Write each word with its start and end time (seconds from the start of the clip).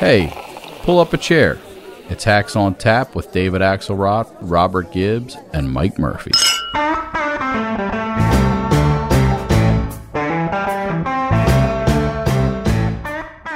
Hey, 0.00 0.32
pull 0.80 0.98
up 0.98 1.12
a 1.12 1.18
chair. 1.18 1.58
It's 2.08 2.24
Hacks 2.24 2.56
on 2.56 2.74
Tap 2.76 3.14
with 3.14 3.32
David 3.32 3.60
Axelrod, 3.60 4.34
Robert 4.40 4.90
Gibbs, 4.92 5.36
and 5.52 5.70
Mike 5.70 5.98
Murphy. 5.98 6.30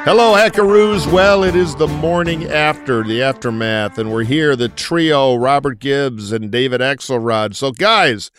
Hello, 0.05 0.35
Hackaroos. 0.35 1.11
Well, 1.11 1.45
it 1.45 1.57
is 1.57 1.77
the 1.77 1.89
morning 1.89 2.45
after 2.45 3.03
the 3.03 3.23
aftermath, 3.23 3.97
and 3.97 4.13
we're 4.13 4.25
here, 4.25 4.55
the 4.55 4.69
trio, 4.69 5.37
Robert 5.37 5.79
Gibbs 5.79 6.31
and 6.31 6.51
David 6.51 6.83
Axelrod. 6.83 7.55
So, 7.55 7.73
guys, 7.73 8.31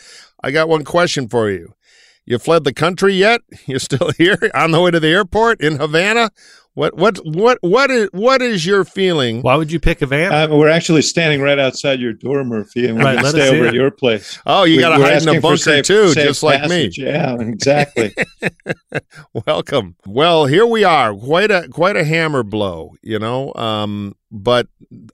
I 0.44 0.52
got 0.52 0.70
one 0.70 0.84
question 0.84 1.28
for 1.28 1.50
you. 1.50 1.74
You 2.24 2.37
fled 2.37 2.65
the 2.65 2.74
country 2.74 3.15
yet? 3.15 3.42
You're 3.65 3.79
still 3.79 4.12
here 4.12 4.51
on 4.54 4.70
the 4.70 4.79
way 4.79 4.92
to 4.92 5.00
the 5.00 5.07
airport 5.07 5.60
in 5.60 5.78
Havana? 5.78 6.29
What 6.75 6.97
what 6.97 7.18
what 7.25 7.57
what 7.61 7.89
is 7.89 8.10
what 8.11 8.42
is 8.42 8.65
your 8.65 8.84
feeling? 8.84 9.42
Why 9.42 9.56
would 9.56 9.71
you 9.71 9.79
pick 9.79 10.02
Havana? 10.02 10.54
Uh, 10.54 10.57
we're 10.57 10.68
actually 10.68 11.04
standing 11.04 11.39
right 11.42 11.57
outside 11.57 12.01
your 12.01 12.11
door, 12.11 12.43
Murphy, 12.43 12.86
and 12.86 12.98
we're 12.98 13.06
Right, 13.06 13.14
going 13.21 13.24
to 13.24 13.29
stay 13.32 13.48
over 13.48 13.61
in. 13.64 13.68
at 13.70 13.74
your 13.74 13.92
place. 13.92 14.38
Oh, 14.46 14.65
you 14.65 14.75
We- 14.75 14.82
got 14.82 14.89
to 14.89 14.96
hide 15.01 15.11
in 15.11 15.15
asking 15.15 15.29
a 15.38 15.38
for 15.38 15.42
bunker 15.42 15.57
safe- 15.57 15.86
too, 15.86 16.10
safe 16.10 16.25
just 16.28 16.43
like 16.43 16.60
passage. 16.64 17.00
me. 17.00 17.06
Yeah, 17.06 17.38
exactly. 17.39 18.14
Welcome. 19.48 19.96
Well, 20.06 20.48
here 20.48 20.65
we 20.65 20.84
are. 20.84 21.14
Quite 21.15 21.50
a 21.50 21.70
quite 21.70 21.96
a 21.96 22.04
hammer 22.04 22.43
blow, 22.43 22.92
you 23.01 23.20
know. 23.20 23.54
Um, 23.56 24.15
but 24.36 24.68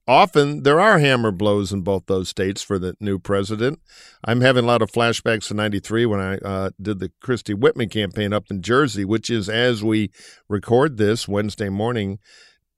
often 0.08 0.64
there 0.64 0.80
are 0.80 1.00
hammer 1.00 1.32
blows 1.32 1.72
in 1.72 1.82
both 1.82 2.08
those 2.08 2.28
states 2.28 2.62
for 2.62 2.80
the 2.80 2.96
new 3.00 3.20
president. 3.20 3.80
I'm 4.26 4.42
having 4.42 4.64
a 4.64 4.68
lot 4.68 4.82
of 4.82 4.92
flashbacks 4.92 5.48
to 5.48 5.54
'93 5.54 6.06
when 6.08 6.20
I 6.20 6.38
uh, 6.38 6.70
did 6.82 7.00
the 7.00 7.12
Christie 7.22 7.54
Whitman 7.54 7.90
campaign 7.90 8.34
up 8.34 8.46
in 8.50 8.62
Jersey, 8.62 9.06
which 9.06 9.30
is 9.30 9.48
as 9.48 9.84
we 9.84 10.10
record 10.50 10.98
this 10.98 11.28
Wednesday 11.28 11.70
morning, 11.70 12.20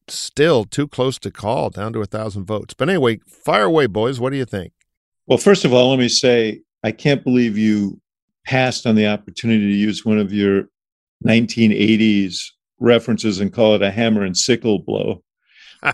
still 0.08 0.66
too 0.66 0.88
close 0.88 1.18
to 1.20 1.32
call, 1.32 1.70
down 1.70 1.94
to 1.94 2.02
a 2.02 2.06
thousand 2.06 2.46
votes. 2.46 2.74
But 2.74 2.90
anyway, 2.90 3.20
fire 3.26 3.64
away, 3.64 3.88
boys. 3.88 4.20
What 4.20 4.32
do 4.32 4.38
you 4.38 4.46
think? 4.46 4.74
well, 5.28 5.38
first 5.38 5.66
of 5.66 5.74
all, 5.74 5.90
let 5.90 6.00
me 6.00 6.10
say 6.10 6.62
I 6.84 6.92
can't 6.92 7.24
believe 7.24 7.58
you 7.58 8.00
passed 8.46 8.86
on 8.86 8.96
the 8.96 9.08
opportunity 9.08 9.72
to 9.72 9.78
use 9.78 10.06
one 10.06 10.20
of 10.20 10.34
your 10.34 10.66
1980s 11.26 12.42
references 12.80 13.40
and 13.40 13.54
call 13.54 13.76
it 13.76 13.82
a 13.82 13.92
hammer 13.92 14.24
and 14.24 14.36
sickle 14.36 14.80
blow. 14.80 15.24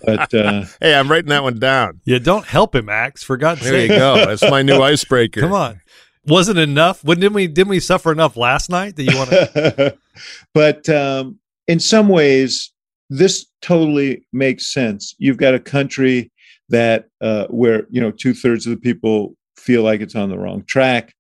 But 0.06 0.34
uh, 0.34 0.66
Hey, 0.82 0.94
I'm 0.96 1.10
writing 1.10 1.30
that 1.30 1.44
one 1.44 1.60
down. 1.60 2.02
yeah, 2.06 2.20
don't 2.20 2.46
help 2.46 2.76
him, 2.76 2.86
Max. 2.86 3.24
For 3.24 3.38
God's 3.38 3.62
There 3.62 3.82
you 3.82 3.88
go. 3.88 4.26
That's 4.26 4.42
my 4.44 4.62
new 4.62 4.82
icebreaker. 4.82 5.42
come 5.42 5.54
on. 5.54 5.82
Wasn't 6.26 6.60
enough? 6.60 7.04
What 7.04 7.20
didn't 7.20 7.34
we 7.34 7.48
didn't 7.48 7.70
we 7.70 7.80
suffer 7.80 8.12
enough 8.12 8.38
last 8.38 8.70
night 8.70 8.96
that 8.98 9.04
you 9.04 9.18
want 9.18 9.30
to? 9.30 9.98
but 10.54 10.88
um, 10.90 11.40
in 11.68 11.80
some 11.80 12.08
ways, 12.10 12.72
this 13.10 13.48
totally 13.62 14.26
makes 14.32 14.72
sense. 14.72 15.16
You've 15.18 15.38
got 15.38 15.56
a 15.56 15.60
country 15.60 16.32
that 16.70 17.06
uh, 17.22 17.48
where 17.48 17.88
you 17.90 18.00
know 18.02 18.12
two 18.12 18.34
thirds 18.34 18.68
of 18.68 18.72
the 18.72 18.78
people 18.80 19.36
feel 19.58 19.82
like 19.82 20.02
it's 20.02 20.16
on 20.16 20.30
the 20.30 20.38
wrong 20.38 20.64
track. 20.66 21.14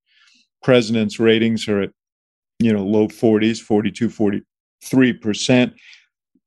President's 0.62 1.20
ratings 1.20 1.67
are 1.67 1.81
at 1.81 1.92
you 2.59 2.72
know 2.73 2.86
low 2.86 3.08
40s, 3.08 3.59
42, 3.59 4.09
43 4.09 5.14
percent. 5.14 5.73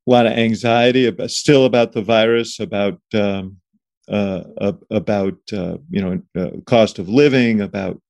A 0.06 0.10
lot 0.10 0.26
of 0.26 0.32
anxiety 0.32 1.06
about 1.06 1.30
still 1.30 1.64
about 1.64 1.92
the 1.92 2.02
virus, 2.02 2.58
about 2.58 3.00
um, 3.14 3.58
uh, 4.08 4.72
about 4.90 5.38
uh, 5.52 5.78
you 5.90 6.00
know 6.00 6.22
uh, 6.40 6.60
cost 6.66 6.98
of 6.98 7.08
living, 7.08 7.60
about 7.60 8.00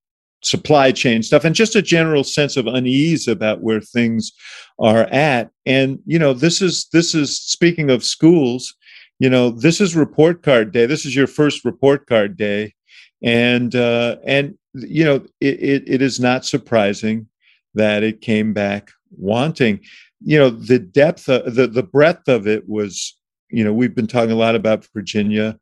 supply 0.43 0.91
chain 0.91 1.23
stuff, 1.23 1.45
and 1.45 1.55
just 1.55 1.77
a 1.77 1.83
general 1.83 2.25
sense 2.25 2.57
of 2.57 2.67
unease 2.67 3.29
about 3.29 3.63
where 3.63 3.81
things 3.81 4.33
are 4.79 5.05
at. 5.13 5.51
And 5.67 5.99
you 6.07 6.19
know, 6.19 6.33
this 6.33 6.63
is 6.63 6.89
this 6.93 7.15
is 7.15 7.39
speaking 7.39 7.91
of 7.91 8.05
schools. 8.05 8.75
You 9.19 9.31
know, 9.31 9.51
this 9.51 9.81
is 9.81 9.95
report 9.95 10.43
card 10.43 10.73
day. 10.73 10.87
This 10.87 11.07
is 11.07 11.15
your 11.15 11.27
first 11.29 11.65
report 11.65 12.07
card 12.07 12.37
day, 12.37 12.75
and 13.23 13.75
uh, 13.75 14.17
and 14.25 14.59
you 14.75 15.05
know, 15.05 15.17
it, 15.41 15.63
it, 15.63 15.83
it 15.87 16.03
is 16.03 16.19
not 16.19 16.45
surprising 16.45 17.27
that 17.75 18.03
it 18.03 18.21
came 18.21 18.53
back 18.53 18.91
wanting. 19.17 19.81
You 20.21 20.39
know, 20.39 20.51
the 20.51 20.79
depth, 20.79 21.29
of, 21.29 21.55
the 21.55 21.67
the 21.67 21.83
breadth 21.83 22.29
of 22.29 22.47
it 22.47 22.69
was. 22.69 23.17
You 23.55 23.65
know, 23.65 23.73
we've 23.75 23.95
been 23.95 24.07
talking 24.07 24.31
a 24.31 24.37
lot 24.37 24.55
about 24.55 24.89
Virginia. 24.95 25.59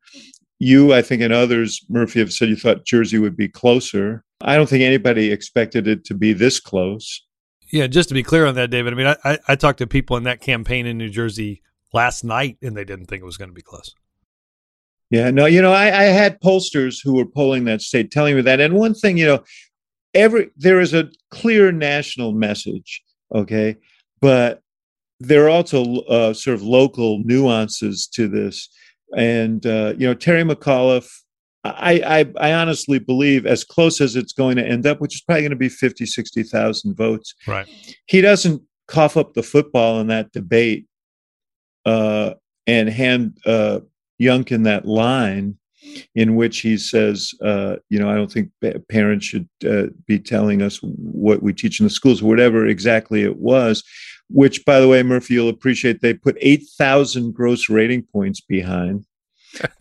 You, 0.59 0.93
I 0.93 1.01
think, 1.01 1.21
and 1.21 1.33
others, 1.33 1.85
Murphy, 1.89 2.19
have 2.19 2.31
said 2.31 2.47
you 2.47 2.55
thought 2.55 2.85
Jersey 2.85 3.17
would 3.17 3.35
be 3.35 3.49
closer. 3.49 4.23
I 4.39 4.55
don't 4.55 4.69
think 4.69 4.81
anybody 4.81 5.29
expected 5.29 5.89
it 5.89 6.05
to 6.05 6.13
be 6.13 6.31
this 6.31 6.61
close. 6.61 7.25
Yeah, 7.71 7.87
just 7.87 8.07
to 8.09 8.13
be 8.13 8.23
clear 8.23 8.45
on 8.45 8.55
that, 8.55 8.69
David. 8.69 8.93
I 8.93 8.95
mean, 8.95 9.07
I, 9.07 9.17
I, 9.25 9.39
I 9.49 9.55
talked 9.55 9.79
to 9.79 9.87
people 9.87 10.15
in 10.15 10.23
that 10.23 10.39
campaign 10.39 10.85
in 10.85 10.97
New 10.97 11.09
Jersey 11.09 11.61
last 11.93 12.23
night, 12.23 12.57
and 12.61 12.75
they 12.75 12.85
didn't 12.85 13.07
think 13.07 13.21
it 13.21 13.25
was 13.25 13.37
going 13.37 13.49
to 13.49 13.55
be 13.55 13.61
close. 13.61 13.93
Yeah, 15.09 15.29
no, 15.31 15.45
you 15.45 15.61
know, 15.61 15.73
I, 15.73 15.87
I 15.87 16.03
had 16.03 16.39
pollsters 16.39 16.99
who 17.03 17.15
were 17.15 17.25
polling 17.25 17.65
that 17.65 17.81
state 17.81 18.11
telling 18.11 18.35
me 18.35 18.41
that. 18.43 18.61
And 18.61 18.73
one 18.73 18.93
thing, 18.93 19.17
you 19.17 19.25
know, 19.25 19.43
every 20.13 20.49
there 20.55 20.79
is 20.79 20.93
a 20.93 21.09
clear 21.29 21.71
national 21.71 22.31
message, 22.31 23.03
okay, 23.33 23.77
but 24.21 24.61
there 25.19 25.45
are 25.45 25.49
also 25.49 25.97
uh, 26.01 26.33
sort 26.33 26.55
of 26.55 26.63
local 26.63 27.19
nuances 27.23 28.07
to 28.07 28.27
this. 28.27 28.69
And 29.15 29.65
uh, 29.65 29.93
you 29.97 30.07
know, 30.07 30.13
Terry 30.13 30.43
McAuliffe, 30.43 31.11
I, 31.63 32.01
I 32.39 32.49
I 32.49 32.53
honestly 32.53 32.97
believe 32.97 33.45
as 33.45 33.63
close 33.63 34.01
as 34.01 34.15
it's 34.15 34.33
going 34.33 34.55
to 34.55 34.65
end 34.65 34.87
up, 34.87 34.99
which 34.99 35.15
is 35.15 35.21
probably 35.21 35.41
going 35.43 35.51
to 35.51 35.55
be 35.57 35.69
50, 35.69 36.05
60,000 36.05 36.95
votes, 36.95 37.35
Right. 37.45 37.67
he 38.07 38.21
doesn't 38.21 38.61
cough 38.87 39.15
up 39.17 39.33
the 39.33 39.43
football 39.43 39.99
in 39.99 40.07
that 40.07 40.31
debate 40.31 40.87
uh, 41.85 42.33
and 42.67 42.89
hand 42.89 43.37
uh, 43.45 43.79
Youngkin 44.21 44.63
that 44.65 44.85
line 44.85 45.57
in 46.15 46.35
which 46.35 46.59
he 46.59 46.77
says, 46.77 47.31
uh, 47.43 47.75
you 47.89 47.99
know, 47.99 48.09
I 48.09 48.15
don't 48.15 48.31
think 48.31 48.49
parents 48.89 49.25
should 49.25 49.47
uh, 49.67 49.87
be 50.07 50.19
telling 50.19 50.61
us 50.61 50.79
what 50.81 51.41
we 51.41 51.53
teach 51.53 51.79
in 51.79 51.85
the 51.85 51.89
schools, 51.89 52.21
whatever 52.23 52.65
exactly 52.67 53.23
it 53.23 53.37
was. 53.37 53.83
Which, 54.29 54.63
by 54.63 54.79
the 54.79 54.87
way, 54.87 55.03
Murphy, 55.03 55.33
you'll 55.33 55.49
appreciate 55.49 55.99
they 56.01 56.13
put 56.13 56.37
8,000 56.39 57.33
gross 57.33 57.69
rating 57.69 58.03
points 58.03 58.41
behind. 58.41 59.05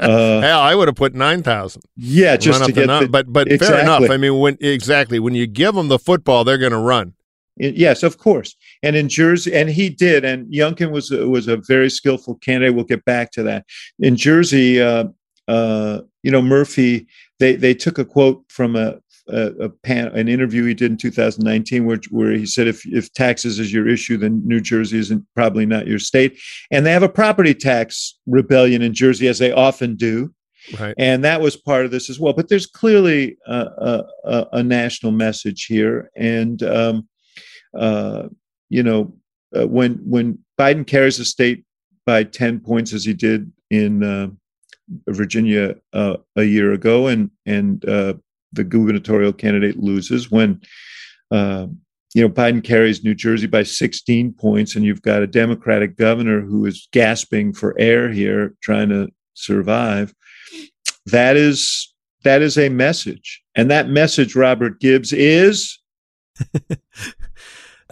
Uh, 0.00 0.40
Hell, 0.40 0.58
I 0.60 0.74
would 0.74 0.88
have 0.88 0.96
put 0.96 1.14
nine 1.14 1.44
thousand. 1.44 1.82
yeah, 1.96 2.36
just 2.36 2.64
to 2.64 2.72
get 2.72 2.88
the, 2.88 3.06
but 3.08 3.32
but 3.32 3.48
fair 3.60 3.78
enough. 3.80 4.10
I 4.10 4.16
mean, 4.16 4.40
when 4.40 4.56
exactly 4.60 5.20
when 5.20 5.36
you 5.36 5.46
give 5.46 5.76
them 5.76 5.86
the 5.86 5.98
football, 6.00 6.42
they're 6.42 6.58
going 6.58 6.72
to 6.72 6.78
run. 6.78 7.14
Yes, 7.56 8.02
of 8.02 8.18
course. 8.18 8.56
And 8.82 8.96
in 8.96 9.08
Jersey, 9.08 9.54
and 9.54 9.68
he 9.68 9.88
did. 9.88 10.24
And 10.24 10.52
Youngkin 10.52 10.90
was 10.90 11.12
a- 11.12 11.28
was 11.28 11.46
a 11.46 11.58
very 11.58 11.88
skillful 11.88 12.34
candidate. 12.36 12.74
We'll 12.74 12.84
get 12.84 13.04
back 13.04 13.30
to 13.32 13.44
that. 13.44 13.64
In 14.00 14.16
Jersey, 14.16 14.80
uh, 14.80 15.04
uh, 15.50 16.02
you 16.22 16.30
know, 16.30 16.42
Murphy, 16.42 17.06
they 17.38 17.56
they 17.56 17.74
took 17.74 17.98
a 17.98 18.04
quote 18.04 18.44
from 18.48 18.76
a 18.76 18.98
a, 19.28 19.46
a 19.64 19.68
pan, 19.68 20.08
an 20.08 20.28
interview 20.28 20.64
he 20.64 20.74
did 20.74 20.92
in 20.92 20.96
2019, 20.96 21.84
where 21.84 21.98
where 22.10 22.32
he 22.32 22.46
said, 22.46 22.68
if 22.68 22.86
if 22.86 23.12
taxes 23.12 23.58
is 23.58 23.72
your 23.72 23.88
issue, 23.88 24.16
then 24.16 24.42
New 24.44 24.60
Jersey 24.60 24.98
isn't 24.98 25.24
probably 25.34 25.66
not 25.66 25.86
your 25.86 25.98
state. 25.98 26.38
And 26.70 26.84
they 26.84 26.92
have 26.92 27.02
a 27.02 27.08
property 27.08 27.54
tax 27.54 28.18
rebellion 28.26 28.82
in 28.82 28.94
Jersey, 28.94 29.28
as 29.28 29.38
they 29.38 29.52
often 29.52 29.96
do 29.96 30.32
Right. 30.78 30.94
and 30.98 31.24
that 31.24 31.40
was 31.40 31.56
part 31.56 31.84
of 31.84 31.90
this 31.90 32.10
as 32.10 32.20
well. 32.20 32.32
But 32.32 32.48
there's 32.48 32.66
clearly 32.66 33.38
a, 33.46 34.04
a, 34.24 34.46
a, 34.52 34.62
national 34.62 35.12
message 35.12 35.64
here, 35.64 36.10
and 36.16 36.62
um, 36.62 37.08
uh, 37.76 38.28
you 38.68 38.82
know, 38.82 39.14
uh, 39.56 39.66
when 39.66 39.94
when 40.04 40.38
Biden 40.58 40.86
carries 40.86 41.16
the 41.18 41.24
state 41.24 41.64
by 42.04 42.24
ten 42.24 42.60
points 42.60 42.92
as 42.92 43.04
he 43.04 43.14
did 43.14 43.50
in 43.70 44.04
uh, 44.04 44.28
Virginia 45.08 45.76
uh, 45.92 46.16
a 46.36 46.44
year 46.44 46.72
ago, 46.72 47.06
and 47.06 47.30
and 47.46 47.84
uh, 47.88 48.14
the 48.52 48.64
gubernatorial 48.64 49.32
candidate 49.32 49.78
loses 49.78 50.30
when. 50.30 50.60
Uh, 51.30 51.66
you 52.12 52.20
know, 52.20 52.28
Biden 52.28 52.64
carries 52.64 53.04
New 53.04 53.14
Jersey 53.14 53.46
by 53.46 53.62
16 53.62 54.32
points, 54.32 54.74
and 54.74 54.84
you've 54.84 55.00
got 55.00 55.22
a 55.22 55.28
Democratic 55.28 55.96
governor 55.96 56.40
who 56.40 56.66
is 56.66 56.88
gasping 56.90 57.52
for 57.52 57.78
air 57.78 58.10
here, 58.10 58.56
trying 58.64 58.88
to 58.88 59.10
survive 59.34 60.12
that 61.06 61.36
is 61.36 61.92
that 62.24 62.42
is 62.42 62.58
a 62.58 62.68
message 62.68 63.42
and 63.54 63.70
that 63.70 63.88
message 63.88 64.36
robert 64.36 64.80
gibbs 64.80 65.12
is 65.12 65.78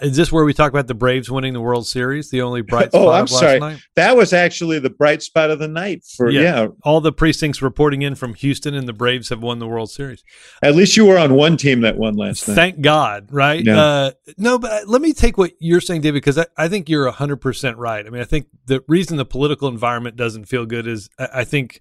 Is 0.02 0.16
this 0.16 0.30
where 0.32 0.44
we 0.44 0.52
talk 0.54 0.70
about 0.70 0.86
the 0.86 0.94
Braves 0.94 1.30
winning 1.30 1.52
the 1.52 1.60
World 1.60 1.86
Series? 1.86 2.30
The 2.30 2.42
only 2.42 2.62
bright 2.62 2.90
spot 2.90 3.02
last 3.02 3.04
night 3.04 3.08
Oh, 3.08 3.20
I'm 3.20 3.26
sorry. 3.26 3.58
night. 3.60 3.80
that 3.96 4.16
was 4.16 4.32
actually 4.32 4.78
the 4.78 4.90
bright 4.90 5.22
spot 5.22 5.50
of 5.50 5.58
the 5.58 5.68
night 5.68 6.04
for 6.04 6.30
Yeah. 6.30 6.40
yeah, 6.40 6.66
All 6.84 7.00
the 7.00 7.12
precincts 7.12 7.60
reporting 7.62 8.02
in 8.02 8.14
from 8.14 8.34
Houston, 8.34 8.74
and 8.74 8.88
the 8.88 8.92
Braves 8.92 9.28
have 9.30 9.42
won 9.42 9.58
the 9.58 9.66
World 9.66 9.90
Series. 9.90 10.22
at 10.62 10.74
least 10.74 10.96
you 10.96 11.04
were 11.06 11.18
on 11.18 11.34
one 11.34 11.56
team 11.56 11.80
that 11.82 11.96
won 11.96 12.14
last 12.14 12.46
night 12.48 12.54
Thank 12.54 12.80
God, 12.80 13.28
right? 13.30 13.64
Yeah. 13.64 13.80
Uh, 13.80 14.10
no, 14.36 14.58
but 14.58 14.88
let 14.88 15.00
me 15.02 15.12
take 15.12 15.36
what 15.38 15.52
you're 15.60 15.80
saying, 15.80 16.00
David, 16.00 16.16
because 16.22 16.38
I, 16.38 16.46
I 16.56 16.68
think 16.68 16.88
you're 16.88 17.10
100% 17.10 17.74
right. 17.76 18.06
I 18.06 18.10
mean, 18.10 18.20
I 18.22 18.24
think 18.26 18.46
the 18.66 18.82
reason 18.88 19.16
the 19.16 19.24
political 19.24 19.68
environment 19.68 20.16
doesn't 20.16 20.46
feel 20.46 20.66
good 20.66 20.86
is 20.86 21.08
I, 21.18 21.28
I 21.34 21.44
think 21.44 21.80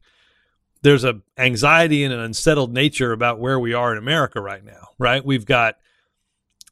there's 0.84 1.04
a 1.04 1.20
anxiety 1.40 2.04
and 2.04 2.14
an 2.14 2.20
unsettled 2.20 2.72
nature 2.74 3.12
about 3.12 3.40
where 3.40 3.60
we 3.60 3.74
are 3.74 3.92
in 3.92 3.98
America 3.98 4.40
right 4.40 4.64
now, 4.64 4.90
right? 5.00 5.26
We've 5.26 5.46
got, 5.46 5.76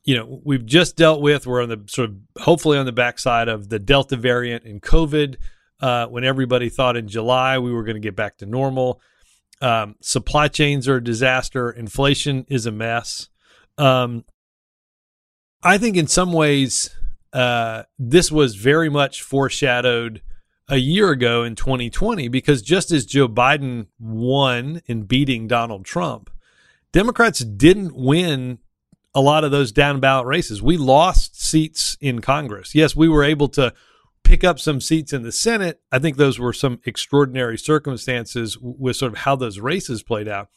you 0.05 0.15
know, 0.15 0.39
we've 0.43 0.65
just 0.65 0.95
dealt 0.95 1.21
with, 1.21 1.45
we're 1.45 1.61
on 1.61 1.69
the 1.69 1.83
sort 1.87 2.09
of 2.09 2.15
hopefully 2.37 2.77
on 2.77 2.85
the 2.85 2.91
backside 2.91 3.47
of 3.47 3.69
the 3.69 3.79
Delta 3.79 4.15
variant 4.15 4.63
and 4.63 4.81
COVID. 4.81 5.35
uh, 5.81 6.07
when 6.07 6.23
everybody 6.23 6.69
thought 6.69 6.95
in 6.95 7.07
July 7.07 7.59
we 7.59 7.71
were 7.71 7.83
going 7.83 7.95
to 7.95 8.01
get 8.01 8.15
back 8.15 8.37
to 8.37 8.45
normal. 8.45 9.01
Um, 9.61 9.95
supply 10.01 10.47
chains 10.47 10.87
are 10.87 10.97
a 10.97 11.03
disaster. 11.03 11.69
Inflation 11.71 12.45
is 12.49 12.65
a 12.65 12.71
mess. 12.71 13.29
Um, 13.77 14.25
I 15.63 15.77
think 15.77 15.97
in 15.97 16.07
some 16.07 16.31
ways, 16.31 16.95
uh, 17.33 17.83
this 17.97 18.31
was 18.31 18.55
very 18.55 18.89
much 18.89 19.21
foreshadowed 19.21 20.21
a 20.67 20.77
year 20.77 21.11
ago 21.11 21.43
in 21.43 21.55
2020 21.55 22.27
because 22.27 22.61
just 22.61 22.91
as 22.91 23.05
Joe 23.05 23.27
Biden 23.27 23.87
won 23.99 24.81
in 24.85 25.03
beating 25.03 25.47
Donald 25.47 25.85
Trump, 25.85 26.29
Democrats 26.91 27.39
didn't 27.39 27.95
win 27.95 28.59
a 29.15 29.21
lot 29.21 29.45
of 29.45 29.51
those 29.51 29.71
down 29.71 30.01
ballot 30.01 30.27
races. 30.27 30.61
We 30.61 30.77
lost 30.77 31.41
seats 31.41 31.97
in 32.01 32.19
Congress. 32.19 32.75
Yes, 32.75 32.95
we 32.95 33.07
were 33.07 33.23
able 33.23 33.47
to 33.49 33.73
pick 34.23 34.43
up 34.43 34.59
some 34.59 34.81
seats 34.81 35.13
in 35.13 35.23
the 35.23 35.31
Senate. 35.31 35.79
I 35.91 35.99
think 35.99 36.17
those 36.17 36.37
were 36.37 36.51
some 36.51 36.81
extraordinary 36.85 37.57
circumstances 37.57 38.57
with 38.59 38.97
sort 38.97 39.13
of 39.13 39.19
how 39.19 39.37
those 39.37 39.59
races 39.59 40.03
played 40.03 40.27
out. 40.27 40.49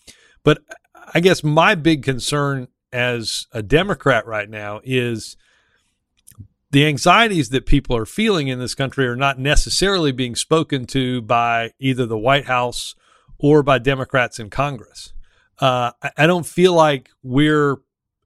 But 0.43 0.59
I 1.15 1.21
guess 1.21 1.45
my 1.45 1.77
big 1.77 2.03
concern 2.03 2.67
as 2.93 3.47
a 3.53 3.63
Democrat 3.63 4.27
right 4.27 4.51
now 4.51 4.81
is 4.83 5.37
the 6.71 6.87
anxieties 6.87 7.51
that 7.51 7.67
people 7.67 7.97
are 7.97 8.07
feeling 8.07 8.49
in 8.49 8.59
this 8.59 8.75
country 8.75 9.07
are 9.07 9.17
not 9.17 9.39
necessarily 9.39 10.13
being 10.13 10.35
spoken 10.35 10.85
to 10.87 11.23
by 11.23 11.71
either 11.79 12.07
the 12.07 12.19
White 12.19 12.47
House 12.47 12.95
or 13.39 13.63
by 13.63 13.79
Democrats 13.79 14.41
in 14.41 14.51
Congress. 14.51 15.13
Uh, 15.61 15.93
I 16.17 16.27
don't 16.27 16.47
feel 16.47 16.73
like 16.73 17.11
we're 17.23 17.77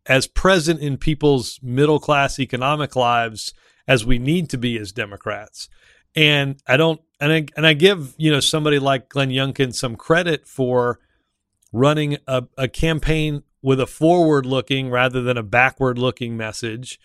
as 0.06 0.26
present 0.26 0.80
in 0.80 0.96
people's 0.96 1.60
middle 1.62 2.00
class 2.00 2.38
economic 2.38 2.96
lives 2.96 3.54
as 3.86 4.04
we 4.04 4.18
need 4.18 4.48
to 4.50 4.58
be 4.58 4.78
as 4.78 4.92
Democrats. 4.92 5.68
And 6.14 6.60
I 6.66 6.76
don't, 6.76 7.00
and 7.20 7.32
I, 7.32 7.46
and 7.56 7.66
I 7.66 7.72
give 7.72 8.14
you 8.18 8.30
know 8.30 8.40
somebody 8.40 8.78
like 8.78 9.08
Glenn 9.08 9.30
Youngkin 9.30 9.74
some 9.74 9.96
credit 9.96 10.46
for 10.46 10.98
running 11.72 12.18
a, 12.26 12.44
a 12.58 12.68
campaign 12.68 13.42
with 13.62 13.80
a 13.80 13.86
forward 13.86 14.44
looking 14.44 14.90
rather 14.90 15.22
than 15.22 15.38
a 15.38 15.42
backward 15.42 15.98
looking 15.98 16.36
message 16.36 16.98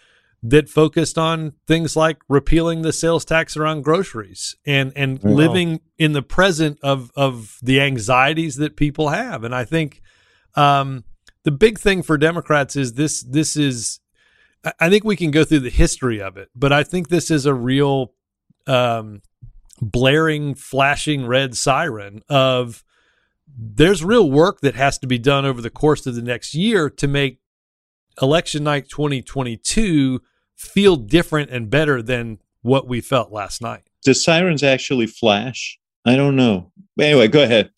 that 0.43 0.69
focused 0.69 1.17
on 1.17 1.53
things 1.65 1.95
like 1.95 2.17
repealing 2.29 2.81
the 2.81 2.93
sales 2.93 3.25
tax 3.25 3.57
around 3.57 3.83
groceries 3.83 4.55
and 4.65 4.91
and 4.95 5.21
wow. 5.23 5.31
living 5.31 5.79
in 5.97 6.13
the 6.13 6.21
present 6.21 6.77
of 6.83 7.11
of 7.15 7.57
the 7.61 7.81
anxieties 7.81 8.57
that 8.57 8.75
people 8.75 9.09
have 9.09 9.43
and 9.43 9.55
i 9.55 9.63
think 9.63 10.01
um, 10.55 11.03
the 11.47 11.51
big 11.51 11.79
thing 11.79 12.03
for 12.03 12.17
democrats 12.17 12.75
is 12.75 12.95
this 12.95 13.21
this 13.21 13.55
is 13.55 14.01
i 14.81 14.89
think 14.89 15.05
we 15.05 15.15
can 15.15 15.31
go 15.31 15.45
through 15.45 15.61
the 15.61 15.69
history 15.69 16.21
of 16.21 16.35
it 16.35 16.49
but 16.53 16.73
i 16.73 16.83
think 16.83 17.07
this 17.07 17.31
is 17.31 17.45
a 17.45 17.53
real 17.53 18.11
um, 18.67 19.21
blaring 19.81 20.53
flashing 20.53 21.25
red 21.25 21.55
siren 21.55 22.21
of 22.27 22.83
there's 23.57 24.03
real 24.03 24.29
work 24.29 24.59
that 24.59 24.75
has 24.75 24.97
to 24.97 25.07
be 25.07 25.17
done 25.17 25.45
over 25.45 25.61
the 25.61 25.69
course 25.69 26.05
of 26.05 26.15
the 26.15 26.21
next 26.21 26.53
year 26.53 26.89
to 26.89 27.07
make 27.07 27.39
election 28.21 28.65
night 28.65 28.89
2022 28.89 30.19
feel 30.53 30.97
different 30.97 31.49
and 31.49 31.69
better 31.69 32.01
than 32.01 32.39
what 32.61 32.87
we 32.87 32.99
felt 32.99 33.31
last 33.31 33.61
night. 33.61 33.83
Do 34.03 34.13
sirens 34.13 34.63
actually 34.63 35.07
flash? 35.07 35.79
I 36.07 36.15
don't 36.15 36.37
know. 36.37 36.71
Anyway, 36.99 37.27
go 37.27 37.43
ahead. 37.43 37.69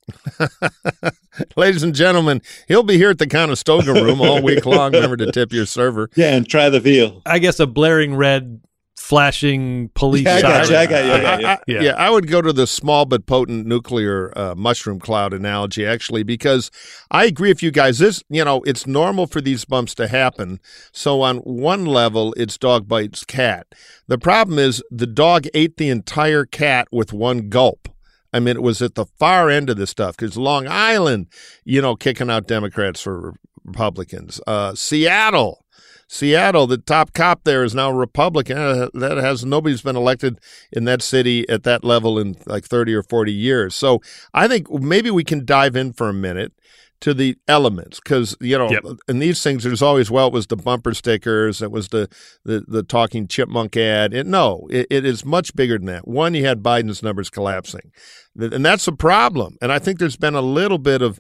Ladies 1.58 1.82
and 1.82 1.96
gentlemen, 1.96 2.42
he'll 2.68 2.84
be 2.84 2.96
here 2.96 3.10
at 3.10 3.18
the 3.18 3.28
Conestoga 3.28 3.92
room 3.92 4.22
all 4.22 4.42
week 4.42 4.66
long. 4.68 4.94
Remember 4.94 5.18
to 5.18 5.32
tip 5.32 5.52
your 5.52 5.66
server. 5.66 6.10
Yeah, 6.16 6.36
and 6.36 6.48
try 6.48 6.70
the 6.70 6.80
veal. 6.80 7.22
I 7.26 7.40
guess 7.40 7.60
a 7.60 7.68
blaring 7.68 8.16
red 8.16 8.62
flashing 8.98 9.90
police 9.96 10.26
yeah, 10.26 10.36
I 10.36 10.42
got 10.42 10.70
you, 10.70 10.76
I 10.76 10.86
got 10.86 11.06
you, 11.06 11.12
I 11.12 11.22
got 11.22 11.42
you. 11.42 11.48
I, 11.48 11.54
I, 11.54 11.60
yeah. 11.66 11.82
yeah, 11.82 11.92
I 11.94 12.10
would 12.10 12.28
go 12.28 12.42
to 12.42 12.52
the 12.52 12.68
small 12.68 13.06
but 13.06 13.26
potent 13.26 13.66
nuclear 13.66 14.38
uh, 14.38 14.54
mushroom 14.56 15.00
cloud 15.00 15.34
analogy 15.34 15.86
actually 15.86 16.24
because 16.24 16.70
I 17.10 17.26
agree 17.26 17.50
with 17.50 17.64
you 17.64 17.72
guys. 17.72 18.00
This, 18.00 18.24
you 18.30 18.44
know, 18.44 18.62
it's 18.64 18.86
normal 18.86 19.26
for 19.26 19.42
these 19.42 19.66
bumps 19.66 19.96
to 19.96 20.08
happen. 20.08 20.60
So 20.92 21.22
on 21.22 21.38
one 21.38 21.86
level, 21.86 22.34
it's 22.38 22.58
dog 22.58 22.88
bites 22.88 23.24
cat. 23.24 23.68
The 24.08 24.18
problem 24.18 24.60
is 24.60 24.84
the 24.92 25.08
dog 25.08 25.48
ate 25.54 25.78
the 25.78 25.90
entire 25.90 26.46
cat 26.46 26.88
with 26.92 27.14
one 27.14 27.50
gulp. 27.50 27.90
I 28.34 28.40
mean, 28.40 28.56
it 28.56 28.62
was 28.62 28.82
at 28.82 28.96
the 28.96 29.06
far 29.06 29.50
end 29.50 29.70
of 29.70 29.78
this 29.78 29.90
stuff 29.90 30.16
because 30.18 30.38
Long 30.38 30.68
Island, 30.68 31.28
you 31.64 31.82
know, 31.82 31.96
kicking 31.96 32.30
out 32.30 32.48
Democrats 32.48 33.02
for 33.02 33.36
Republicans. 33.64 34.40
Uh, 34.46 34.76
Seattle, 34.76 35.66
Seattle, 36.08 36.68
the 36.68 36.78
top 36.78 37.14
cop 37.14 37.44
there 37.44 37.64
is 37.64 37.76
now 37.76 37.92
Republican. 37.92 38.58
Uh, 38.58 38.90
that 38.94 39.18
has 39.18 39.46
nobody's 39.46 39.82
been 39.82 39.96
elected 39.96 40.40
in 40.72 40.86
that 40.86 41.02
city 41.02 41.48
at 41.50 41.64
that 41.64 41.84
level 41.84 42.18
in 42.20 42.36
like 42.46 42.66
30 42.66 42.94
or 42.96 43.04
40 43.04 43.32
years. 43.32 43.76
So 43.76 44.02
I 44.34 44.48
think 44.48 44.70
maybe 44.72 45.12
we 45.12 45.24
can 45.24 45.46
dive 45.46 45.76
in 45.76 45.94
for 45.94 46.10
a 46.10 46.14
minute 46.14 46.54
to 47.02 47.14
the 47.14 47.38
elements 47.48 48.00
because 48.00 48.36
you 48.42 48.58
know 48.58 48.70
yep. 48.70 48.84
in 49.08 49.20
these 49.20 49.42
things 49.42 49.64
there's 49.64 49.82
always 49.82 50.12
well 50.12 50.28
it 50.28 50.34
was 50.34 50.48
the 50.48 50.58
bumper 50.58 50.94
stickers 50.94 51.62
it 51.62 51.72
was 51.72 51.90
the 51.90 52.10
the, 52.44 52.64
the 52.68 52.84
talking 52.84 53.28
chipmunk 53.28 53.78
ad 53.78 54.14
it, 54.14 54.28
no 54.28 54.68
it, 54.70 54.88
it 54.90 55.06
is 55.06 55.24
much 55.24 55.56
bigger 55.56 55.78
than 55.78 55.88
that 55.88 56.08
one 56.08 56.34
you 56.34 56.46
had 56.46 56.62
biden's 56.62 57.02
numbers 57.02 57.30
collapsing 57.30 57.92
and 58.36 58.66
that's 58.66 58.88
a 58.88 58.92
problem 58.92 59.58
and 59.62 59.72
i 59.72 59.80
think 59.80 60.00
there's 60.00 60.18
been 60.18 60.36
a 60.36 60.42
little 60.42 60.78
bit 60.78 61.02
of 61.02 61.20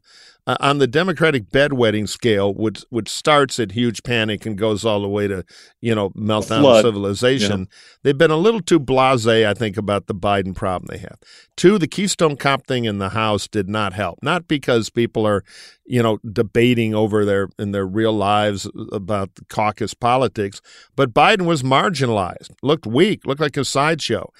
uh, 0.49 0.57
on 0.61 0.79
the 0.79 0.87
Democratic 0.87 1.51
bedwetting 1.51 2.09
scale, 2.09 2.51
which 2.51 2.83
which 2.89 3.07
starts 3.07 3.59
at 3.59 3.73
huge 3.73 4.01
panic 4.01 4.47
and 4.47 4.57
goes 4.57 4.83
all 4.83 4.99
the 4.99 5.07
way 5.07 5.27
to 5.27 5.45
you 5.79 5.93
know 5.93 6.09
meltdown 6.11 6.65
of 6.65 6.81
civilization, 6.81 7.59
yeah. 7.59 7.65
they've 8.01 8.17
been 8.17 8.31
a 8.31 8.37
little 8.37 8.61
too 8.61 8.79
blasé, 8.79 9.45
I 9.45 9.53
think, 9.53 9.77
about 9.77 10.07
the 10.07 10.15
Biden 10.15 10.55
problem 10.55 10.87
they 10.89 10.97
have. 10.97 11.19
Two, 11.55 11.77
the 11.77 11.87
Keystone 11.87 12.35
Cop 12.35 12.65
thing 12.65 12.85
in 12.85 12.97
the 12.97 13.09
House 13.09 13.47
did 13.47 13.69
not 13.69 13.93
help. 13.93 14.17
Not 14.23 14.47
because 14.47 14.89
people 14.89 15.23
are 15.27 15.43
you 15.85 16.01
know 16.01 16.17
debating 16.31 16.95
over 16.95 17.25
their 17.25 17.49
in 17.59 17.71
their 17.71 17.85
real 17.85 18.13
lives 18.13 18.67
about 18.91 19.29
caucus 19.49 19.93
politics, 19.93 20.61
but 20.95 21.13
Biden 21.13 21.45
was 21.45 21.61
marginalized, 21.61 22.49
looked 22.63 22.87
weak, 22.87 23.23
looked 23.23 23.41
like 23.41 23.55
a 23.55 23.63
sideshow. 23.63 24.31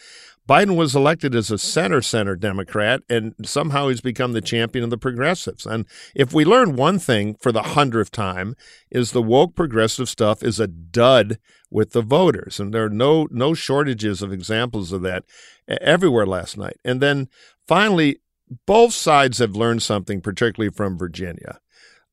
Biden 0.50 0.76
was 0.76 0.96
elected 0.96 1.36
as 1.36 1.52
a 1.52 1.60
center 1.60 2.02
center 2.02 2.36
Democrat, 2.36 3.04
and 3.08 3.36
somehow 3.44 3.88
he's 3.88 4.02
become 4.02 4.34
the 4.34 4.42
champion 4.42 4.84
of 4.84 4.90
the 4.90 4.98
progressives. 4.98 5.68
And 5.68 5.86
if 6.16 6.34
we 6.34 6.44
learn 6.44 6.76
one 6.76 6.98
thing 6.98 7.36
for 7.36 7.52
the 7.52 7.62
hundredth 7.62 8.10
time, 8.10 8.56
is 8.90 9.12
the 9.12 9.22
woke 9.22 9.54
progressive 9.54 10.10
stuff 10.10 10.42
is 10.42 10.60
a 10.60 10.66
dud 10.66 11.38
with 11.70 11.92
the 11.92 12.02
voters, 12.02 12.60
and 12.60 12.74
there 12.74 12.86
are 12.86 12.90
no 12.90 13.28
no 13.30 13.54
shortages 13.54 14.24
of 14.24 14.34
examples 14.34 14.92
of 14.92 15.04
that 15.04 15.24
everywhere 15.68 16.26
last 16.26 16.58
night. 16.58 16.78
And 16.84 17.00
then 17.00 17.30
finally, 17.68 18.18
both 18.66 18.94
sides 18.94 19.38
have 19.38 19.56
learned 19.56 19.84
something, 19.84 20.20
particularly 20.20 20.72
from 20.72 20.98
Virginia. 20.98 21.60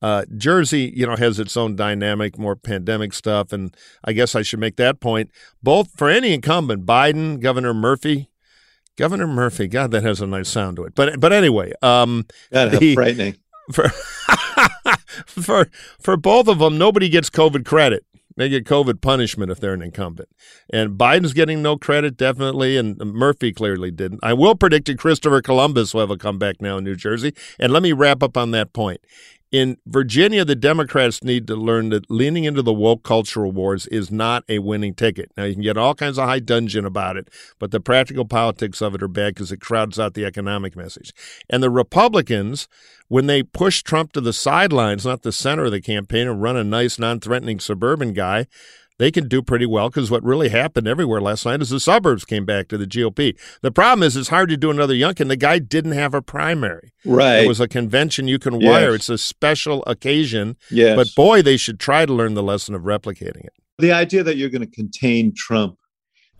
Uh, 0.02 0.24
Jersey, 0.36 0.92
you 0.94 1.06
know, 1.06 1.16
has 1.16 1.40
its 1.40 1.56
own 1.56 1.74
dynamic, 1.74 2.38
more 2.38 2.54
pandemic 2.54 3.14
stuff, 3.14 3.52
and 3.52 3.74
I 4.04 4.12
guess 4.12 4.34
I 4.34 4.42
should 4.42 4.60
make 4.60 4.76
that 4.76 5.00
point. 5.00 5.30
Both 5.62 5.90
for 5.96 6.10
any 6.10 6.34
incumbent, 6.34 6.84
Biden, 6.84 7.40
Governor 7.40 7.72
Murphy, 7.72 8.28
Governor 8.96 9.26
Murphy, 9.26 9.68
God, 9.68 9.90
that 9.92 10.02
has 10.02 10.20
a 10.20 10.26
nice 10.26 10.48
sound 10.48 10.76
to 10.76 10.84
it. 10.84 10.94
But 10.94 11.20
but 11.20 11.32
anyway, 11.32 11.72
um, 11.82 12.26
God, 12.52 12.72
the, 12.72 12.94
frightening. 12.94 13.36
For, 13.72 13.88
for 15.26 15.68
for 15.98 16.16
both 16.16 16.46
of 16.46 16.60
them, 16.60 16.78
nobody 16.78 17.08
gets 17.08 17.28
COVID 17.30 17.64
credit. 17.64 18.04
They 18.36 18.50
get 18.50 18.66
COVID 18.66 19.00
punishment 19.00 19.50
if 19.50 19.58
they're 19.60 19.72
an 19.72 19.82
incumbent. 19.82 20.28
And 20.70 20.98
Biden's 20.98 21.32
getting 21.32 21.62
no 21.62 21.78
credit, 21.78 22.16
definitely, 22.18 22.76
and 22.76 22.98
Murphy 22.98 23.52
clearly 23.52 23.90
didn't. 23.90 24.20
I 24.22 24.34
will 24.34 24.54
predict 24.54 24.86
that 24.86 24.98
Christopher 24.98 25.40
Columbus 25.40 25.94
will 25.94 26.02
have 26.02 26.10
a 26.10 26.18
comeback 26.18 26.60
now 26.60 26.76
in 26.76 26.84
New 26.84 26.96
Jersey. 26.96 27.32
And 27.58 27.72
let 27.72 27.82
me 27.82 27.92
wrap 27.92 28.22
up 28.22 28.36
on 28.36 28.50
that 28.50 28.74
point. 28.74 29.00
In 29.52 29.76
Virginia, 29.86 30.44
the 30.44 30.56
Democrats 30.56 31.22
need 31.22 31.46
to 31.46 31.54
learn 31.54 31.90
that 31.90 32.10
leaning 32.10 32.44
into 32.44 32.62
the 32.62 32.72
woke 32.72 33.04
cultural 33.04 33.52
wars 33.52 33.86
is 33.86 34.10
not 34.10 34.42
a 34.48 34.58
winning 34.58 34.92
ticket. 34.92 35.30
Now, 35.36 35.44
you 35.44 35.54
can 35.54 35.62
get 35.62 35.76
all 35.76 35.94
kinds 35.94 36.18
of 36.18 36.28
high 36.28 36.40
dudgeon 36.40 36.84
about 36.84 37.16
it, 37.16 37.30
but 37.60 37.70
the 37.70 37.78
practical 37.78 38.24
politics 38.24 38.82
of 38.82 38.96
it 38.96 39.02
are 39.04 39.08
bad 39.08 39.34
because 39.34 39.52
it 39.52 39.60
crowds 39.60 40.00
out 40.00 40.14
the 40.14 40.24
economic 40.24 40.74
message. 40.74 41.12
And 41.48 41.62
the 41.62 41.70
Republicans, 41.70 42.66
when 43.06 43.26
they 43.28 43.44
push 43.44 43.84
Trump 43.84 44.12
to 44.12 44.20
the 44.20 44.32
sidelines, 44.32 45.06
not 45.06 45.22
the 45.22 45.30
center 45.30 45.66
of 45.66 45.72
the 45.72 45.80
campaign, 45.80 46.26
and 46.26 46.42
run 46.42 46.56
a 46.56 46.64
nice, 46.64 46.98
non 46.98 47.20
threatening 47.20 47.60
suburban 47.60 48.14
guy, 48.14 48.46
they 48.98 49.10
can 49.10 49.28
do 49.28 49.42
pretty 49.42 49.66
well 49.66 49.88
because 49.88 50.10
what 50.10 50.22
really 50.22 50.48
happened 50.48 50.88
everywhere 50.88 51.20
last 51.20 51.44
night 51.44 51.60
is 51.60 51.70
the 51.70 51.80
suburbs 51.80 52.24
came 52.24 52.44
back 52.44 52.68
to 52.68 52.78
the 52.78 52.86
GOP. 52.86 53.38
The 53.60 53.70
problem 53.70 54.02
is 54.02 54.16
it's 54.16 54.28
hard 54.28 54.48
to 54.48 54.56
do 54.56 54.70
another 54.70 54.94
Youngkin. 54.94 55.28
The 55.28 55.36
guy 55.36 55.58
didn't 55.58 55.92
have 55.92 56.14
a 56.14 56.22
primary. 56.22 56.92
Right. 57.04 57.44
It 57.44 57.48
was 57.48 57.60
a 57.60 57.68
convention 57.68 58.28
you 58.28 58.38
can 58.38 58.60
yes. 58.60 58.70
wire. 58.70 58.94
It's 58.94 59.08
a 59.08 59.18
special 59.18 59.84
occasion. 59.86 60.56
Yes. 60.70 60.96
But 60.96 61.14
boy, 61.14 61.42
they 61.42 61.56
should 61.56 61.78
try 61.78 62.06
to 62.06 62.12
learn 62.12 62.34
the 62.34 62.42
lesson 62.42 62.74
of 62.74 62.82
replicating 62.82 63.44
it. 63.44 63.52
The 63.78 63.92
idea 63.92 64.22
that 64.22 64.36
you're 64.36 64.48
going 64.48 64.62
to 64.62 64.74
contain 64.74 65.34
Trump 65.34 65.78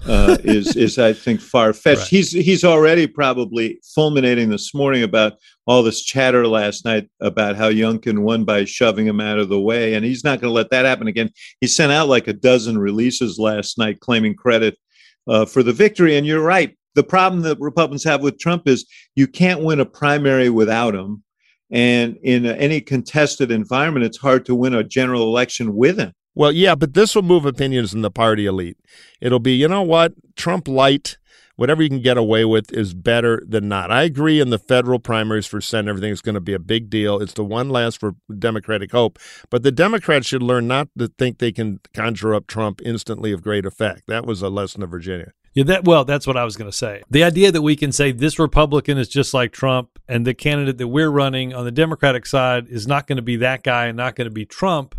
uh, 0.07 0.37
is 0.45 0.77
is 0.77 0.99
I 0.99 1.13
think 1.13 1.41
far 1.41 1.73
fetched. 1.73 2.01
Right. 2.01 2.09
He's 2.09 2.31
he's 2.33 2.65
already 2.65 3.07
probably 3.07 3.81
fulminating 3.95 4.51
this 4.51 4.75
morning 4.75 5.03
about 5.03 5.35
all 5.67 5.83
this 5.83 6.03
chatter 6.03 6.47
last 6.47 6.85
night 6.85 7.09
about 7.21 7.57
how 7.57 7.71
Youngkin 7.71 8.21
won 8.21 8.45
by 8.45 8.65
shoving 8.65 9.07
him 9.07 9.21
out 9.21 9.39
of 9.39 9.49
the 9.49 9.61
way, 9.61 9.95
and 9.95 10.05
he's 10.05 10.25
not 10.25 10.41
going 10.41 10.51
to 10.51 10.55
let 10.55 10.71
that 10.71 10.85
happen 10.85 11.09
again. 11.09 11.31
He 11.61 11.67
sent 11.67 11.93
out 11.93 12.09
like 12.09 12.29
a 12.29 12.33
dozen 12.33 12.79
releases 12.79 13.39
last 13.39 13.79
night 13.79 14.01
claiming 14.01 14.35
credit 14.35 14.79
uh, 15.27 15.45
for 15.45 15.63
the 15.63 15.73
victory. 15.73 16.17
And 16.17 16.27
you're 16.27 16.43
right, 16.43 16.77
the 16.95 17.03
problem 17.03 17.43
that 17.43 17.61
Republicans 17.61 18.05
have 18.05 18.23
with 18.23 18.39
Trump 18.39 18.69
is 18.69 18.87
you 19.15 19.27
can't 19.27 19.63
win 19.63 19.81
a 19.81 19.87
primary 19.87 20.51
without 20.51 20.95
him. 20.95 21.23
And 21.71 22.17
in 22.23 22.47
any 22.47 22.81
contested 22.81 23.51
environment, 23.51 24.07
it's 24.07 24.19
hard 24.19 24.47
to 24.47 24.55
win 24.55 24.75
a 24.75 24.85
general 24.85 25.23
election 25.23 25.75
with 25.75 25.99
him. 25.99 26.13
Well, 26.37 26.53
yeah, 26.53 26.75
but 26.75 26.93
this 26.93 27.15
will 27.15 27.23
move 27.23 27.47
opinions 27.47 27.95
in 27.95 28.03
the 28.03 28.11
party 28.11 28.45
elite. 28.45 28.77
It'll 29.23 29.41
be, 29.41 29.55
you 29.55 29.69
know 29.69 29.81
what, 29.81 30.13
Trump 30.37 30.69
light, 30.69 31.17
whatever 31.57 31.83
you 31.83 31.89
can 31.89 32.03
get 32.03 32.19
away 32.19 32.45
with 32.45 32.71
is 32.75 32.93
better 32.93 33.43
than 33.49 33.71
not. 33.71 33.91
I 33.91 34.03
agree 34.03 34.39
in 34.39 34.51
the 34.51 34.59
federal 34.59 34.99
primaries 34.99 35.47
for 35.47 35.63
Senate, 35.63 35.89
everything 35.89 36.13
is 36.13 36.21
going 36.21 36.35
to 36.35 36.41
be 36.43 36.53
a 36.53 36.59
big 36.59 36.91
deal. 36.91 37.23
It's 37.23 37.33
the 37.33 37.43
one 37.43 37.71
last 37.71 37.99
for 37.99 38.17
Democratic 38.39 38.93
hope. 38.93 39.19
But 39.49 39.63
the 39.63 39.73
Democrats 39.73 40.27
should 40.27 40.43
learn 40.43 40.69
not 40.69 40.89
to 40.99 41.09
think 41.09 41.39
they 41.39 41.53
can 41.53 41.81
conjure 41.95 42.35
up 42.35 42.47
Trump 42.47 42.83
instantly 42.85 43.33
of 43.33 43.43
great 43.43 43.65
effect. 43.65 44.03
That 44.07 44.27
was 44.27 44.43
a 44.43 44.51
lesson 44.51 44.83
of 44.83 44.91
Virginia. 44.91 45.33
Yeah, 45.55 45.65
that 45.65 45.85
well, 45.85 46.05
that's 46.05 46.27
what 46.27 46.37
I 46.37 46.45
was 46.45 46.55
going 46.55 46.71
to 46.71 46.77
say. 46.77 47.03
The 47.09 47.25
idea 47.25 47.51
that 47.51 47.63
we 47.63 47.77
can 47.77 47.93
say 47.93 48.13
this 48.13 48.39
Republican 48.39 48.99
is 48.99 49.09
just 49.09 49.33
like 49.33 49.53
Trump 49.53 49.99
and 50.07 50.27
the 50.27 50.35
candidate 50.35 50.77
that 50.77 50.89
we're 50.89 51.09
running 51.09 51.55
on 51.55 51.65
the 51.65 51.73
Democratic 51.73 52.27
side 52.27 52.69
is 52.69 52.87
not 52.87 53.07
going 53.07 53.17
to 53.17 53.23
be 53.23 53.37
that 53.37 53.63
guy 53.63 53.87
and 53.87 53.97
not 53.97 54.17
going 54.17 54.27
to 54.27 54.31
be 54.31 54.45
Trump 54.45 54.95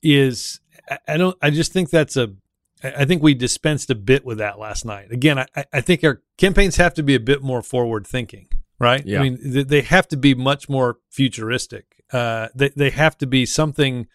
is 0.00 0.60
I 1.08 1.16
don't 1.16 1.36
I 1.42 1.50
just 1.50 1.72
think 1.72 1.90
that's 1.90 2.16
a 2.16 2.34
I 2.82 3.04
think 3.04 3.22
we 3.22 3.34
dispensed 3.34 3.90
a 3.90 3.94
bit 3.94 4.24
with 4.24 4.38
that 4.38 4.58
last 4.58 4.84
night. 4.84 5.10
Again, 5.10 5.38
I, 5.38 5.64
I 5.72 5.80
think 5.80 6.04
our 6.04 6.22
campaigns 6.36 6.76
have 6.76 6.94
to 6.94 7.02
be 7.02 7.14
a 7.14 7.20
bit 7.20 7.42
more 7.42 7.62
forward 7.62 8.06
thinking, 8.06 8.48
right? 8.78 9.04
Yeah. 9.04 9.20
I 9.20 9.22
mean, 9.22 9.38
they 9.42 9.80
have 9.80 10.06
to 10.08 10.16
be 10.16 10.34
much 10.34 10.68
more 10.68 10.98
futuristic. 11.10 12.04
Uh, 12.12 12.48
they 12.54 12.70
they 12.70 12.90
have 12.90 13.16
to 13.18 13.26
be 13.26 13.46
something. 13.46 14.06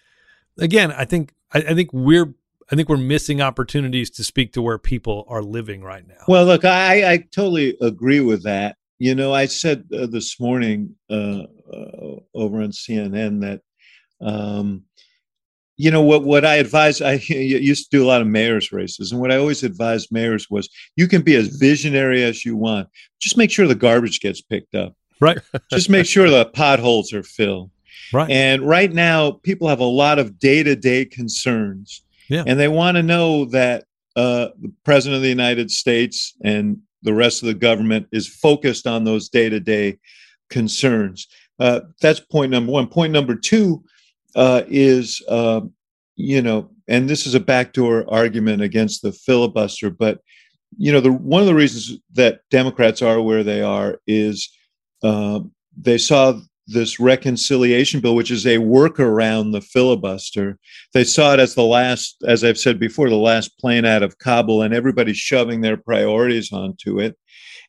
Again, 0.60 0.92
I 0.92 1.06
think 1.06 1.34
I, 1.54 1.60
I 1.60 1.74
think 1.74 1.92
we're 1.92 2.34
I 2.72 2.76
think 2.76 2.88
we're 2.88 2.98
missing 2.98 3.42
opportunities 3.42 4.10
to 4.12 4.24
speak 4.24 4.54
to 4.54 4.62
where 4.62 4.78
people 4.78 5.26
are 5.28 5.44
living 5.44 5.84
right 5.84 6.08
now. 6.08 6.24
Well, 6.28 6.46
look, 6.46 6.64
I, 6.64 7.12
I 7.12 7.18
totally 7.18 7.76
agree 7.82 8.22
with 8.22 8.44
that. 8.44 8.78
You 8.98 9.16
know, 9.16 9.34
I 9.34 9.48
said 9.48 9.86
uh, 9.94 10.06
this 10.06 10.40
morning 10.40 10.96
uh, 11.10 11.44
uh, 11.74 12.16
over 12.34 12.62
on 12.62 12.72
CNN 12.72 13.42
that 13.42 13.62
um, 14.22 14.84
you 15.78 15.90
know 15.90 16.02
what 16.02 16.24
what 16.24 16.46
i 16.46 16.56
advise 16.56 17.02
i 17.02 17.14
used 17.30 17.90
to 17.90 17.98
do 17.98 18.04
a 18.04 18.08
lot 18.08 18.22
of 18.22 18.28
mayors 18.28 18.72
races 18.72 19.12
and 19.12 19.20
what 19.22 19.32
i 19.32 19.38
always 19.38 19.64
advised 19.64 20.10
mayors 20.12 20.50
was 20.50 20.70
you 20.96 21.08
can 21.08 21.22
be 21.22 21.36
as 21.36 21.48
visionary 21.48 22.24
as 22.24 22.46
you 22.46 22.56
want. 22.56 22.88
Just 23.20 23.38
make 23.38 23.52
sure 23.52 23.68
the 23.68 23.76
garbage 23.76 24.20
gets 24.20 24.42
picked 24.42 24.76
up. 24.76 24.96
Right. 25.20 25.40
Just 25.72 25.90
make 25.90 26.06
sure 26.06 26.30
the 26.30 26.46
potholes 26.46 27.14
are 27.14 27.24
filled. 27.24 27.72
Right. 28.14 28.30
And 28.30 28.68
right 28.68 28.92
now 28.92 29.32
people 29.32 29.68
have 29.68 29.80
a 29.80 29.86
lot 29.86 30.20
of 30.20 30.40
day-to-day 30.40 31.06
concerns 31.06 32.04
yeah. 32.30 32.44
and 32.46 32.60
they 32.60 32.68
want 32.68 32.98
to 32.98 33.04
know 33.04 33.46
that 33.46 33.86
uh, 34.16 34.50
the 34.60 34.74
president 34.84 35.18
of 35.18 35.22
the 35.22 35.30
united 35.30 35.72
states 35.72 36.36
and 36.44 36.78
the 37.04 37.14
rest 37.14 37.42
of 37.42 37.48
the 37.48 37.54
government 37.54 38.08
is 38.12 38.28
focused 38.28 38.86
on 38.86 39.04
those 39.04 39.30
day-to-day 39.30 39.98
concerns. 40.50 41.28
Uh, 41.60 41.82
that's 42.02 42.20
point 42.20 42.52
number 42.52 42.72
one. 42.72 42.88
Point 42.88 43.14
number 43.14 43.36
two 43.36 43.84
uh, 44.36 44.64
is, 44.68 45.22
uh, 45.28 45.62
you 46.16 46.42
know, 46.42 46.70
and 46.88 47.10
this 47.10 47.26
is 47.26 47.36
a 47.36 47.40
backdoor 47.40 48.12
argument 48.12 48.62
against 48.62 49.02
the 49.02 49.12
filibuster, 49.12 49.90
but 49.90 50.20
you 50.78 50.92
know, 50.92 51.02
the 51.02 51.12
one 51.12 51.42
of 51.42 51.48
the 51.48 51.56
reasons 51.56 52.00
that 52.14 52.42
Democrats 52.50 53.02
are 53.02 53.22
where 53.22 53.44
they 53.44 53.62
are 53.62 54.00
is 54.08 54.50
uh, 55.04 55.42
they 55.78 55.98
saw 55.98 56.40
this 56.68 57.00
reconciliation 57.00 58.00
bill, 58.00 58.16
which 58.16 58.32
is 58.32 58.46
a 58.46 58.58
workaround 58.58 59.52
the 59.52 59.62
filibuster. 59.62 60.58
They 60.94 61.04
saw 61.04 61.34
it 61.34 61.40
as 61.40 61.56
the 61.56 61.64
last, 61.64 62.18
as 62.26 62.44
I've 62.44 62.58
said 62.58 62.80
before, 62.80 63.10
the 63.10 63.16
last 63.16 63.58
plane 63.60 63.86
out 63.86 64.04
of 64.04 64.18
Kabul, 64.20 64.62
and 64.62 64.74
everybody's 64.74 65.18
shoving 65.18 65.62
their 65.62 65.78
priorities 65.78 66.52
onto 66.52 67.00
it. 67.00 67.18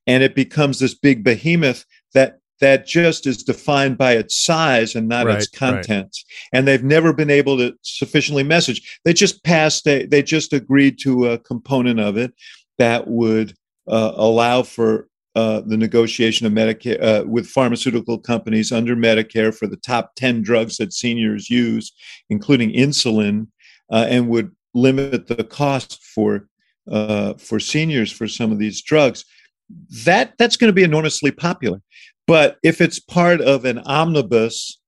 And 0.07 0.23
it 0.23 0.35
becomes 0.35 0.79
this 0.79 0.95
big 0.95 1.25
behemoth 1.25 1.85
that 2.15 2.39
that 2.63 2.87
just 2.87 3.27
is 3.27 3.43
defined 3.43 3.99
by 3.99 4.13
its 4.13 4.37
size 4.37 4.95
and 4.95 5.09
not 5.09 5.27
right, 5.27 5.37
its 5.37 5.49
contents. 5.49 6.25
Right. 6.25 6.59
And 6.59 6.69
they've 6.69 6.85
never 6.85 7.13
been 7.13 7.29
able 7.29 7.59
to 7.59 7.75
sufficiently 7.83 8.45
message. 8.45 9.01
They 9.05 9.13
just 9.13 9.43
passed 9.43 9.87
a, 9.89 10.07
they 10.07 10.23
just 10.23 10.53
agreed 10.53 10.99
to 11.01 11.27
a 11.27 11.39
component 11.39 11.99
of 11.99 12.17
it 12.17 12.33
that 12.79 13.09
would 13.09 13.55
uh, 13.89 14.13
allow 14.15 14.63
for 14.63 15.09
uh, 15.35 15.63
the 15.63 15.77
negotiation 15.77 16.47
of 16.47 16.53
Medicare 16.53 17.03
uh, 17.03 17.25
with 17.27 17.49
pharmaceutical 17.49 18.17
companies 18.17 18.71
under 18.71 18.95
Medicare 18.95 19.53
for 19.53 19.67
the 19.67 19.79
top 19.79 20.13
10 20.15 20.43
drugs 20.43 20.77
that 20.77 20.93
seniors 20.93 21.51
use, 21.51 21.91
including 22.31 22.71
insulin, 22.71 23.49
uh, 23.91 24.07
and 24.09 24.29
would 24.29 24.53
limit 24.73 25.27
the 25.27 25.43
cost 25.43 26.01
for 26.15 26.47
uh, 26.91 27.35
for 27.35 27.59
seniors 27.59 28.13
for 28.13 28.29
some 28.29 28.53
of 28.53 28.59
these 28.59 28.83
drugs. 28.83 29.25
That 30.05 30.35
that's 30.39 30.57
going 30.57 30.69
to 30.69 30.75
be 30.75 30.85
enormously 30.85 31.33
popular. 31.33 31.81
But 32.27 32.59
if 32.63 32.81
it's 32.81 32.99
part 32.99 33.41
of 33.41 33.65
an 33.65 33.79
omnibus, 33.81 34.79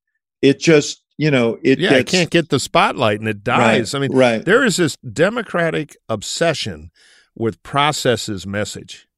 it 0.43 0.61
just 0.61 1.03
you 1.17 1.31
know 1.31 1.59
it 1.63 1.79
yeah 1.79 1.91
gets, 1.91 2.13
it 2.13 2.17
can't 2.17 2.31
get 2.31 2.49
the 2.49 2.61
spotlight 2.61 3.21
and 3.21 3.29
it 3.29 3.43
dies. 3.45 3.95
Right, 3.95 3.99
I 3.99 4.09
mean, 4.09 4.17
right. 4.17 4.45
there 4.45 4.65
is 4.65 4.77
this 4.77 4.97
democratic 4.97 5.97
obsession 6.09 6.91
with 7.35 7.63
processes 7.63 8.47
message. 8.47 9.09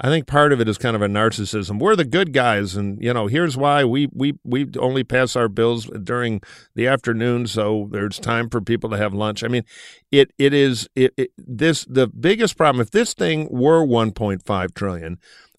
I 0.00 0.08
think 0.08 0.28
part 0.28 0.52
of 0.52 0.60
it 0.60 0.68
is 0.68 0.78
kind 0.78 0.94
of 0.94 1.02
a 1.02 1.08
narcissism. 1.08 1.80
We're 1.80 1.96
the 1.96 2.04
good 2.04 2.32
guys, 2.32 2.76
and 2.76 3.02
you 3.02 3.12
know, 3.12 3.26
here's 3.26 3.56
why 3.56 3.84
we 3.84 4.08
we 4.12 4.38
we 4.44 4.68
only 4.78 5.02
pass 5.02 5.34
our 5.34 5.48
bills 5.48 5.86
during 5.86 6.40
the 6.76 6.86
afternoon, 6.86 7.48
so 7.48 7.88
there's 7.90 8.20
time 8.20 8.48
for 8.48 8.60
people 8.60 8.88
to 8.90 8.96
have 8.96 9.12
lunch. 9.12 9.42
I 9.42 9.48
mean, 9.48 9.64
it 10.12 10.30
it 10.38 10.54
is 10.54 10.88
it, 10.94 11.14
it 11.16 11.32
this 11.36 11.84
the 11.84 12.06
biggest 12.06 12.56
problem. 12.56 12.80
If 12.80 12.92
this 12.92 13.12
thing 13.12 13.48
were 13.50 13.84
1.5 13.84 14.74
trillion, 14.74 15.18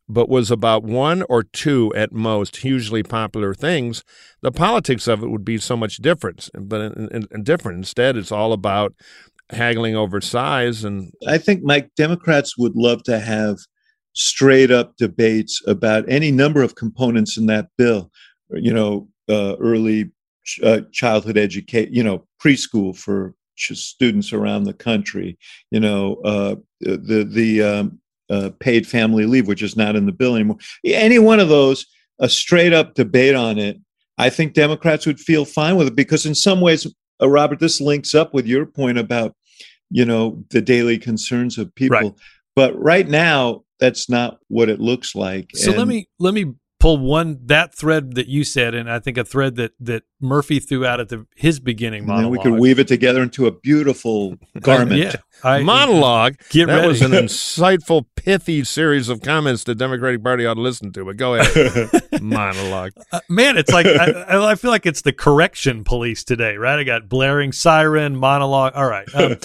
but 0.09 0.27
was 0.27 0.49
about 0.49 0.83
one 0.83 1.23
or 1.29 1.43
two 1.43 1.93
at 1.95 2.11
most 2.11 2.57
hugely 2.57 3.03
popular 3.03 3.53
things, 3.53 4.03
the 4.41 4.51
politics 4.51 5.07
of 5.07 5.21
it 5.21 5.29
would 5.29 5.45
be 5.45 5.59
so 5.59 5.77
much 5.77 5.97
different. 5.97 6.49
But 6.59 6.97
in, 6.97 7.27
in, 7.31 7.43
different 7.43 7.77
instead, 7.77 8.17
it's 8.17 8.31
all 8.31 8.51
about 8.51 8.95
haggling 9.51 9.95
over 9.95 10.19
size. 10.19 10.83
And 10.83 11.13
I 11.27 11.37
think 11.37 11.61
Mike 11.63 11.91
Democrats 11.95 12.57
would 12.57 12.75
love 12.75 13.03
to 13.03 13.19
have 13.19 13.59
straight 14.13 14.71
up 14.71 14.97
debates 14.97 15.61
about 15.67 16.05
any 16.09 16.31
number 16.31 16.63
of 16.63 16.75
components 16.75 17.37
in 17.37 17.45
that 17.45 17.69
bill. 17.77 18.09
You 18.51 18.73
know, 18.73 19.07
uh, 19.29 19.57
early 19.59 20.11
uh, 20.63 20.81
childhood 20.91 21.37
education. 21.37 21.93
You 21.93 22.03
know, 22.03 22.25
preschool 22.41 22.97
for 22.97 23.35
students 23.55 24.33
around 24.33 24.63
the 24.63 24.73
country. 24.73 25.37
You 25.69 25.81
know, 25.81 26.15
uh, 26.25 26.55
the 26.79 27.27
the 27.29 27.61
um, 27.61 27.99
uh, 28.29 28.51
paid 28.59 28.87
family 28.87 29.25
leave, 29.25 29.47
which 29.47 29.61
is 29.63 29.75
not 29.75 29.95
in 29.95 30.05
the 30.05 30.11
bill 30.11 30.35
anymore. 30.35 30.57
Any 30.85 31.19
one 31.19 31.39
of 31.39 31.49
those, 31.49 31.85
a 32.19 32.29
straight 32.29 32.73
up 32.73 32.93
debate 32.95 33.35
on 33.35 33.57
it, 33.57 33.79
I 34.17 34.29
think 34.29 34.53
Democrats 34.53 35.05
would 35.05 35.19
feel 35.19 35.45
fine 35.45 35.77
with 35.77 35.87
it 35.87 35.95
because, 35.95 36.25
in 36.25 36.35
some 36.35 36.61
ways, 36.61 36.85
uh, 37.21 37.29
Robert, 37.29 37.59
this 37.59 37.79
links 37.79 38.13
up 38.13 38.33
with 38.33 38.45
your 38.45 38.65
point 38.65 38.97
about, 38.97 39.35
you 39.89 40.05
know, 40.05 40.43
the 40.49 40.61
daily 40.61 40.97
concerns 40.97 41.57
of 41.57 41.73
people. 41.75 41.97
Right. 41.97 42.13
But 42.55 42.77
right 42.77 43.07
now, 43.07 43.63
that's 43.79 44.09
not 44.09 44.39
what 44.49 44.69
it 44.69 44.79
looks 44.81 45.15
like. 45.15 45.51
So 45.55 45.69
And- 45.71 45.79
let 45.79 45.87
me 45.87 46.09
let 46.19 46.33
me 46.33 46.53
pull 46.79 46.97
one 46.97 47.39
that 47.45 47.75
thread 47.75 48.15
that 48.15 48.27
you 48.27 48.43
said, 48.43 48.73
and 48.73 48.89
I 48.89 48.99
think 48.99 49.17
a 49.17 49.25
thread 49.25 49.55
that 49.57 49.73
that 49.81 50.03
Murphy 50.21 50.59
threw 50.59 50.85
out 50.85 50.99
at 50.99 51.09
the 51.09 51.25
his 51.35 51.59
beginning 51.59 52.01
and 52.01 52.09
then 52.09 52.15
monologue. 52.15 52.45
we 52.45 52.51
could 52.51 52.59
weave 52.59 52.79
it 52.79 52.87
together 52.87 53.21
into 53.21 53.47
a 53.47 53.51
beautiful 53.51 54.37
garment. 54.61 54.99
Yeah, 54.99 55.15
I, 55.43 55.61
monologue. 55.61 56.35
Get 56.49 56.67
that 56.67 56.75
ready. 56.77 56.87
was 56.87 57.01
an 57.01 57.11
insightful, 57.11 58.05
pithy 58.15 58.63
series 58.63 59.09
of 59.09 59.21
comments 59.21 59.65
the 59.65 59.75
Democratic 59.75 60.23
Party 60.23 60.45
ought 60.45 60.55
to 60.55 60.61
listen 60.61 60.91
to. 60.93 61.05
But 61.05 61.17
go 61.17 61.35
ahead, 61.35 61.89
monologue. 62.21 62.93
Uh, 63.11 63.19
man, 63.29 63.57
it's 63.57 63.71
like 63.71 63.85
I, 63.85 64.51
I 64.51 64.55
feel 64.55 64.71
like 64.71 64.85
it's 64.85 65.01
the 65.01 65.13
correction 65.13 65.83
police 65.83 66.23
today, 66.23 66.55
right? 66.55 66.79
I 66.79 66.83
got 66.83 67.09
blaring 67.09 67.51
siren 67.51 68.15
monologue. 68.15 68.73
All 68.75 68.87
right, 68.87 69.07
um, 69.13 69.37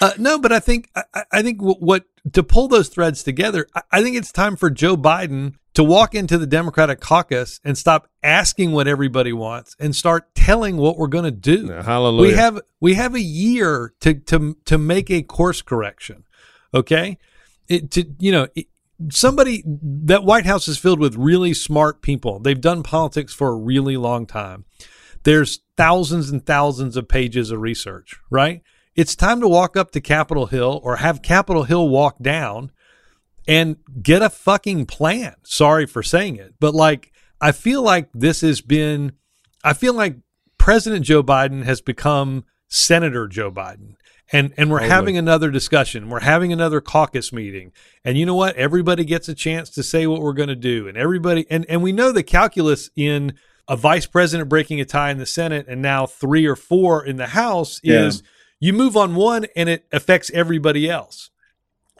uh, 0.00 0.12
no, 0.18 0.38
but 0.38 0.52
I 0.52 0.58
think 0.58 0.90
I, 0.96 1.24
I 1.30 1.42
think 1.42 1.62
what, 1.62 1.80
what 1.80 2.04
to 2.32 2.42
pull 2.42 2.66
those 2.66 2.88
threads 2.88 3.22
together. 3.22 3.68
I, 3.74 3.82
I 3.92 4.02
think 4.02 4.16
it's 4.16 4.32
time 4.32 4.56
for 4.56 4.68
Joe 4.68 4.96
Biden 4.96 5.54
to 5.74 5.82
walk 5.82 6.14
into 6.14 6.38
the 6.38 6.46
Democratic 6.46 7.00
caucus 7.00 7.60
and 7.64 7.76
stop 7.78 8.08
asking 8.22 8.72
what 8.72 8.86
everybody 8.86 9.32
wants 9.32 9.74
and 9.78 9.96
start 9.96 10.34
telling 10.34 10.76
what 10.76 10.98
we're 10.98 11.06
going 11.06 11.24
to 11.24 11.30
do. 11.30 11.68
Yeah, 11.68 11.82
hallelujah. 11.82 12.30
We 12.30 12.36
have 12.36 12.60
we 12.80 12.94
have 12.94 13.14
a 13.14 13.20
year 13.20 13.94
to 14.00 14.14
to 14.14 14.56
to 14.64 14.78
make 14.78 15.10
a 15.10 15.22
course 15.22 15.62
correction. 15.62 16.24
Okay, 16.74 17.18
it, 17.68 17.90
to 17.92 18.04
you 18.18 18.32
know. 18.32 18.48
It, 18.54 18.66
Somebody 19.10 19.64
that 19.66 20.22
White 20.22 20.46
House 20.46 20.68
is 20.68 20.78
filled 20.78 21.00
with 21.00 21.16
really 21.16 21.54
smart 21.54 22.02
people. 22.02 22.38
They've 22.38 22.60
done 22.60 22.84
politics 22.84 23.34
for 23.34 23.48
a 23.48 23.56
really 23.56 23.96
long 23.96 24.26
time. 24.26 24.64
There's 25.24 25.58
thousands 25.76 26.30
and 26.30 26.46
thousands 26.46 26.96
of 26.96 27.08
pages 27.08 27.50
of 27.50 27.60
research, 27.60 28.20
right? 28.30 28.62
It's 28.94 29.16
time 29.16 29.40
to 29.40 29.48
walk 29.48 29.76
up 29.76 29.90
to 29.92 30.00
Capitol 30.00 30.46
Hill 30.46 30.80
or 30.84 30.96
have 30.96 31.20
Capitol 31.20 31.64
Hill 31.64 31.88
walk 31.88 32.18
down 32.22 32.70
and 33.48 33.76
get 34.02 34.22
a 34.22 34.30
fucking 34.30 34.86
plan. 34.86 35.34
Sorry 35.44 35.86
for 35.86 36.02
saying 36.02 36.36
it, 36.36 36.54
but 36.60 36.74
like 36.74 37.12
I 37.40 37.52
feel 37.52 37.82
like 37.82 38.08
this 38.14 38.40
has 38.42 38.60
been 38.60 39.12
I 39.64 39.72
feel 39.72 39.94
like 39.94 40.16
President 40.58 41.04
Joe 41.04 41.22
Biden 41.22 41.64
has 41.64 41.80
become 41.80 42.44
Senator 42.68 43.26
Joe 43.28 43.50
Biden. 43.50 43.94
And 44.34 44.54
and 44.56 44.70
we're 44.70 44.78
Totally. 44.78 44.94
having 44.94 45.18
another 45.18 45.50
discussion. 45.50 46.08
We're 46.08 46.20
having 46.20 46.52
another 46.52 46.80
caucus 46.80 47.32
meeting. 47.34 47.72
And 48.04 48.16
you 48.16 48.24
know 48.24 48.34
what? 48.34 48.56
Everybody 48.56 49.04
gets 49.04 49.28
a 49.28 49.34
chance 49.34 49.68
to 49.70 49.82
say 49.82 50.06
what 50.06 50.22
we're 50.22 50.32
going 50.32 50.48
to 50.48 50.56
do. 50.56 50.88
And 50.88 50.96
everybody 50.96 51.44
and 51.50 51.66
and 51.68 51.82
we 51.82 51.92
know 51.92 52.12
the 52.12 52.22
calculus 52.22 52.88
in 52.96 53.34
a 53.68 53.76
vice 53.76 54.06
president 54.06 54.48
breaking 54.48 54.80
a 54.80 54.84
tie 54.86 55.10
in 55.10 55.18
the 55.18 55.26
Senate 55.26 55.66
and 55.68 55.82
now 55.82 56.06
3 56.06 56.46
or 56.46 56.56
4 56.56 57.04
in 57.04 57.16
the 57.16 57.28
House 57.28 57.78
Yeah. 57.82 58.06
is 58.06 58.22
you 58.58 58.72
move 58.72 58.96
on 58.96 59.14
one 59.14 59.46
and 59.54 59.68
it 59.68 59.86
affects 59.92 60.30
everybody 60.32 60.88
else. 60.88 61.30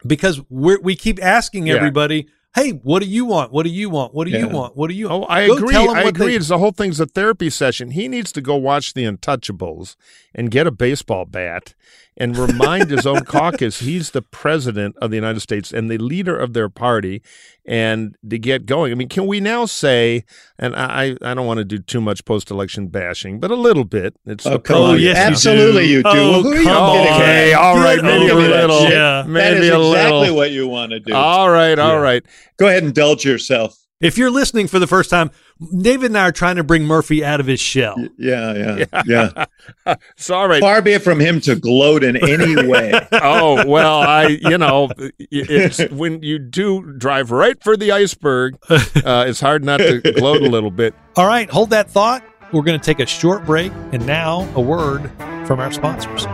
Because 0.07 0.41
we 0.49 0.77
we 0.83 0.97
keep 0.97 1.23
asking 1.23 1.67
Yeah. 1.67 1.75
everybody, 1.75 2.27
"Hey, 2.55 2.71
what 2.71 3.03
do 3.03 3.09
you 3.09 3.25
want? 3.25 3.53
What 3.53 3.63
do 3.65 3.71
you 3.71 3.89
want? 3.91 4.15
What 4.15 4.27
do 4.27 4.31
you 4.37 4.49
want? 4.49 4.77
What 4.77 4.89
do 4.89 4.95
you 4.95 5.09
Oh, 5.09 5.25
I 5.29 5.47
Go 5.47 5.57
agree. 5.57 5.75
I 5.77 6.03
agree. 6.03 6.27
they- 6.29 6.37
It's 6.37 6.49
the 6.49 6.59
whole 6.59 6.73
thing's 6.73 7.01
a 7.01 7.07
therapy 7.07 7.51
session. 7.51 7.93
He 7.93 8.09
needs 8.09 8.33
to 8.33 8.41
go 8.41 8.57
watch 8.57 8.95
The 8.95 9.05
Untouchables 9.05 9.97
and 10.35 10.51
get 10.51 10.67
a 10.67 10.71
baseball 10.71 11.25
bat 11.25 11.75
and 12.17 12.37
remind 12.37 12.91
his 12.91 13.07
own 13.07 13.25
caucus 13.25 13.81
he's 13.81 14.11
the 14.11 14.23
president 14.23 14.95
of 15.01 15.11
the 15.11 15.17
United 15.17 15.41
States 15.41 15.73
and 15.73 15.91
the 15.91 15.97
leader 15.99 16.37
of 16.37 16.53
their 16.53 16.69
party, 16.69 17.23
and 17.65 18.17
to 18.29 18.39
get 18.39 18.67
going. 18.67 18.93
I 18.93 18.95
mean, 18.95 19.09
can 19.09 19.27
we 19.27 19.41
now 19.41 19.65
say? 19.67 20.25
And 20.59 20.75
I, 20.77 21.17
I 21.23 21.35
don't 21.35 21.47
want 21.47 21.59
to 21.59 21.65
do 21.65 21.79
too 21.79 22.01
much 22.01 22.25
post-election 22.25 22.89
bashing, 22.89 23.41
but 23.41 23.51
a 23.51 23.55
little 23.57 23.85
bit. 23.85 24.15
It's 24.27 24.47
Oh, 24.47 24.51
the 24.51 24.59
come 24.59 24.77
Oh, 24.77 24.85
on. 24.93 25.01
yes, 25.01 25.17
you 25.17 25.23
Absolutely, 25.23 25.87
do. 25.87 25.89
you 25.93 26.03
do. 26.03 26.09
Oh, 26.11 26.43
Who 26.43 26.53
are 26.53 26.57
you 26.57 26.63
come 26.65 26.77
on. 26.83 27.07
Okay, 27.07 27.53
all 27.55 27.77
right, 27.77 27.97
Get 27.97 28.05
maybe 28.05 28.31
a 28.31 28.35
little. 28.35 28.81
shit. 28.81 28.91
Yeah. 28.93 29.23
that 29.23 29.29
Maybe 29.29 29.67
is 29.67 29.71
a 29.71 29.77
exactly 29.81 30.21
little. 30.21 30.37
what 30.37 30.51
you 30.51 30.69
want 30.69 30.93
to 30.93 31.01
do. 31.01 31.15
All 31.15 31.51
right, 31.51 31.79
all 31.79 31.95
Yeah. 31.95 32.01
right. 32.01 32.23
Go 32.59 32.67
ahead 32.67 32.79
and 32.79 32.89
indulge 32.89 33.25
yourself. 33.25 33.77
If 34.01 34.19
you're 34.19 34.31
listening 34.33 34.67
for 34.67 34.79
the 34.81 34.89
first 34.89 35.11
time, 35.11 35.31
David 35.79 36.07
and 36.07 36.19
I 36.19 36.29
are 36.29 36.33
trying 36.33 36.57
to 36.57 36.65
bring 36.65 36.85
Murphy 36.85 37.25
out 37.25 37.41
of 37.41 37.47
his 37.47 37.61
shell. 37.61 37.95
Y- 37.97 38.09
Yeah, 38.19 38.77
yeah, 38.93 39.03
yeah. 39.07 39.95
It's 40.17 40.31
all 40.31 40.49
right. 40.49 40.61
Far 40.61 40.83
be 40.83 40.93
it 40.93 41.03
from 41.03 41.21
him 41.21 41.41
to 41.43 41.55
gloat 41.57 42.03
in 42.05 42.17
any 42.17 42.67
way. 42.67 42.93
oh 43.13 43.67
well, 43.67 44.01
I 44.01 44.27
you 44.29 44.59
know 44.59 44.91
it's 45.19 45.79
when 45.91 46.23
you 46.23 46.39
do 46.39 46.93
drive 46.99 47.31
right 47.31 47.63
for 47.63 47.77
the 47.77 47.93
iceberg, 47.93 48.57
uh, 48.71 49.25
it's 49.29 49.41
hard 49.41 49.65
not 49.65 49.79
to 49.79 50.01
gloat 50.01 50.43
a 50.43 50.49
little 50.49 50.71
bit. 50.71 50.95
All 51.17 51.27
right, 51.27 51.49
hold 51.51 51.71
that 51.71 51.91
thought. 51.91 52.25
We're 52.53 52.63
going 52.63 52.79
to 52.79 52.85
take 52.85 53.01
a 53.01 53.07
short 53.07 53.47
break, 53.47 53.73
and 53.93 54.05
now 54.07 54.47
a 54.55 54.61
word 54.61 55.11
from 55.47 55.59
our 55.59 55.73
sponsors. 55.73 56.27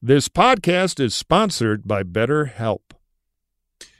This 0.00 0.28
podcast 0.28 1.00
is 1.00 1.14
sponsored 1.14 1.86
by 1.88 2.02
BetterHelp. 2.02 2.80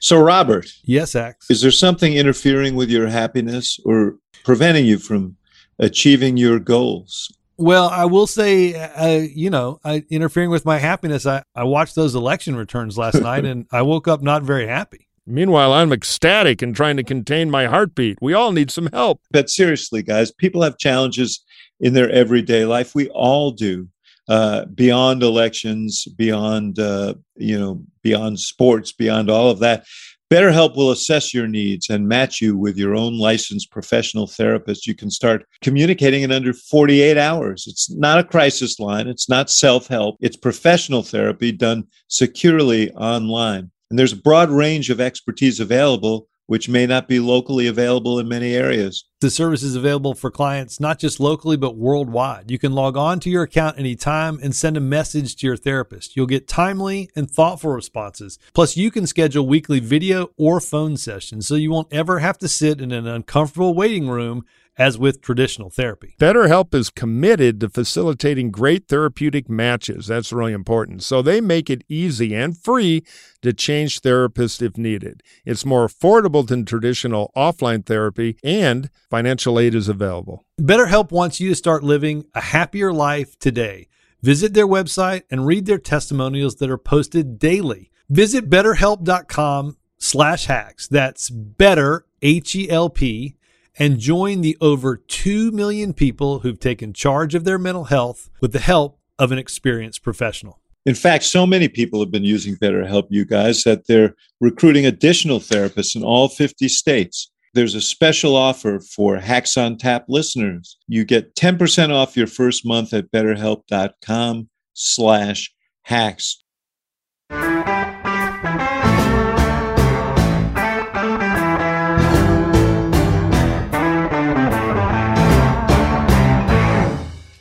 So, 0.05 0.21
Robert, 0.21 0.71
Yes, 0.85 1.15
Ax. 1.15 1.51
is 1.51 1.63
there 1.63 1.71
something 1.71 2.13
interfering 2.13 2.75
with 2.75 2.91
your 2.91 3.07
happiness 3.09 3.81
or 3.87 4.17
preventing 4.45 4.85
you 4.85 4.99
from 4.99 5.37
achieving 5.79 6.37
your 6.37 6.59
goals? 6.59 7.35
Well, 7.57 7.89
I 7.89 8.05
will 8.05 8.27
say, 8.27 8.75
uh, 8.75 9.27
you 9.35 9.49
know, 9.49 9.81
I, 9.83 10.05
interfering 10.11 10.51
with 10.51 10.67
my 10.67 10.77
happiness, 10.77 11.25
I, 11.25 11.43
I 11.55 11.65
watched 11.65 11.95
those 11.95 12.15
election 12.15 12.55
returns 12.55 12.99
last 12.99 13.15
night, 13.23 13.47
and 13.47 13.65
I 13.73 13.81
woke 13.81 14.07
up 14.07 14.21
not 14.21 14.43
very 14.43 14.67
happy. 14.67 15.09
Meanwhile, 15.27 15.73
I'm 15.73 15.91
ecstatic 15.91 16.61
and 16.61 16.77
trying 16.77 16.99
to 16.99 17.03
contain 17.03 17.51
my 17.51 17.65
heartbeat. 17.65 18.19
We 18.21 18.35
all 18.35 18.53
need 18.53 18.71
some 18.71 18.91
help. 18.93 19.23
But 19.31 19.49
seriously, 19.49 20.03
guys, 20.03 20.31
people 20.31 20.61
have 20.61 20.77
challenges 20.77 21.43
in 21.81 21.95
their 21.95 22.11
everyday 22.11 22.67
life. 22.67 22.95
We 22.95 23.09
all 23.09 23.53
do. 23.53 23.89
Uh, 24.27 24.65
beyond 24.67 25.23
elections, 25.23 26.07
beyond 26.17 26.79
uh, 26.79 27.15
you 27.37 27.59
know, 27.59 27.83
beyond 28.03 28.41
sports, 28.41 28.91
beyond 28.91 29.29
all 29.29 29.51
of 29.51 29.59
that, 29.59 29.85
BetterHelp 30.31 30.77
will 30.77 30.91
assess 30.91 31.35
your 31.35 31.47
needs 31.47 31.91
and 31.91 32.09
match 32.09 32.41
you 32.41 32.57
with 32.57 32.77
your 32.77 32.97
own 32.97 33.19
licensed 33.19 33.71
professional 33.71 34.27
therapist. 34.27 34.87
You 34.87 34.95
can 34.95 35.11
start 35.11 35.47
communicating 35.61 36.23
in 36.23 36.33
under 36.33 36.53
48 36.53 37.19
hours. 37.19 37.67
It's 37.69 37.91
not 37.91 38.19
a 38.19 38.25
crisis 38.25 38.81
line. 38.81 39.07
It's 39.07 39.29
not 39.29 39.51
self-help. 39.51 40.17
It's 40.21 40.37
professional 40.37 41.03
therapy 41.03 41.53
done 41.53 41.87
securely 42.09 42.91
online. 42.95 43.71
And 43.91 43.99
there's 43.99 44.15
a 44.15 44.17
broad 44.17 44.51
range 44.51 44.91
of 44.91 45.01
expertise 45.01 45.61
available, 45.61 46.27
which 46.47 46.69
may 46.69 46.87
not 46.87 47.09
be 47.09 47.19
locally 47.19 47.67
available 47.67 48.19
in 48.19 48.29
many 48.29 48.55
areas. 48.55 49.05
The 49.21 49.31
service 49.31 49.63
is 49.63 49.75
available 49.75 50.15
for 50.15 50.31
clients 50.31 50.79
not 50.79 50.99
just 50.99 51.19
locally, 51.19 51.57
but 51.57 51.77
worldwide. 51.77 52.51
You 52.51 52.59
can 52.59 52.73
log 52.73 52.97
on 52.97 53.21
to 53.21 53.31
your 53.31 53.45
account 53.45 53.79
anytime 53.79 54.39
and 54.43 54.55
send 54.55 54.77
a 54.77 54.81
message 54.81 55.37
to 55.37 55.47
your 55.47 55.57
therapist. 55.57 56.15
You'll 56.15 56.27
get 56.27 56.47
timely 56.47 57.11
and 57.17 57.31
thoughtful 57.31 57.71
responses. 57.71 58.39
Plus, 58.53 58.77
you 58.77 58.91
can 58.91 59.07
schedule 59.07 59.47
weekly 59.47 59.81
video 59.81 60.31
or 60.37 60.61
phone 60.61 60.97
sessions 60.97 61.47
so 61.47 61.55
you 61.55 61.71
won't 61.71 61.93
ever 61.93 62.19
have 62.19 62.39
to 62.39 62.49
sit 62.49 62.81
in 62.81 62.93
an 62.93 63.07
uncomfortable 63.07 63.73
waiting 63.73 64.09
room 64.09 64.45
as 64.77 64.99
with 64.99 65.21
traditional 65.21 65.71
therapy. 65.71 66.15
BetterHelp 66.21 66.75
is 66.75 66.91
committed 66.91 67.61
to 67.61 67.69
facilitating 67.69 68.51
great 68.51 68.89
therapeutic 68.89 69.49
matches. 69.49 70.07
That's 70.07 70.33
really 70.33 70.53
important. 70.53 71.03
So 71.03 71.23
they 71.23 71.41
make 71.41 71.71
it 71.71 71.85
easy 71.89 72.35
and 72.35 72.57
free 72.57 73.05
to 73.43 73.53
change 73.53 74.01
therapists 74.01 74.63
if 74.63 74.77
needed. 74.77 75.23
It's 75.45 75.65
more 75.65 75.87
affordable 75.87 76.47
than 76.47 76.65
traditional 76.65 77.31
offline 77.37 77.87
therapy, 77.87 78.37
and 78.43 78.91
financial 79.11 79.59
aid 79.59 79.75
is 79.75 79.89
available. 79.89 80.45
BetterHelp 80.61 81.11
wants 81.11 81.41
you 81.41 81.51
to 81.51 81.55
start 81.55 81.83
living 81.83 82.25
a 82.35 82.41
happier 82.41 82.93
life 82.93 83.39
today. 83.39 83.89
Visit 84.23 84.55
their 84.55 84.67
website 84.67 85.23
and 85.31 85.47
read 85.47 85.67
their 85.67 85.79
testimonials 85.79 86.57
that 86.57 86.71
are 86.71 86.79
posted 86.79 87.39
daily. 87.39 87.91
Visit 88.09 88.49
betterhelp.com 88.49 89.77
slash 89.99 90.47
hacks. 90.47 90.89
That's 90.89 91.29
better, 91.31 92.07
H-E-L-P, 92.23 93.37
and 93.79 93.99
join 93.99 94.41
the 94.41 94.57
over 94.61 94.97
2 94.97 95.51
million 95.53 95.93
people 95.93 96.41
who've 96.41 96.61
taken 96.61 96.93
charge 96.93 97.35
of 97.35 97.45
their 97.45 97.59
mental 97.59 97.85
health 97.85 98.31
with 98.41 98.53
the 98.53 98.59
help 98.59 98.99
of 99.19 99.33
an 99.33 99.39
experienced 99.39 100.03
professional. 100.03 100.61
In 100.87 100.95
fact, 100.95 101.25
so 101.25 101.47
many 101.47 101.69
people 101.69 102.01
have 102.01 102.11
been 102.11 102.25
using 102.25 102.57
BetterHelp, 102.57 103.07
you 103.09 103.25
guys, 103.25 103.63
that 103.63 103.87
they're 103.87 104.15
recruiting 104.41 104.85
additional 104.85 105.41
therapists 105.41 105.97
in 105.97 106.03
all 106.03 106.29
50 106.29 106.69
states. 106.69 107.31
There's 107.55 107.75
a 107.75 107.81
special 107.81 108.37
offer 108.37 108.81
for 108.81 109.17
Hacks 109.17 109.57
on 109.57 109.79
Tap 109.79 110.07
listeners. 110.09 110.77
You 110.89 111.05
get 111.05 111.37
10% 111.37 111.91
off 111.91 112.17
your 112.17 112.27
first 112.27 112.67
month 112.67 112.93
at 112.93 113.11
betterhelp.com 113.13 114.49
slash 114.75 115.55
hacks. 115.83 116.43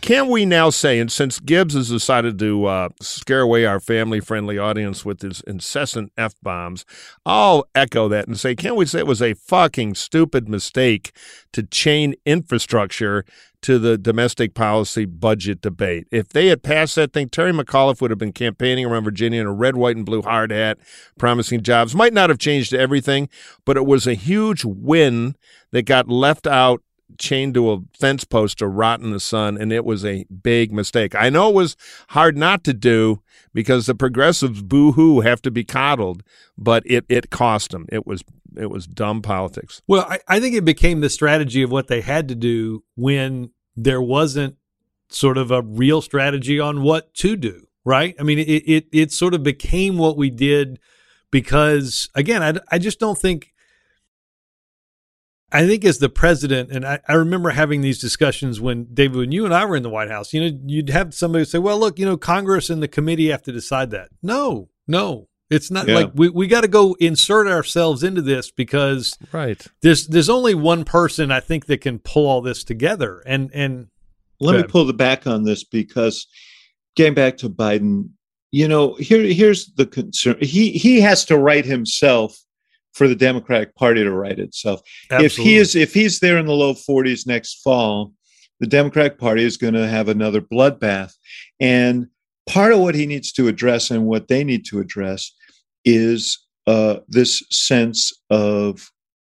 Can 0.03 0.27
we 0.27 0.45
now 0.45 0.69
say, 0.69 0.99
and 0.99 1.09
since 1.09 1.39
Gibbs 1.39 1.75
has 1.75 1.87
decided 1.87 2.37
to 2.39 2.65
uh, 2.65 2.89
scare 3.01 3.39
away 3.39 3.65
our 3.65 3.79
family 3.79 4.19
friendly 4.19 4.57
audience 4.57 5.05
with 5.05 5.21
his 5.21 5.39
incessant 5.47 6.11
F 6.17 6.33
bombs, 6.43 6.83
I'll 7.25 7.63
echo 7.73 8.09
that 8.09 8.27
and 8.27 8.37
say, 8.37 8.53
can 8.53 8.75
we 8.75 8.85
say 8.85 8.99
it 8.99 9.07
was 9.07 9.21
a 9.21 9.33
fucking 9.33 9.95
stupid 9.95 10.49
mistake 10.49 11.15
to 11.53 11.63
chain 11.63 12.15
infrastructure 12.25 13.23
to 13.61 13.79
the 13.79 13.97
domestic 13.97 14.53
policy 14.53 15.05
budget 15.05 15.61
debate? 15.61 16.05
If 16.11 16.27
they 16.27 16.47
had 16.47 16.63
passed 16.63 16.97
that 16.97 17.13
thing, 17.13 17.29
Terry 17.29 17.53
McAuliffe 17.53 18.01
would 18.01 18.11
have 18.11 18.19
been 18.19 18.33
campaigning 18.33 18.85
around 18.85 19.05
Virginia 19.05 19.39
in 19.39 19.47
a 19.47 19.53
red, 19.53 19.77
white, 19.77 19.95
and 19.95 20.05
blue 20.05 20.21
hard 20.21 20.51
hat, 20.51 20.79
promising 21.17 21.61
jobs. 21.61 21.95
Might 21.95 22.11
not 22.11 22.29
have 22.29 22.39
changed 22.39 22.73
everything, 22.73 23.29
but 23.63 23.77
it 23.77 23.85
was 23.85 24.05
a 24.05 24.15
huge 24.15 24.65
win 24.65 25.37
that 25.71 25.83
got 25.83 26.09
left 26.09 26.45
out 26.45 26.81
chained 27.17 27.53
to 27.55 27.71
a 27.71 27.79
fence 27.99 28.23
post 28.23 28.59
to 28.59 28.67
rot 28.67 29.01
in 29.01 29.11
the 29.11 29.19
sun, 29.19 29.57
and 29.57 29.71
it 29.71 29.85
was 29.85 30.03
a 30.05 30.25
big 30.25 30.71
mistake. 30.71 31.15
I 31.15 31.29
know 31.29 31.49
it 31.49 31.55
was 31.55 31.75
hard 32.09 32.37
not 32.37 32.63
to 32.65 32.73
do 32.73 33.21
because 33.53 33.85
the 33.85 33.95
progressives 33.95 34.61
boo-hoo 34.61 35.21
have 35.21 35.41
to 35.43 35.51
be 35.51 35.63
coddled, 35.63 36.23
but 36.57 36.83
it 36.85 37.05
it 37.09 37.29
cost 37.29 37.71
them. 37.71 37.85
It 37.89 38.05
was 38.05 38.23
it 38.57 38.69
was 38.69 38.87
dumb 38.87 39.21
politics. 39.21 39.81
Well, 39.87 40.05
I, 40.09 40.19
I 40.27 40.39
think 40.39 40.55
it 40.55 40.65
became 40.65 41.01
the 41.01 41.09
strategy 41.09 41.63
of 41.63 41.71
what 41.71 41.87
they 41.87 42.01
had 42.01 42.27
to 42.27 42.35
do 42.35 42.83
when 42.95 43.51
there 43.75 44.01
wasn't 44.01 44.57
sort 45.09 45.37
of 45.37 45.51
a 45.51 45.61
real 45.61 46.01
strategy 46.01 46.59
on 46.59 46.81
what 46.81 47.13
to 47.15 47.35
do, 47.35 47.67
right? 47.85 48.15
I 48.19 48.23
mean, 48.23 48.39
it 48.39 48.43
it, 48.43 48.85
it 48.91 49.11
sort 49.11 49.33
of 49.33 49.43
became 49.43 49.97
what 49.97 50.17
we 50.17 50.29
did 50.29 50.79
because, 51.31 52.09
again, 52.15 52.43
I, 52.43 52.59
I 52.75 52.79
just 52.79 52.99
don't 52.99 53.17
think. 53.17 53.52
I 55.53 55.67
think 55.67 55.85
as 55.85 55.99
the 55.99 56.09
president, 56.09 56.71
and 56.71 56.85
I, 56.85 56.99
I 57.07 57.13
remember 57.13 57.51
having 57.51 57.81
these 57.81 57.99
discussions 58.01 58.59
when 58.59 58.85
David, 58.93 59.17
when 59.17 59.31
you 59.31 59.45
and 59.45 59.53
I 59.53 59.63
were 59.65 59.75
in 59.75 59.83
the 59.83 59.89
White 59.89 60.09
House, 60.09 60.33
you 60.33 60.41
know, 60.41 60.59
you'd 60.65 60.89
have 60.89 61.13
somebody 61.13 61.45
say, 61.45 61.59
well, 61.59 61.79
look, 61.79 61.99
you 61.99 62.05
know, 62.05 62.17
Congress 62.17 62.69
and 62.71 62.81
the 62.81 62.87
committee 62.87 63.29
have 63.29 63.43
to 63.43 63.51
decide 63.51 63.91
that. 63.91 64.09
No, 64.23 64.69
no, 64.87 65.27
it's 65.51 65.69
not 65.69 65.87
Yeah. 65.87 65.95
like 65.95 66.11
we, 66.15 66.29
we 66.29 66.47
got 66.47 66.61
to 66.61 66.67
go 66.67 66.95
insert 66.99 67.47
ourselves 67.47 68.01
into 68.03 68.21
this 68.23 68.49
because 68.49 69.15
Right. 69.31 69.63
there's 69.81 70.07
there's 70.07 70.29
only 70.29 70.55
one 70.55 70.83
person 70.85 71.29
I 71.31 71.39
think 71.39 71.67
that 71.67 71.81
can 71.81 71.99
pull 71.99 72.25
all 72.27 72.41
this 72.41 72.63
together. 72.63 73.21
And 73.25 73.51
and 73.53 73.87
Let 74.39 74.55
me 74.57 74.63
pull 74.63 74.85
the 74.85 74.93
back 74.93 75.27
on 75.27 75.43
this 75.43 75.63
because 75.63 76.25
getting 76.95 77.13
back 77.13 77.37
to 77.37 77.49
Biden, 77.49 78.09
you 78.51 78.67
know, 78.67 78.95
here 78.95 79.21
here's 79.21 79.67
the 79.75 79.85
concern. 79.85 80.37
He 80.41 80.71
he 80.71 81.01
has 81.01 81.25
to 81.25 81.37
write 81.37 81.65
himself 81.65 82.37
for 82.93 83.07
the 83.07 83.15
Democratic 83.15 83.75
Party 83.75 84.03
to 84.03 84.11
write 84.11 84.39
itself. 84.39 84.81
If 85.11 85.35
he 85.35 85.57
is 85.57 85.75
if 85.75 85.93
he's 85.93 86.19
there 86.19 86.37
in 86.37 86.45
the 86.45 86.53
low 86.53 86.73
40s 86.73 87.27
next 87.27 87.61
fall, 87.61 88.13
the 88.59 88.67
Democratic 88.67 89.17
Party 89.17 89.43
is 89.43 89.57
going 89.57 89.73
to 89.73 89.87
have 89.87 90.09
another 90.09 90.41
bloodbath. 90.41 91.13
And 91.59 92.07
part 92.47 92.73
of 92.73 92.79
what 92.79 92.95
he 92.95 93.05
needs 93.05 93.31
to 93.33 93.47
address 93.47 93.91
and 93.91 94.05
what 94.05 94.27
they 94.27 94.43
need 94.43 94.65
to 94.65 94.79
address 94.79 95.31
is 95.85 96.39
uh, 96.67 96.99
this 97.07 97.43
sense 97.49 98.13
of 98.29 98.89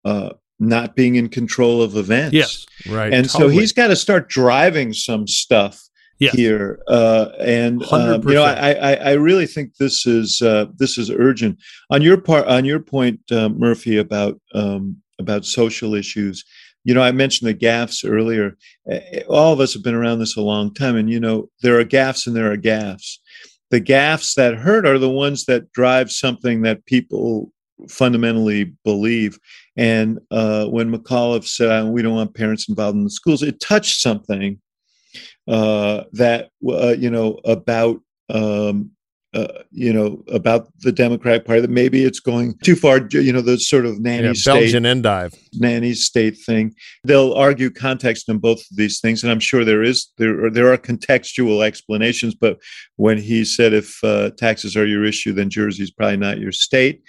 uh, 0.05 0.29
not 0.59 0.95
being 0.95 1.15
in 1.15 1.29
control 1.29 1.81
of 1.81 1.97
events. 1.97 2.33
Yes. 2.33 2.65
Right. 2.87 3.13
And 3.13 3.29
so 3.29 3.49
he's 3.49 3.73
got 3.73 3.87
to 3.87 3.95
start 3.95 4.29
driving 4.29 4.93
some 4.93 5.27
stuff 5.27 5.86
Yes. 6.19 6.33
here. 6.35 6.79
Uh, 6.87 7.29
and 7.39 7.83
um, 7.91 8.27
you 8.27 8.33
know, 8.33 8.43
I, 8.43 8.71
I, 8.71 8.93
I 8.93 9.11
really 9.13 9.45
think 9.45 9.75
this 9.75 10.05
is 10.07 10.41
uh, 10.41 10.65
this 10.77 10.97
is 10.97 11.11
urgent. 11.11 11.59
On 11.91 12.01
your 12.01 12.19
part, 12.19 12.47
on 12.47 12.65
your 12.65 12.79
point, 12.79 13.19
uh, 13.31 13.49
Murphy, 13.49 13.97
about 13.97 14.39
um, 14.53 14.97
about 15.19 15.45
social 15.45 15.93
issues. 15.93 16.43
You 16.83 16.93
know, 16.93 17.01
I 17.01 17.11
mentioned 17.11 17.49
the 17.49 17.53
gaffes 17.53 18.09
earlier. 18.09 18.57
All 19.27 19.53
of 19.53 19.59
us 19.59 19.73
have 19.73 19.83
been 19.83 19.93
around 19.93 20.19
this 20.19 20.37
a 20.37 20.41
long 20.41 20.73
time, 20.73 20.95
and 20.95 21.09
you 21.09 21.19
know, 21.19 21.49
there 21.61 21.79
are 21.79 21.85
gaffes 21.85 22.25
and 22.25 22.35
there 22.35 22.51
are 22.51 22.57
gaffes. 22.57 23.17
The 23.69 23.81
gaffes 23.81 24.35
that 24.35 24.55
hurt 24.55 24.87
are 24.87 24.97
the 24.97 25.09
ones 25.09 25.45
that 25.45 25.71
drive 25.73 26.11
something 26.11 26.61
that 26.61 26.85
people 26.85 27.51
fundamentally 27.89 28.73
believe. 28.83 29.37
And 29.75 30.19
uh, 30.31 30.65
when 30.67 30.91
McAuliffe 30.91 31.45
said, 31.45 31.83
"Uh, 31.83 31.85
"We 31.87 32.01
don't 32.01 32.15
want 32.15 32.33
parents 32.33 32.67
involved 32.67 32.97
in 32.97 33.03
the 33.03 33.11
schools," 33.11 33.43
it 33.43 33.59
touched 33.59 33.99
something 34.01 34.59
uh, 35.47 36.03
that 36.13 36.49
uh, 36.67 36.95
you 36.97 37.09
know 37.09 37.39
about 37.45 38.01
um, 38.29 38.91
uh, 39.33 39.47
you 39.71 39.93
know 39.93 40.23
about 40.31 40.67
the 40.79 40.91
Democratic 40.91 41.45
Party 41.45 41.61
that 41.61 41.69
maybe 41.69 42.03
it's 42.03 42.19
going 42.19 42.57
too 42.63 42.75
far. 42.75 43.07
You 43.11 43.31
know, 43.31 43.41
the 43.41 43.59
sort 43.59 43.85
of 43.85 43.99
nanny 43.99 44.27
yeah, 44.27 44.33
state 44.33 44.53
Belgian 44.53 44.85
endive. 44.85 45.33
nanny 45.53 45.93
state 45.93 46.37
thing. 46.45 46.73
They'll 47.03 47.33
argue 47.33 47.69
context 47.69 48.29
in 48.29 48.39
both 48.39 48.59
of 48.59 48.77
these 48.77 48.99
things, 48.99 49.23
and 49.23 49.31
I'm 49.31 49.39
sure 49.39 49.63
there 49.63 49.83
is 49.83 50.07
there 50.17 50.45
are, 50.45 50.49
there 50.49 50.71
are 50.71 50.77
contextual 50.77 51.63
explanations. 51.65 52.35
But 52.35 52.59
when 52.95 53.17
he 53.17 53.45
said 53.45 53.73
if 53.73 54.03
uh, 54.03 54.31
taxes 54.37 54.75
are 54.75 54.85
your 54.85 55.05
issue, 55.05 55.33
then 55.33 55.49
Jersey's 55.49 55.91
probably 55.91 56.17
not 56.17 56.39
your 56.39 56.51
state, 56.51 57.03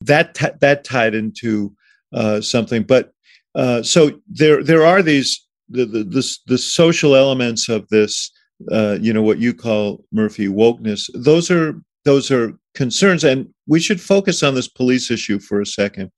that 0.00 0.34
t- 0.34 0.56
that 0.60 0.84
tied 0.84 1.14
into 1.14 1.74
uh, 2.12 2.40
something. 2.40 2.82
But 2.84 3.12
uh, 3.54 3.82
so 3.82 4.20
there 4.28 4.62
there 4.62 4.86
are 4.86 5.02
these 5.02 5.43
the 5.68 5.84
the 5.84 6.04
the, 6.04 6.38
the 6.46 6.58
social 6.58 7.14
elements 7.14 7.68
of 7.68 7.88
this. 7.88 8.30
Uh, 8.70 8.96
you 9.00 9.12
know 9.12 9.22
what 9.22 9.38
you 9.38 9.52
call 9.52 10.04
Murphy 10.12 10.46
wokeness. 10.46 11.10
Those 11.14 11.50
are 11.50 11.80
those 12.04 12.30
are 12.30 12.52
concerns, 12.74 13.24
and 13.24 13.48
we 13.66 13.80
should 13.80 14.00
focus 14.00 14.42
on 14.42 14.54
this 14.54 14.68
police 14.68 15.10
issue 15.10 15.38
for 15.38 15.60
a 15.60 15.66
second. 15.66 16.10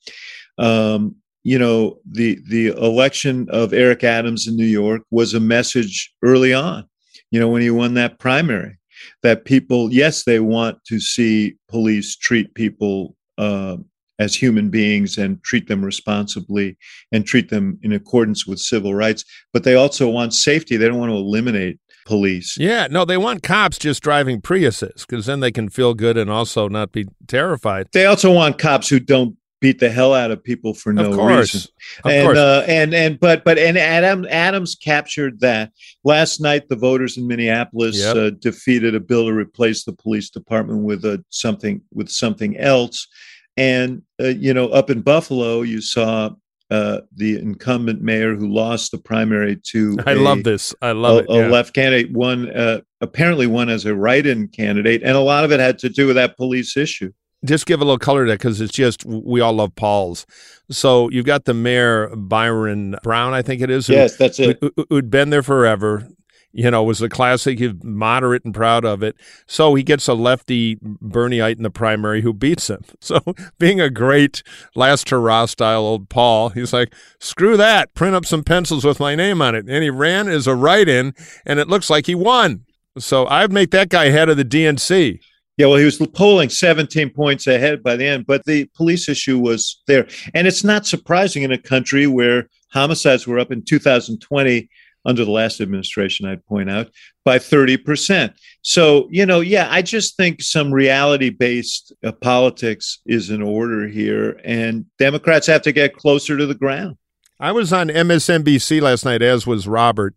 Um, 0.59 1.17
you 1.45 1.59
know, 1.59 1.99
the 2.11 2.41
the 2.49 2.69
election 2.69 3.49
of 3.51 3.73
Eric 3.73 4.05
Adams 4.05 4.47
in 4.49 4.57
New 4.57 4.67
York 4.67 5.03
was 5.11 5.33
a 5.33 5.41
message 5.41 6.13
early 6.23 6.53
on. 6.53 6.89
You 7.31 7.41
know, 7.41 7.49
when 7.49 7.63
he 7.63 7.71
won 7.71 7.95
that 7.95 8.19
primary, 8.19 8.79
that 9.23 9.45
people, 9.45 9.93
yes, 9.93 10.25
they 10.25 10.41
want 10.41 10.79
to 10.87 10.99
see 10.99 11.57
police 11.69 12.17
treat 12.17 12.53
people 12.55 13.17
uh, 13.39 13.77
as 14.18 14.35
human 14.35 14.70
beings 14.70 15.18
and 15.18 15.42
treat 15.44 15.68
them 15.68 15.85
responsibly 15.85 16.76
and 17.12 17.26
treat 17.26 17.50
them 17.50 17.79
in 17.83 17.92
accordance 17.92 18.46
with 18.46 18.59
civil 18.59 18.94
rights, 18.94 19.24
but 19.52 19.64
they 19.64 19.74
also 19.74 20.09
want 20.09 20.33
safety. 20.35 20.76
They 20.76 20.88
don't 20.88 20.98
want 20.98 21.11
to 21.11 21.16
eliminate 21.16 21.79
police. 22.07 22.57
Yeah, 22.59 22.87
no, 22.90 23.05
they 23.05 23.16
want 23.18 23.42
cops 23.42 23.79
just 23.79 24.02
driving 24.02 24.40
Priuses 24.40 25.07
because 25.07 25.26
then 25.26 25.40
they 25.40 25.50
can 25.52 25.68
feel 25.68 25.92
good 25.94 26.16
and 26.16 26.31
also 26.31 26.68
not 26.68 26.92
be 26.92 27.07
terrified. 27.26 27.88
They 27.92 28.07
also 28.07 28.33
want 28.33 28.59
cops 28.59 28.88
who 28.88 29.00
don't 29.00 29.37
beat 29.61 29.81
the 29.81 29.90
hell 29.90 30.12
out 30.14 30.31
of 30.31 30.44
people 30.44 30.74
for 30.74 30.92
no 30.92 31.11
of 31.11 31.16
course, 31.16 31.55
reason. 31.55 31.70
of 32.05 32.11
and 32.11 32.26
course. 32.26 32.38
uh, 32.38 32.64
and 32.68 32.94
and 32.94 33.18
but 33.18 33.42
but 33.44 33.59
and 33.59 33.76
Adam 33.79 34.26
Adams 34.31 34.74
captured 34.76 35.40
that 35.40 35.72
last 36.05 36.40
night. 36.40 36.68
The 36.68 36.76
voters 36.76 37.16
in 37.16 37.26
Minneapolis 37.26 37.98
Yep. 37.98 38.16
uh, 38.16 38.31
defeated 38.38 38.94
a 38.94 39.00
bill 39.00 39.26
to 39.26 39.33
replace 39.33 39.85
the 39.85 39.94
police 39.94 40.31
department 40.31 40.85
with 40.85 41.05
a 41.05 41.24
something 41.31 41.81
with 41.92 42.09
something 42.11 42.57
else. 42.59 43.09
And 43.57 44.03
uh, 44.21 44.29
you 44.29 44.53
know, 44.55 44.69
up 44.69 44.90
in 44.90 45.01
Buffalo, 45.01 45.62
you 45.62 45.81
saw 45.81 46.31
uh, 46.71 47.01
the 47.14 47.38
incumbent 47.38 48.03
mayor 48.03 48.35
who 48.35 48.49
lost 48.49 48.90
the 48.90 48.99
primary 48.99 49.57
to 49.71 49.97
I 50.07 50.12
a- 50.12 50.16
love 50.16 50.42
this. 50.45 50.75
I 50.83 50.92
love 50.92 51.25
a, 51.29 51.33
it. 51.33 51.47
a 51.47 51.49
left 51.49 51.75
candidate. 51.75 52.12
One 52.12 52.51
uh, 52.51 52.81
apparently 53.01 53.47
one 53.47 53.69
as 53.69 53.85
a 53.87 53.95
write-in 53.95 54.49
candidate, 54.49 55.03
and 55.03 55.12
a 55.16 55.21
lot 55.21 55.45
of 55.45 55.53
it 55.53 55.61
had 55.61 55.79
to 55.81 55.88
do 55.88 56.07
with 56.07 56.16
that 56.16 56.37
police 56.37 56.77
issue. 56.77 57.12
just 57.45 57.66
give 57.66 57.81
a 57.81 57.85
little 57.85 57.99
color 57.99 58.25
to 58.25 58.33
that 58.33 58.38
because 58.40 58.61
it's 58.61 58.73
just 58.73 59.05
we 59.07 59.40
all 59.40 59.53
love 59.53 59.75
pols. 59.77 60.27
So 60.71 61.09
you've 61.11 61.27
got 61.27 61.45
the 61.45 61.55
mayor 61.55 62.11
Byron 62.16 62.97
Brown, 63.05 63.33
I 63.35 63.42
think 63.42 63.62
it 63.62 63.71
is. 63.71 63.87
who- 63.87 63.92
Yes, 63.95 64.16
that's 64.16 64.40
it. 64.40 64.59
who, 64.61 64.73
who- 64.77 64.87
who'd 64.90 65.11
been 65.11 65.31
there 65.31 65.45
forever. 65.45 66.09
You 66.57 66.71
know, 66.71 66.83
was 66.83 67.03
a 67.03 67.11
classic. 67.11 67.61
Moderate 67.85 68.47
and 68.47 68.55
proud 68.55 68.87
of 68.87 69.03
it. 69.03 69.14
So 69.47 69.75
he 69.75 69.83
gets 69.83 70.09
a 70.09 70.14
lefty 70.14 70.77
Bernieite 70.77 71.59
in 71.59 71.62
the 71.62 71.71
primary 71.71 72.23
who 72.23 72.33
beats 72.33 72.71
him. 72.71 72.83
So 72.99 73.21
being 73.59 73.81
a 73.81 73.90
great 73.90 74.42
last 74.75 75.11
hurrah 75.11 75.47
style 75.47 75.83
old 75.83 76.09
pol, 76.09 76.49
he's 76.49 76.73
like, 76.73 76.92
screw 77.21 77.57
that. 77.57 77.95
Print 77.95 78.16
up 78.16 78.25
some 78.25 78.42
pencils 78.42 78.85
with 78.85 78.99
my 78.99 79.14
name 79.14 79.40
on 79.40 79.55
it. 79.55 79.66
And 79.69 79.85
he 79.85 79.90
ran 79.90 80.29
as 80.29 80.47
a 80.47 80.57
write-in, 80.57 81.14
and 81.45 81.61
it 81.61 81.69
looks 81.69 81.88
like 81.88 82.07
he 82.07 82.14
won. 82.16 82.64
So 82.99 83.27
I'd 83.27 83.53
make 83.53 83.71
that 83.71 83.90
guy 83.90 84.09
head 84.09 84.29
of 84.29 84.38
the 84.38 84.45
DNC. 84.45 85.21
Yeah, 85.57 85.66
well, 85.66 85.77
he 85.77 85.85
was 85.85 85.99
polling 86.14 86.49
17 86.49 87.11
points 87.11 87.47
ahead 87.47 87.83
by 87.83 87.97
the 87.97 88.07
end, 88.07 88.27
but 88.27 88.45
the 88.45 88.64
police 88.75 89.09
issue 89.09 89.38
was 89.38 89.81
there. 89.87 90.09
And 90.35 90.47
it's 90.47 90.64
not 90.64 90.87
surprising 90.87 91.45
in 91.45 91.53
a 91.53 91.59
country 91.59 92.07
where 92.07 92.49
homicides 92.73 93.27
were 93.27 93.38
up 93.38 93.53
in 93.53 93.62
2020 93.62 94.69
under 95.07 95.25
the 95.25 95.31
last 95.31 95.61
administration, 95.61 96.27
I'd 96.27 96.45
point 96.47 96.69
out, 96.69 96.90
by 97.25 97.38
30%. 97.38 98.35
So, 98.61 99.09
you 99.11 99.25
know, 99.25 99.40
yeah, 99.40 99.69
I 99.71 99.81
just 99.81 100.16
think 100.16 100.42
some 100.42 100.73
reality 100.73 101.31
based 101.31 101.95
uh, 102.05 102.12
politics 102.12 102.99
is 103.07 103.31
in 103.31 103.40
order 103.40 103.87
here, 103.87 104.40
and 104.45 104.85
Democrats 104.99 105.47
have 105.47 105.62
to 105.62 105.73
get 105.73 105.97
closer 105.97 106.37
to 106.37 106.45
the 106.45 106.55
ground. 106.55 106.97
I 107.38 107.53
was 107.53 107.73
on 107.73 107.88
MSNBC 107.88 108.81
last 108.81 109.05
night, 109.05 109.23
as 109.23 109.47
was 109.47 109.69
Robert, 109.69 110.14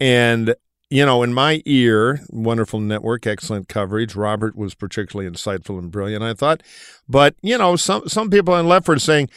and 0.00 0.54
you 0.90 1.04
know, 1.04 1.22
in 1.22 1.34
my 1.34 1.60
ear, 1.64 2.20
wonderful 2.30 2.78
network, 2.78 3.26
excellent 3.26 3.68
coverage. 3.68 4.14
Robert 4.14 4.54
was 4.54 4.74
particularly 4.74 5.28
insightful 5.28 5.78
and 5.78 5.90
brilliant, 5.90 6.22
I 6.22 6.34
thought. 6.34 6.62
But 7.08 7.34
you 7.42 7.58
know, 7.58 7.74
some 7.76 8.08
some 8.08 8.30
people 8.30 8.54
on 8.54 8.68
left 8.68 8.86
were 8.86 8.98
saying, 8.98 9.28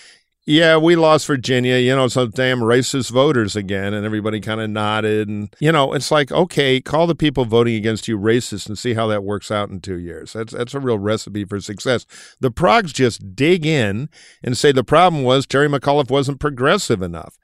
"Yeah, 0.47 0.77
we 0.77 0.95
lost 0.95 1.27
Virginia. 1.27 1.77
You 1.77 1.95
know, 1.95 2.07
some 2.07 2.31
damn 2.31 2.61
racist 2.61 3.11
voters 3.11 3.55
again," 3.55 3.93
and 3.93 4.05
everybody 4.05 4.39
kind 4.39 4.61
of 4.61 4.69
nodded. 4.69 5.27
And 5.27 5.55
you 5.59 5.71
know, 5.71 5.93
it's 5.93 6.09
like, 6.09 6.31
okay, 6.31 6.81
call 6.81 7.05
the 7.05 7.15
people 7.15 7.45
voting 7.45 7.75
against 7.75 8.07
you 8.07 8.17
racist 8.17 8.67
and 8.67 8.77
see 8.77 8.95
how 8.95 9.05
that 9.07 9.23
works 9.23 9.51
out 9.51 9.69
in 9.69 9.81
two 9.81 9.97
years. 9.97 10.33
That's 10.33 10.53
that's 10.53 10.73
a 10.73 10.79
real 10.79 10.97
recipe 10.97 11.45
for 11.45 11.59
success. 11.59 12.05
The 12.39 12.49
progs 12.49 12.93
just 12.93 13.35
dig 13.35 13.65
in 13.65 14.09
and 14.41 14.57
say 14.57 14.71
the 14.71 14.83
problem 14.83 15.23
was 15.23 15.45
Terry 15.45 15.67
McAuliffe 15.67 16.09
wasn't 16.09 16.39
progressive 16.39 17.01
enough. 17.01 17.37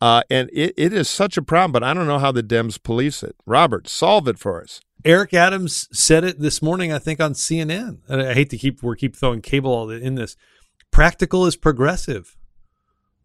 Uh, 0.00 0.22
and 0.30 0.48
it, 0.52 0.74
it 0.76 0.92
is 0.92 1.08
such 1.08 1.36
a 1.36 1.42
problem, 1.42 1.72
but 1.72 1.82
I 1.82 1.92
don't 1.92 2.06
know 2.06 2.18
how 2.18 2.30
the 2.30 2.42
Dems 2.42 2.80
police 2.80 3.22
it. 3.22 3.34
Robert, 3.46 3.88
solve 3.88 4.28
it 4.28 4.38
for 4.38 4.62
us. 4.62 4.80
Eric 5.04 5.32
Adams 5.34 5.88
said 5.92 6.24
it 6.24 6.40
this 6.40 6.60
morning, 6.60 6.92
I 6.92 6.98
think, 6.98 7.20
on 7.20 7.32
CNN. 7.32 7.98
I 8.08 8.34
hate 8.34 8.50
to 8.50 8.58
keep 8.58 8.82
we 8.82 8.96
keep 8.96 9.16
throwing 9.16 9.42
cable 9.42 9.72
all 9.72 9.90
in 9.90 10.16
this. 10.16 10.36
Practical 10.90 11.46
is 11.46 11.56
progressive, 11.56 12.36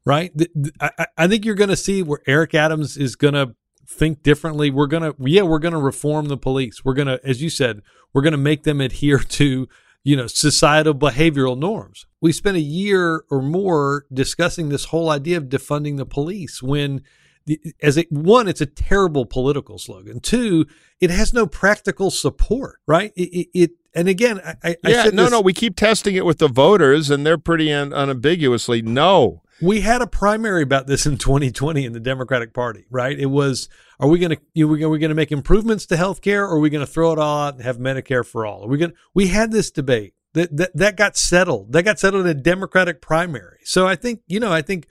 right? 0.05 0.31
I, 0.79 1.07
I 1.17 1.27
think 1.27 1.45
you're 1.45 1.55
going 1.55 1.69
to 1.69 1.75
see 1.75 2.03
where 2.03 2.19
Eric 2.27 2.53
Adams 2.53 2.97
is 2.97 3.15
going 3.15 3.33
to 3.33 3.55
think 3.87 4.23
differently. 4.23 4.69
We're 4.71 4.87
going 4.87 5.03
to, 5.03 5.15
yeah, 5.19 5.43
we're 5.43 5.59
going 5.59 5.73
to 5.73 5.79
reform 5.79 6.27
the 6.27 6.37
police. 6.37 6.83
We're 6.83 6.93
going 6.93 7.07
to, 7.07 7.19
as 7.23 7.41
you 7.41 7.49
said, 7.49 7.81
we're 8.13 8.21
going 8.21 8.31
to 8.31 8.37
make 8.37 8.63
them 8.63 8.81
adhere 8.81 9.19
to, 9.39 9.67
you 10.03 10.15
know, 10.17 10.27
societal 10.27 10.95
behavioral 10.95 11.57
norms. 11.57 12.05
We 12.21 12.31
spent 12.31 12.57
a 12.57 12.61
year 12.61 13.23
or 13.29 13.41
more 13.41 14.05
discussing 14.11 14.69
this 14.69 14.85
whole 14.85 15.09
idea 15.09 15.37
of 15.37 15.45
defunding 15.45 15.97
the 15.97 16.05
police 16.05 16.61
when 16.61 17.01
the, 17.45 17.59
as 17.81 17.97
it 17.97 18.09
one, 18.11 18.47
it's 18.47 18.61
a 18.61 18.65
terrible 18.65 19.25
political 19.25 19.77
slogan. 19.77 20.21
Two, 20.21 20.65
it 21.01 21.09
has 21.09 21.33
no 21.33 21.45
practical 21.45 22.09
support, 22.09 22.79
right? 22.87 23.11
It, 23.17 23.29
it, 23.33 23.47
it 23.53 23.71
and 23.93 24.07
again, 24.07 24.39
I, 24.43 24.55
I 24.63 24.75
yeah, 24.85 25.03
said 25.03 25.13
no, 25.13 25.23
this- 25.23 25.31
no, 25.31 25.41
we 25.41 25.53
keep 25.53 25.75
testing 25.75 26.15
it 26.15 26.25
with 26.25 26.39
the 26.39 26.47
voters, 26.47 27.09
and 27.09 27.25
they're 27.25 27.37
pretty 27.37 27.71
un- 27.71 27.93
unambiguously 27.93 28.81
no. 28.81 29.42
We 29.63 29.82
had 29.82 30.02
a 30.02 30.08
primary 30.08 30.63
about 30.63 30.88
this 30.88 31.06
in 31.06 31.17
2020 31.17 31.86
in 31.86 31.93
the 31.93 31.99
Democratic 31.99 32.54
Party, 32.54 32.86
right? 32.89 33.17
It 33.17 33.28
was, 33.28 33.69
are 33.99 34.10
we 34.10 34.19
going 34.19 34.32
to, 34.32 34.41
you 34.54 34.67
know, 34.67 34.88
are 34.88 34.89
we 34.89 34.99
going 34.99 35.10
to 35.10 35.15
make 35.15 35.32
improvements 35.32 35.86
to 35.88 35.95
healthcare 35.95 36.41
or 36.41 36.56
are 36.56 36.60
we 36.60 36.69
going 36.69 36.86
to 36.86 36.91
throw 36.91 37.13
it 37.13 37.19
all 37.19 37.47
out 37.47 37.56
and 37.56 37.63
have 37.63 37.78
Medicare 37.78 38.26
for 38.26 38.45
all? 38.45 38.65
Are 38.65 38.67
we 38.67 38.78
going 38.78 38.93
we 39.13 39.28
had 39.28 39.52
this 39.52 39.71
debate 39.71 40.13
that, 40.34 40.56
that, 40.58 40.76
that 40.76 40.97
got 40.97 41.15
settled. 41.15 41.71
That 41.71 41.84
got 41.84 41.99
settled 41.99 42.26
in 42.26 42.38
a 42.38 42.39
Democratic 42.39 43.02
primary. 43.02 43.60
So 43.63 43.88
I 43.88 43.95
think, 43.95 44.21
you 44.28 44.39
know, 44.39 44.52
I 44.52 44.62
think, 44.62 44.88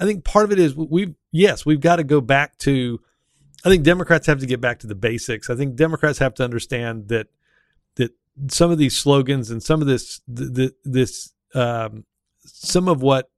I 0.00 0.04
think 0.04 0.24
part 0.24 0.44
of 0.44 0.52
it 0.52 0.58
is 0.58 0.74
we've, 0.74 1.14
yes, 1.30 1.66
we've 1.66 1.80
got 1.80 1.96
to 1.96 2.04
go 2.04 2.20
back 2.20 2.56
to, 2.58 3.00
I 3.64 3.68
think 3.68 3.84
Democrats 3.84 4.26
have 4.26 4.40
to 4.40 4.46
get 4.46 4.60
back 4.60 4.78
to 4.80 4.86
the 4.86 4.94
basics. 4.94 5.50
I 5.50 5.56
think 5.56 5.74
Democrats 5.76 6.18
have 6.18 6.34
to 6.34 6.44
understand 6.44 7.08
that, 7.08 7.28
that 7.96 8.12
some 8.48 8.70
of 8.70 8.78
these 8.78 8.96
slogans 8.96 9.50
and 9.50 9.62
some 9.62 9.80
of 9.80 9.86
this, 9.86 10.20
the, 10.28 10.74
this, 10.84 11.32
um, 11.54 12.04
some 12.44 12.88
of 12.88 13.02
what 13.02 13.30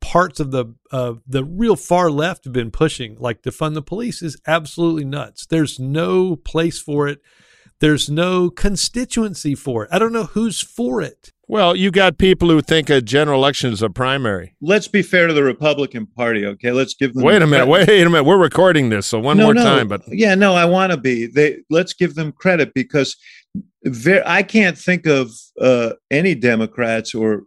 parts 0.00 0.40
of 0.40 0.50
the 0.50 0.74
uh, 0.92 1.14
the 1.26 1.44
real 1.44 1.76
far 1.76 2.10
left 2.10 2.44
have 2.44 2.52
been 2.52 2.70
pushing, 2.70 3.16
like 3.18 3.42
defund 3.42 3.74
the 3.74 3.82
police, 3.82 4.22
is 4.22 4.36
absolutely 4.46 5.04
nuts. 5.04 5.46
There's 5.46 5.78
no 5.78 6.36
place 6.36 6.78
for 6.78 7.08
it. 7.08 7.20
There's 7.80 8.08
no 8.08 8.48
constituency 8.48 9.54
for 9.54 9.84
it. 9.84 9.90
I 9.92 9.98
don't 9.98 10.12
know 10.12 10.24
who's 10.24 10.62
for 10.62 11.02
it. 11.02 11.32
Well, 11.48 11.76
you 11.76 11.90
got 11.90 12.18
people 12.18 12.48
who 12.48 12.60
think 12.60 12.90
a 12.90 13.00
general 13.00 13.38
election 13.38 13.72
is 13.72 13.82
a 13.82 13.90
primary. 13.90 14.56
Let's 14.60 14.88
be 14.88 15.02
fair 15.02 15.28
to 15.28 15.32
the 15.34 15.44
Republican 15.44 16.06
Party, 16.06 16.44
okay? 16.44 16.72
Let's 16.72 16.94
give 16.94 17.14
them. 17.14 17.22
Wait 17.22 17.40
a 17.40 17.46
minute. 17.46 17.66
Wait 17.66 17.88
a 17.88 18.10
minute. 18.10 18.24
We're 18.24 18.38
recording 18.38 18.88
this, 18.88 19.06
so 19.06 19.20
one 19.20 19.36
no, 19.36 19.44
more 19.44 19.54
no. 19.54 19.62
time. 19.62 19.86
But 19.86 20.02
yeah, 20.08 20.34
no, 20.34 20.54
I 20.54 20.64
want 20.64 20.90
to 20.90 20.96
be. 20.96 21.26
They 21.26 21.58
let's 21.70 21.92
give 21.92 22.14
them 22.14 22.32
credit 22.32 22.74
because 22.74 23.16
I 24.24 24.42
can't 24.42 24.76
think 24.76 25.06
of 25.06 25.30
uh, 25.60 25.92
any 26.10 26.34
Democrats 26.34 27.14
or 27.14 27.42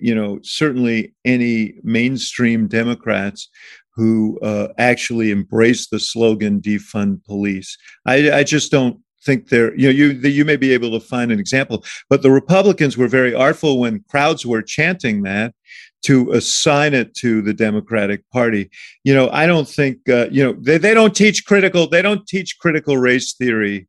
you 0.00 0.14
know 0.14 0.38
certainly 0.42 1.14
any 1.24 1.74
mainstream 1.82 2.66
Democrats 2.66 3.48
who 3.94 4.38
uh, 4.40 4.68
actually 4.78 5.30
embrace 5.30 5.88
the 5.88 6.00
slogan 6.00 6.60
"defund 6.60 7.24
police." 7.24 7.76
I, 8.06 8.32
I 8.32 8.44
just 8.44 8.70
don't 8.70 8.98
think 9.24 9.48
they're 9.48 9.74
you 9.76 9.86
know 9.86 9.90
you 9.90 10.10
you 10.28 10.44
may 10.44 10.56
be 10.56 10.72
able 10.72 10.90
to 10.90 11.00
find 11.00 11.30
an 11.30 11.38
example 11.38 11.84
but 12.10 12.22
the 12.22 12.30
republicans 12.30 12.96
were 12.96 13.08
very 13.08 13.34
artful 13.34 13.78
when 13.78 14.04
crowds 14.08 14.44
were 14.44 14.62
chanting 14.62 15.22
that 15.22 15.54
to 16.02 16.32
assign 16.32 16.92
it 16.94 17.14
to 17.14 17.40
the 17.42 17.54
democratic 17.54 18.28
party 18.30 18.70
you 19.04 19.14
know 19.14 19.30
i 19.30 19.46
don't 19.46 19.68
think 19.68 20.08
uh, 20.08 20.26
you 20.30 20.42
know 20.42 20.54
they, 20.60 20.76
they 20.76 20.94
don't 20.94 21.14
teach 21.14 21.44
critical 21.46 21.86
they 21.86 22.02
don't 22.02 22.26
teach 22.26 22.58
critical 22.58 22.96
race 22.96 23.34
theory 23.34 23.86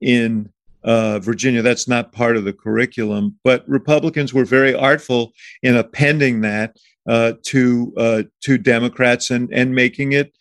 in 0.00 0.52
uh, 0.84 1.18
virginia 1.18 1.62
that's 1.62 1.88
not 1.88 2.12
part 2.12 2.36
of 2.36 2.44
the 2.44 2.52
curriculum 2.52 3.36
but 3.44 3.68
republicans 3.68 4.32
were 4.32 4.44
very 4.44 4.74
artful 4.74 5.32
in 5.62 5.76
appending 5.76 6.40
that 6.40 6.76
uh, 7.08 7.32
to 7.42 7.92
uh, 7.96 8.22
to 8.40 8.58
democrats 8.58 9.30
and 9.30 9.52
and 9.52 9.74
making 9.74 10.12
it 10.12 10.36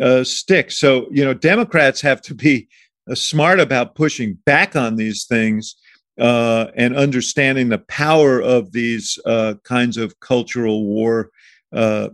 uh, 0.00 0.24
stick 0.24 0.70
so 0.70 1.06
you 1.10 1.24
know 1.24 1.34
democrats 1.34 2.00
have 2.00 2.20
to 2.20 2.34
be 2.34 2.68
uh, 3.10 3.14
smart 3.14 3.60
about 3.60 3.94
pushing 3.94 4.34
back 4.46 4.74
on 4.76 4.96
these 4.96 5.24
things 5.24 5.76
uh, 6.18 6.68
and 6.76 6.96
understanding 6.96 7.68
the 7.68 7.78
power 7.78 8.40
of 8.40 8.72
these 8.72 9.18
uh, 9.26 9.54
kinds 9.64 9.96
of 9.96 10.18
cultural 10.20 10.84
war 10.84 11.30
uh, 11.72 12.08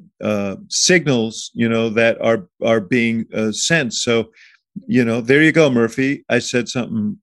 signals, 0.69 1.51
you 1.53 1.69
know, 1.69 1.91
that 1.91 2.19
are 2.23 2.49
are 2.63 2.81
being 2.81 3.27
sent. 3.53 3.93
So, 3.93 4.31
you 4.87 5.05
know, 5.05 5.21
there 5.21 5.43
you 5.43 5.53
go, 5.53 5.69
Murphy. 5.69 6.25
I 6.31 6.39
said 6.39 6.69
something. 6.69 7.19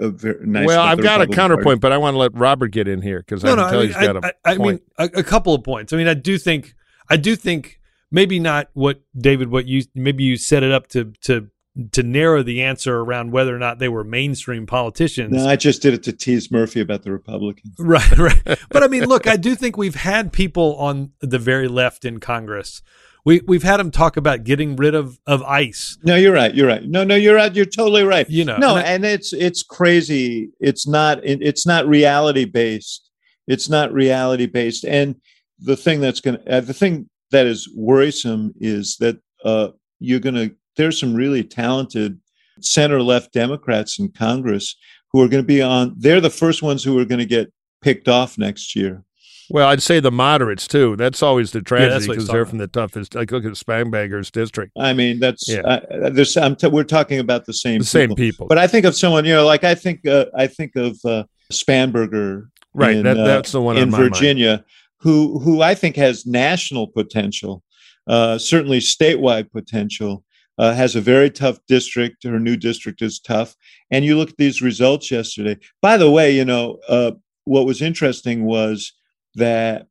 Very 0.00 0.46
nice 0.46 0.66
well, 0.66 0.80
I've 0.80 0.98
got 0.98 1.20
Republican 1.20 1.32
a 1.32 1.36
counterpoint, 1.36 1.64
Party. 1.64 1.78
but 1.80 1.92
I 1.92 1.98
want 1.98 2.14
to 2.14 2.18
let 2.18 2.34
Robert 2.34 2.68
get 2.68 2.86
in 2.88 3.02
here 3.02 3.18
because 3.18 3.44
I 3.44 3.48
can 3.48 3.56
tell 3.56 3.68
I 3.68 3.72
mean, 3.72 3.86
he's 3.86 3.96
got 3.96 4.24
I, 4.24 4.28
a 4.28 4.32
I, 4.44 4.52
I 4.52 4.56
point. 4.56 4.82
I 4.98 5.02
mean, 5.02 5.10
a, 5.16 5.20
a 5.20 5.22
couple 5.24 5.54
of 5.54 5.64
points. 5.64 5.92
I 5.92 5.96
mean, 5.96 6.08
I 6.08 6.14
do 6.14 6.38
think, 6.38 6.74
I 7.08 7.16
do 7.16 7.34
think 7.36 7.80
maybe 8.10 8.38
not 8.38 8.68
what 8.74 9.02
David, 9.16 9.50
what 9.50 9.66
you 9.66 9.82
maybe 9.94 10.24
you 10.24 10.36
set 10.36 10.62
it 10.62 10.72
up 10.72 10.88
to 10.88 11.12
to 11.22 11.48
to 11.92 12.02
narrow 12.02 12.42
the 12.42 12.62
answer 12.62 12.98
around 12.98 13.30
whether 13.30 13.54
or 13.54 13.58
not 13.58 13.78
they 13.78 13.88
were 13.88 14.02
mainstream 14.02 14.66
politicians. 14.66 15.32
No, 15.32 15.48
I 15.48 15.56
just 15.56 15.80
did 15.80 15.94
it 15.94 16.02
to 16.04 16.12
tease 16.12 16.50
Murphy 16.50 16.80
about 16.80 17.02
the 17.02 17.12
Republicans. 17.12 17.74
Right, 17.78 18.18
right. 18.18 18.58
But 18.68 18.82
I 18.82 18.88
mean, 18.88 19.04
look, 19.04 19.26
I 19.26 19.36
do 19.36 19.54
think 19.54 19.76
we've 19.76 19.94
had 19.94 20.32
people 20.32 20.76
on 20.76 21.12
the 21.20 21.38
very 21.38 21.68
left 21.68 22.04
in 22.04 22.18
Congress. 22.18 22.82
We 23.28 23.42
we've 23.46 23.62
had 23.62 23.76
them 23.76 23.90
talk 23.90 24.16
about 24.16 24.44
getting 24.44 24.74
rid 24.76 24.94
of 24.94 25.20
of 25.26 25.42
ICE. 25.42 25.98
No, 26.02 26.14
you're 26.16 26.32
right. 26.32 26.54
You're 26.54 26.66
right. 26.66 26.82
No, 26.82 27.04
no, 27.04 27.14
you're 27.14 27.34
right. 27.34 27.54
You're 27.54 27.66
totally 27.66 28.02
right. 28.02 28.26
You 28.30 28.46
know, 28.46 28.56
no, 28.56 28.76
and 28.78 28.86
I- 28.86 28.90
and 28.92 29.04
it's 29.04 29.34
it's 29.34 29.62
crazy. 29.62 30.48
It's 30.60 30.86
not 30.88 31.22
it, 31.22 31.42
it's 31.42 31.66
not 31.66 31.86
reality 31.86 32.46
based. 32.46 33.10
It's 33.46 33.68
not 33.68 33.92
reality 33.92 34.46
based. 34.46 34.86
And 34.86 35.16
the 35.58 35.76
thing 35.76 36.00
that's 36.00 36.20
going 36.20 36.38
to 36.38 36.56
uh, 36.56 36.60
the 36.60 36.72
thing 36.72 37.10
that 37.30 37.44
is 37.44 37.68
worrisome 37.76 38.54
is 38.60 38.96
that 39.00 39.18
uh, 39.44 39.68
you're 40.00 40.20
going 40.20 40.34
to 40.36 40.54
there's 40.76 40.98
some 40.98 41.12
really 41.14 41.44
talented 41.44 42.18
center 42.60 43.02
left 43.02 43.34
Democrats 43.34 43.98
in 43.98 44.10
Congress 44.10 44.74
who 45.12 45.22
are 45.22 45.28
going 45.28 45.42
to 45.42 45.46
be 45.46 45.60
on. 45.60 45.94
They're 45.98 46.22
the 46.22 46.30
first 46.30 46.62
ones 46.62 46.82
who 46.82 46.98
are 46.98 47.04
going 47.04 47.18
to 47.18 47.26
get 47.26 47.52
picked 47.82 48.08
off 48.08 48.38
next 48.38 48.74
year. 48.74 49.04
Well, 49.50 49.68
I'd 49.68 49.82
say 49.82 50.00
the 50.00 50.10
moderates 50.10 50.66
too. 50.68 50.96
That's 50.96 51.22
always 51.22 51.52
the 51.52 51.62
tragedy 51.62 52.06
because 52.06 52.24
talking 52.26 52.26
they're 52.32 52.42
about. 52.42 52.50
from 52.50 52.58
the 52.58 52.66
toughest. 52.66 53.14
Like 53.14 53.30
look 53.30 53.44
at 53.44 53.52
Spanberger's 53.52 54.30
district, 54.30 54.72
I 54.78 54.92
mean, 54.92 55.20
that's 55.20 55.48
Yeah. 55.48 55.60
uh, 55.60 56.10
there's 56.10 56.36
I'm 56.36 56.54
t- 56.56 56.66
we're 56.68 56.84
talking 56.84 57.18
about 57.18 57.46
the 57.46 57.54
same 57.54 57.78
the 57.78 57.84
same 57.84 58.10
people. 58.10 58.16
people. 58.16 58.46
But 58.48 58.58
I 58.58 58.66
think 58.66 58.84
of 58.84 58.94
someone, 58.94 59.24
you 59.24 59.32
know, 59.34 59.46
like 59.46 59.64
I 59.64 59.74
think 59.74 60.06
uh, 60.06 60.26
I 60.36 60.46
think 60.46 60.76
of 60.76 60.98
uh, 61.04 61.24
Spanberger 61.52 62.48
right, 62.74 62.96
in, 62.96 63.04
that, 63.04 63.18
uh, 63.18 63.24
that's 63.24 63.52
the 63.52 63.60
one 63.62 63.76
in 63.76 63.84
on 63.84 63.90
my 63.90 63.98
mind. 64.00 64.14
Virginia, 64.14 64.64
who 64.98 65.38
who 65.38 65.62
I 65.62 65.74
think 65.74 65.96
has 65.96 66.26
national 66.26 66.88
potential, 66.88 67.62
uh, 68.06 68.38
certainly 68.38 68.80
statewide 68.80 69.50
potential. 69.52 70.24
Uh, 70.60 70.74
has 70.74 70.96
a 70.96 71.00
very 71.00 71.30
tough 71.30 71.56
district. 71.68 72.24
Her 72.24 72.40
new 72.40 72.56
district 72.56 73.00
is 73.00 73.20
tough, 73.20 73.54
and 73.92 74.04
you 74.04 74.18
look 74.18 74.30
at 74.30 74.36
these 74.38 74.60
results 74.60 75.08
yesterday. 75.08 75.56
By 75.80 75.96
the 75.96 76.10
way, 76.10 76.32
you 76.34 76.44
know 76.44 76.80
uh, 76.88 77.12
what 77.44 77.64
was 77.64 77.80
interesting 77.80 78.44
was 78.44 78.92
that 79.38 79.86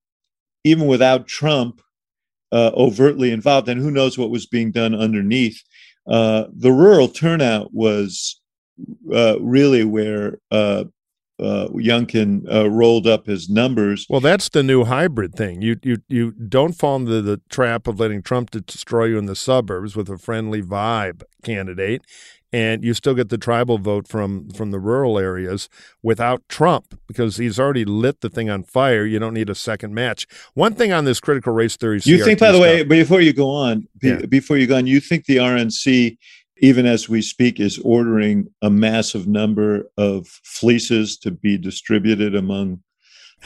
even 0.64 0.88
without 0.88 1.28
Trump 1.28 1.82
uh, 2.52 2.72
overtly 2.76 3.32
involved, 3.32 3.68
and 3.68 3.82
who 3.82 3.92
knows 3.92 4.18
what 4.18 4.30
was 4.30 4.46
being 4.46 4.72
done 4.72 4.96
underneath, 4.96 5.62
uh, 6.08 6.46
the 6.56 6.72
rural 6.72 7.08
turnout 7.08 7.74
was 7.74 8.40
uh, 9.14 9.38
really 9.42 9.84
where 9.84 10.40
uh, 11.40 11.68
Youngkin 11.70 12.52
uh, 12.52 12.70
rolled 12.70 13.06
up 13.08 13.26
his 13.28 13.50
numbers. 13.50 14.06
Well, 14.10 14.22
that's 14.22 14.50
the 14.50 14.64
new 14.64 14.86
hybrid 14.86 15.36
thing. 15.36 15.62
You 15.62 15.78
you 15.84 15.98
you 16.08 16.32
don't 16.32 16.74
fall 16.74 16.96
into 16.96 17.22
the 17.22 17.42
trap 17.50 17.88
of 17.88 18.00
letting 18.00 18.24
Trump 18.24 18.50
destroy 18.52 19.06
you 19.06 19.18
in 19.18 19.26
the 19.26 19.36
suburbs 19.36 19.96
with 19.96 20.10
a 20.10 20.18
friendly 20.18 20.62
vibe 20.64 21.22
candidate, 21.44 22.02
and 22.52 22.84
you 22.84 22.94
still 22.96 23.14
get 23.14 23.30
the 23.30 23.38
tribal 23.38 23.78
vote 23.78 24.08
from 24.08 24.50
from 24.50 24.72
the 24.72 24.80
rural 24.80 25.20
areas 25.20 25.70
without 26.02 26.42
Trump 26.50 27.00
because 27.08 27.38
he's 27.38 27.60
already 27.60 27.86
lit 27.86 28.22
the 28.22 28.30
thing 28.30 28.50
on 28.50 28.64
fire. 28.64 29.06
You 29.06 29.20
don't 29.20 29.34
need 29.36 29.50
a 29.50 29.56
second 29.56 29.94
match. 29.94 30.26
One 30.56 30.74
thing 30.74 30.92
on 30.92 31.06
this 31.06 31.20
critical 31.20 31.54
race 31.54 31.78
theory. 31.78 32.00
You 32.04 32.24
think, 32.24 32.40
by 32.40 32.52
the 32.52 32.60
way, 32.60 32.84
before 32.84 33.22
you 33.22 33.34
go 33.34 33.50
on, 33.52 33.88
Yeah. 34.02 34.26
before 34.28 34.58
you 34.58 34.66
go 34.66 34.78
on, 34.78 34.88
you 34.88 35.00
think 35.00 35.26
the 35.26 35.38
RNC, 35.38 36.18
even 36.60 36.86
as 36.86 37.08
we 37.08 37.22
speak, 37.22 37.60
is 37.60 37.80
ordering 37.80 38.48
a 38.62 38.70
massive 38.70 39.28
number 39.28 39.90
of 39.98 40.28
fleeces 40.44 41.18
to 41.20 41.32
be 41.32 41.58
distributed 41.58 42.36
among 42.36 42.82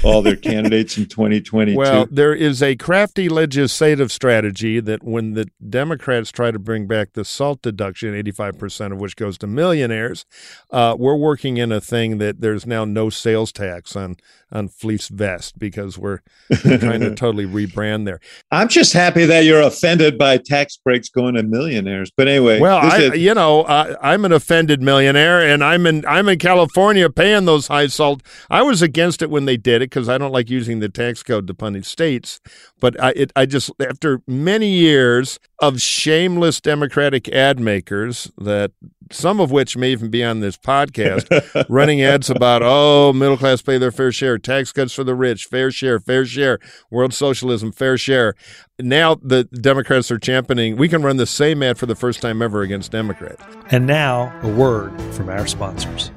all 0.03 0.21
their 0.21 0.35
candidates 0.35 0.97
in 0.97 1.05
2022? 1.05 1.77
Well, 1.77 2.07
there 2.09 2.33
is 2.33 2.63
a 2.63 2.75
crafty 2.75 3.29
legislative 3.29 4.11
strategy 4.11 4.79
that 4.79 5.03
when 5.03 5.33
the 5.33 5.47
Democrats 5.69 6.31
try 6.31 6.49
to 6.51 6.57
bring 6.59 6.87
back 6.87 7.13
the 7.13 7.25
SALT 7.25 7.61
deduction, 7.61 8.13
85% 8.13 8.93
of 8.93 8.99
which 8.99 9.15
goes 9.15 9.37
to 9.39 9.47
millionaires, 9.47 10.25
uh, 10.71 10.95
we're 10.97 11.15
working 11.15 11.57
in 11.57 11.71
a 11.71 11.81
thing 11.81 12.17
that 12.19 12.41
there's 12.41 12.65
now 12.65 12.85
no 12.85 13.09
sales 13.09 13.51
tax 13.51 13.95
on, 13.95 14.15
on 14.51 14.69
fleece 14.69 15.07
vest 15.09 15.59
because 15.59 15.97
we're 15.97 16.19
trying 16.53 17.01
to 17.01 17.13
totally 17.15 17.45
rebrand 17.45 18.05
there. 18.05 18.19
I'm 18.49 18.69
just 18.69 18.93
happy 18.93 19.25
that 19.25 19.43
you're 19.43 19.61
offended 19.61 20.17
by 20.17 20.37
tax 20.37 20.77
breaks 20.77 21.09
going 21.09 21.35
to 21.35 21.43
millionaires. 21.43 22.11
But 22.15 22.27
anyway, 22.27 22.59
Well, 22.59 22.77
I, 22.77 22.97
is- 22.97 23.19
you 23.19 23.33
know, 23.33 23.63
I, 23.65 24.13
I'm 24.13 24.25
an 24.25 24.31
offended 24.31 24.81
millionaire, 24.81 25.41
and 25.41 25.63
I'm 25.63 25.85
in 25.85 26.05
I'm 26.05 26.27
in 26.29 26.39
California 26.39 27.09
paying 27.09 27.45
those 27.45 27.67
high 27.67 27.87
salt. 27.87 28.23
I 28.49 28.61
was 28.61 28.81
against 28.81 29.21
it 29.21 29.29
when 29.29 29.45
they 29.45 29.57
did 29.57 29.80
it 29.81 29.89
because 29.89 30.09
I 30.09 30.17
don't 30.17 30.31
like 30.31 30.49
using 30.49 30.79
the 30.79 30.89
tax 30.89 31.23
code 31.23 31.47
to 31.47 31.53
punish 31.53 31.87
states. 31.87 32.39
But 32.79 33.01
I, 33.01 33.11
it, 33.11 33.31
I 33.35 33.45
just 33.45 33.71
after 33.79 34.21
many 34.27 34.69
years 34.69 35.39
of 35.59 35.81
shameless 35.81 36.61
Democratic 36.61 37.29
ad 37.29 37.59
makers 37.59 38.31
that 38.37 38.71
some 39.11 39.39
of 39.39 39.51
which 39.51 39.75
may 39.77 39.91
even 39.91 40.09
be 40.09 40.23
on 40.23 40.39
this 40.39 40.57
podcast, 40.57 41.65
running 41.69 42.01
ads 42.01 42.29
about 42.29 42.61
oh 42.63 43.13
middle 43.13 43.37
class 43.37 43.61
pay 43.61 43.77
their 43.77 43.91
fair 43.91 44.11
share, 44.11 44.37
tax 44.37 44.71
cuts 44.71 44.93
for 44.93 45.03
the 45.03 45.15
rich, 45.15 45.45
fair 45.45 45.71
share, 45.71 45.99
fair 45.99 46.25
share, 46.25 46.59
world 46.89 47.13
socialism, 47.13 47.71
fair 47.71 47.97
share. 47.97 48.35
Now 48.79 49.15
the 49.15 49.43
Democrats 49.45 50.09
are 50.11 50.19
championing. 50.19 50.77
We 50.77 50.87
can 50.87 51.03
run 51.03 51.17
the 51.17 51.27
same 51.27 51.61
ad 51.61 51.77
for 51.77 51.85
the 51.85 51.95
first 51.95 52.21
time 52.21 52.41
ever 52.41 52.61
against 52.61 52.91
Democrats. 52.91 53.43
And 53.69 53.85
now, 53.85 54.37
a 54.41 54.47
word 54.47 54.99
from 55.13 55.29
our 55.29 55.47
sponsors. 55.47 56.11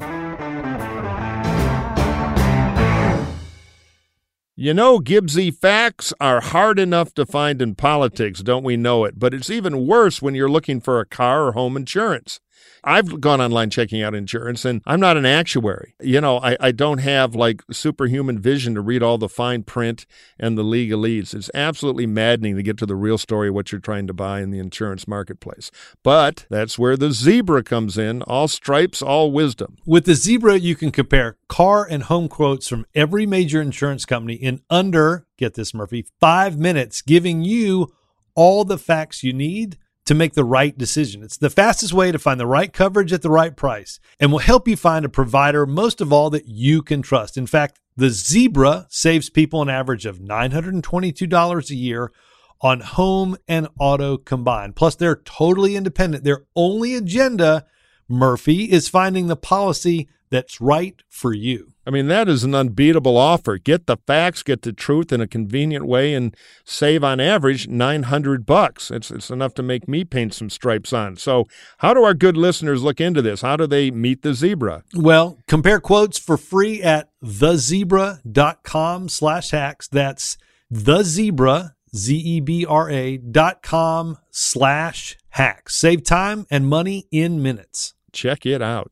You 4.56 4.72
know, 4.72 5.00
Gibbsy 5.00 5.52
facts 5.52 6.14
are 6.20 6.40
hard 6.40 6.78
enough 6.78 7.12
to 7.14 7.26
find 7.26 7.60
in 7.60 7.74
politics, 7.74 8.40
don't 8.40 8.62
we 8.62 8.76
know 8.76 9.04
it? 9.04 9.18
But 9.18 9.34
it's 9.34 9.50
even 9.50 9.84
worse 9.84 10.22
when 10.22 10.36
you're 10.36 10.48
looking 10.48 10.80
for 10.80 11.00
a 11.00 11.06
car 11.06 11.48
or 11.48 11.52
home 11.54 11.76
insurance. 11.76 12.38
I've 12.84 13.20
gone 13.20 13.40
online 13.40 13.70
checking 13.70 14.02
out 14.02 14.14
insurance 14.14 14.64
and 14.64 14.82
I'm 14.86 15.00
not 15.00 15.16
an 15.16 15.26
actuary. 15.26 15.94
You 16.00 16.20
know, 16.20 16.38
I, 16.38 16.56
I 16.60 16.72
don't 16.72 16.98
have 16.98 17.34
like 17.34 17.62
superhuman 17.70 18.38
vision 18.38 18.74
to 18.74 18.80
read 18.80 19.02
all 19.02 19.18
the 19.18 19.28
fine 19.28 19.62
print 19.62 20.06
and 20.38 20.56
the 20.56 20.62
legalese. 20.62 21.34
It's 21.34 21.50
absolutely 21.54 22.06
maddening 22.06 22.56
to 22.56 22.62
get 22.62 22.76
to 22.78 22.86
the 22.86 22.94
real 22.94 23.18
story 23.18 23.48
of 23.48 23.54
what 23.54 23.72
you're 23.72 23.80
trying 23.80 24.06
to 24.06 24.12
buy 24.12 24.40
in 24.40 24.50
the 24.50 24.58
insurance 24.58 25.08
marketplace. 25.08 25.70
But 26.02 26.46
that's 26.50 26.78
where 26.78 26.96
the 26.96 27.12
zebra 27.12 27.62
comes 27.62 27.96
in 27.98 28.22
all 28.22 28.48
stripes, 28.48 29.02
all 29.02 29.32
wisdom. 29.32 29.76
With 29.86 30.04
the 30.04 30.14
zebra, 30.14 30.56
you 30.56 30.76
can 30.76 30.90
compare 30.90 31.36
car 31.48 31.86
and 31.88 32.04
home 32.04 32.28
quotes 32.28 32.68
from 32.68 32.86
every 32.94 33.26
major 33.26 33.60
insurance 33.60 34.04
company 34.04 34.34
in 34.34 34.60
under, 34.68 35.26
get 35.38 35.54
this, 35.54 35.72
Murphy, 35.74 36.06
five 36.20 36.58
minutes, 36.58 37.02
giving 37.02 37.42
you 37.42 37.92
all 38.34 38.64
the 38.64 38.78
facts 38.78 39.22
you 39.22 39.32
need 39.32 39.78
to 40.06 40.14
make 40.14 40.34
the 40.34 40.44
right 40.44 40.76
decision. 40.76 41.22
It's 41.22 41.36
the 41.36 41.50
fastest 41.50 41.92
way 41.92 42.12
to 42.12 42.18
find 42.18 42.38
the 42.38 42.46
right 42.46 42.72
coverage 42.72 43.12
at 43.12 43.22
the 43.22 43.30
right 43.30 43.56
price 43.56 44.00
and 44.20 44.30
will 44.30 44.38
help 44.38 44.68
you 44.68 44.76
find 44.76 45.04
a 45.04 45.08
provider, 45.08 45.66
most 45.66 46.00
of 46.00 46.12
all, 46.12 46.30
that 46.30 46.46
you 46.46 46.82
can 46.82 47.02
trust. 47.02 47.36
In 47.36 47.46
fact, 47.46 47.80
the 47.96 48.10
Zebra 48.10 48.86
saves 48.90 49.30
people 49.30 49.62
an 49.62 49.68
average 49.68 50.04
of 50.04 50.18
$922 50.18 51.70
a 51.70 51.74
year 51.74 52.12
on 52.60 52.80
home 52.80 53.36
and 53.46 53.68
auto 53.78 54.16
combined. 54.16 54.76
Plus, 54.76 54.94
they're 54.94 55.16
totally 55.16 55.76
independent. 55.76 56.24
Their 56.24 56.44
only 56.56 56.94
agenda, 56.94 57.66
Murphy, 58.08 58.70
is 58.70 58.88
finding 58.88 59.26
the 59.26 59.36
policy 59.36 60.08
that's 60.30 60.60
right 60.60 61.02
for 61.08 61.32
you. 61.32 61.73
I 61.86 61.90
mean, 61.90 62.08
that 62.08 62.28
is 62.28 62.44
an 62.44 62.54
unbeatable 62.54 63.16
offer. 63.16 63.58
Get 63.58 63.86
the 63.86 63.96
facts, 64.06 64.42
get 64.42 64.62
the 64.62 64.72
truth 64.72 65.12
in 65.12 65.20
a 65.20 65.26
convenient 65.26 65.86
way, 65.86 66.14
and 66.14 66.34
save 66.64 67.04
on 67.04 67.20
average 67.20 67.68
900 67.68 68.46
bucks. 68.46 68.90
It's, 68.90 69.10
it's 69.10 69.30
enough 69.30 69.54
to 69.54 69.62
make 69.62 69.86
me 69.86 70.04
paint 70.04 70.34
some 70.34 70.50
stripes 70.50 70.92
on. 70.92 71.16
So, 71.16 71.46
how 71.78 71.94
do 71.94 72.02
our 72.04 72.14
good 72.14 72.36
listeners 72.36 72.82
look 72.82 73.00
into 73.00 73.22
this? 73.22 73.42
How 73.42 73.56
do 73.56 73.66
they 73.66 73.90
meet 73.90 74.22
the 74.22 74.34
zebra? 74.34 74.84
Well, 74.94 75.38
compare 75.46 75.80
quotes 75.80 76.18
for 76.18 76.36
free 76.36 76.82
at 76.82 77.10
thezebra.com 77.22 79.08
slash 79.08 79.50
hacks. 79.50 79.88
That's 79.88 80.38
thezebra, 80.72 81.72
Z-E-B-R-A 81.94 83.18
dot 83.18 83.62
com 83.62 84.18
slash 84.30 85.16
hacks. 85.30 85.76
Save 85.76 86.04
time 86.04 86.46
and 86.50 86.66
money 86.66 87.06
in 87.10 87.42
minutes. 87.42 87.94
Check 88.12 88.46
it 88.46 88.62
out. 88.62 88.90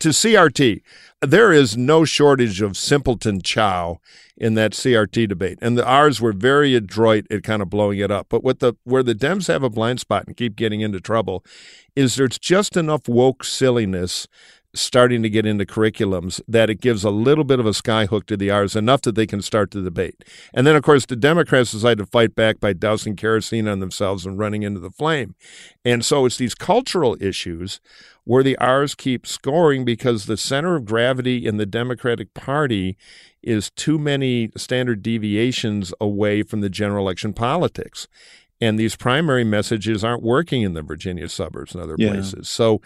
To 0.00 0.10
CRT, 0.10 0.82
there 1.20 1.52
is 1.52 1.76
no 1.76 2.04
shortage 2.04 2.60
of 2.60 2.76
simpleton 2.76 3.40
chow 3.42 3.98
in 4.36 4.54
that 4.54 4.72
CRT 4.72 5.28
debate, 5.28 5.58
and 5.60 5.76
the 5.76 5.84
R's 5.84 6.20
were 6.20 6.32
very 6.32 6.74
adroit 6.74 7.26
at 7.30 7.42
kind 7.42 7.60
of 7.60 7.68
blowing 7.68 7.98
it 7.98 8.10
up. 8.10 8.28
But 8.28 8.44
what 8.44 8.60
the 8.60 8.74
where 8.84 9.02
the 9.02 9.14
Dems 9.14 9.48
have 9.48 9.64
a 9.64 9.70
blind 9.70 9.98
spot 9.98 10.24
and 10.26 10.36
keep 10.36 10.54
getting 10.54 10.80
into 10.80 11.00
trouble 11.00 11.44
is 11.96 12.14
there's 12.14 12.38
just 12.38 12.76
enough 12.76 13.08
woke 13.08 13.42
silliness 13.42 14.28
starting 14.74 15.22
to 15.22 15.30
get 15.30 15.46
into 15.46 15.64
curriculums 15.64 16.40
that 16.46 16.70
it 16.70 16.80
gives 16.80 17.02
a 17.02 17.10
little 17.10 17.44
bit 17.44 17.58
of 17.58 17.66
a 17.66 17.70
skyhook 17.70 18.26
to 18.26 18.36
the 18.36 18.50
R's, 18.50 18.76
enough 18.76 19.02
that 19.02 19.14
they 19.14 19.26
can 19.26 19.42
start 19.42 19.70
the 19.70 19.82
debate. 19.82 20.24
And 20.54 20.66
then, 20.66 20.76
of 20.76 20.82
course, 20.82 21.06
the 21.06 21.16
Democrats 21.16 21.72
decide 21.72 21.98
to 21.98 22.06
fight 22.06 22.34
back 22.34 22.60
by 22.60 22.74
dousing 22.74 23.16
kerosene 23.16 23.66
on 23.66 23.80
themselves 23.80 24.26
and 24.26 24.38
running 24.38 24.62
into 24.62 24.80
the 24.80 24.90
flame. 24.90 25.34
And 25.84 26.04
so 26.04 26.26
it's 26.26 26.36
these 26.36 26.54
cultural 26.54 27.16
issues 27.20 27.80
where 28.28 28.42
the 28.42 28.58
R's 28.58 28.94
keep 28.94 29.26
scoring 29.26 29.86
because 29.86 30.26
the 30.26 30.36
center 30.36 30.76
of 30.76 30.84
gravity 30.84 31.46
in 31.46 31.56
the 31.56 31.64
Democratic 31.64 32.34
Party 32.34 32.98
is 33.42 33.70
too 33.70 33.98
many 33.98 34.50
standard 34.54 35.02
deviations 35.02 35.94
away 35.98 36.42
from 36.42 36.60
the 36.60 36.68
general 36.68 37.06
election 37.06 37.32
politics. 37.32 38.06
And 38.60 38.78
these 38.78 38.96
primary 38.96 39.44
messages 39.44 40.04
aren't 40.04 40.22
working 40.22 40.60
in 40.60 40.74
the 40.74 40.82
Virginia 40.82 41.26
suburbs 41.30 41.74
and 41.74 41.82
other 41.82 41.94
yeah. 41.96 42.10
places. 42.10 42.50
So 42.50 42.82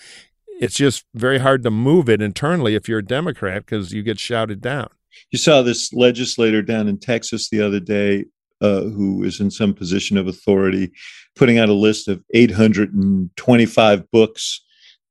it's 0.61 0.77
just 0.77 1.07
very 1.13 1.39
hard 1.39 1.65
to 1.65 1.73
move 1.73 2.09
it 2.09 2.23
internally 2.23 2.77
if 2.77 2.89
you're 2.89 3.01
a 3.01 3.05
Democrat 3.05 3.67
because 3.67 3.93
you 3.93 4.05
get 4.05 4.21
shouted 4.21 4.61
down. 4.61 4.91
You 5.33 5.41
saw 5.41 5.61
this 5.63 5.93
legislator 5.93 6.63
down 6.63 6.87
in 6.87 7.01
Texas 7.01 7.49
the 7.49 7.61
other 7.61 7.81
day 7.81 8.27
uh, 8.61 8.83
who 8.83 9.25
is 9.25 9.41
in 9.41 9.51
some 9.51 9.75
position 9.75 10.17
of 10.17 10.29
authority 10.29 10.93
putting 11.35 11.59
out 11.59 11.69
a 11.69 11.73
list 11.75 12.07
of 12.07 12.23
825 12.33 14.11
books 14.13 14.61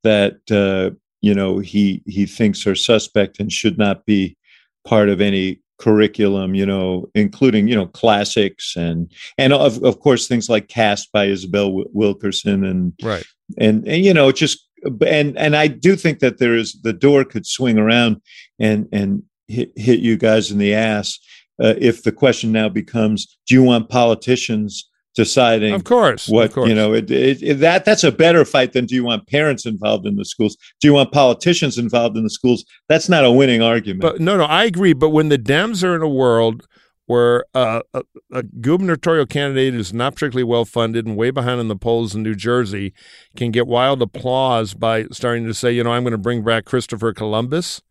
that 0.03 0.39
uh, 0.51 0.95
you 1.21 1.33
know 1.33 1.59
he 1.59 2.03
he 2.05 2.25
thinks 2.25 2.65
are 2.67 2.75
suspect 2.75 3.39
and 3.39 3.51
should 3.51 3.77
not 3.77 4.05
be 4.05 4.37
part 4.85 5.09
of 5.09 5.21
any 5.21 5.61
curriculum 5.79 6.53
you 6.53 6.65
know 6.65 7.09
including 7.15 7.67
you 7.67 7.75
know 7.75 7.87
classics 7.87 8.75
and 8.75 9.11
and 9.39 9.51
of, 9.51 9.83
of 9.83 9.99
course 9.99 10.27
things 10.27 10.47
like 10.47 10.67
Caste 10.67 11.11
by 11.11 11.25
isabel 11.25 11.83
wilkerson 11.91 12.63
and 12.63 12.93
right. 13.01 13.25
and 13.57 13.87
and 13.87 14.05
you 14.05 14.13
know 14.13 14.31
just 14.31 14.67
and 15.05 15.37
and 15.37 15.55
I 15.55 15.67
do 15.67 15.95
think 15.95 16.19
that 16.19 16.37
there 16.37 16.55
is 16.55 16.79
the 16.81 16.93
door 16.93 17.23
could 17.23 17.45
swing 17.45 17.77
around 17.77 18.21
and 18.59 18.87
and 18.91 19.23
hit, 19.47 19.71
hit 19.75 19.99
you 19.99 20.17
guys 20.17 20.51
in 20.51 20.57
the 20.57 20.73
ass 20.73 21.19
uh, 21.61 21.75
if 21.77 22.03
the 22.03 22.11
question 22.11 22.51
now 22.51 22.69
becomes 22.69 23.37
do 23.47 23.55
you 23.55 23.63
want 23.63 23.89
politicians 23.89 24.89
deciding 25.15 25.73
of 25.73 25.83
course 25.83 26.29
what 26.29 26.45
of 26.45 26.53
course. 26.53 26.69
you 26.69 26.75
know 26.75 26.93
it, 26.93 27.11
it, 27.11 27.41
it, 27.43 27.53
that 27.55 27.83
that's 27.83 28.03
a 28.03 28.11
better 28.11 28.45
fight 28.45 28.71
than 28.73 28.85
do 28.85 28.95
you 28.95 29.03
want 29.03 29.27
parents 29.27 29.65
involved 29.65 30.05
in 30.05 30.15
the 30.15 30.23
schools 30.23 30.55
do 30.79 30.87
you 30.87 30.93
want 30.93 31.11
politicians 31.11 31.77
involved 31.77 32.15
in 32.15 32.23
the 32.23 32.29
schools 32.29 32.63
that's 32.87 33.09
not 33.09 33.25
a 33.25 33.31
winning 33.31 33.61
argument 33.61 34.01
but 34.01 34.21
no 34.21 34.37
no 34.37 34.45
i 34.45 34.63
agree 34.63 34.93
but 34.93 35.09
when 35.09 35.29
the 35.29 35.37
dems 35.37 35.83
are 35.83 35.95
in 35.95 36.01
a 36.01 36.07
world 36.07 36.65
where 37.11 37.43
uh, 37.53 37.81
a, 37.93 38.03
a, 38.31 38.41
gubernatorial 38.41 39.25
candidate 39.25 39.73
who's 39.73 39.91
not 39.91 40.13
particularly 40.15 40.45
well 40.45 40.63
funded 40.63 41.05
and 41.05 41.17
way 41.17 41.29
behind 41.29 41.59
in 41.59 41.67
the 41.67 41.75
polls 41.75 42.15
in 42.15 42.23
New 42.23 42.35
Jersey 42.35 42.93
can 43.35 43.51
get 43.51 43.67
wild 43.67 44.01
applause 44.01 44.73
by 44.73 45.03
starting 45.11 45.45
to 45.45 45.53
say, 45.53 45.73
you 45.73 45.83
know, 45.83 45.91
I'm 45.91 46.03
going 46.03 46.11
to 46.11 46.17
bring 46.17 46.41
back 46.41 46.63
Christopher 46.63 47.11
Columbus. 47.11 47.81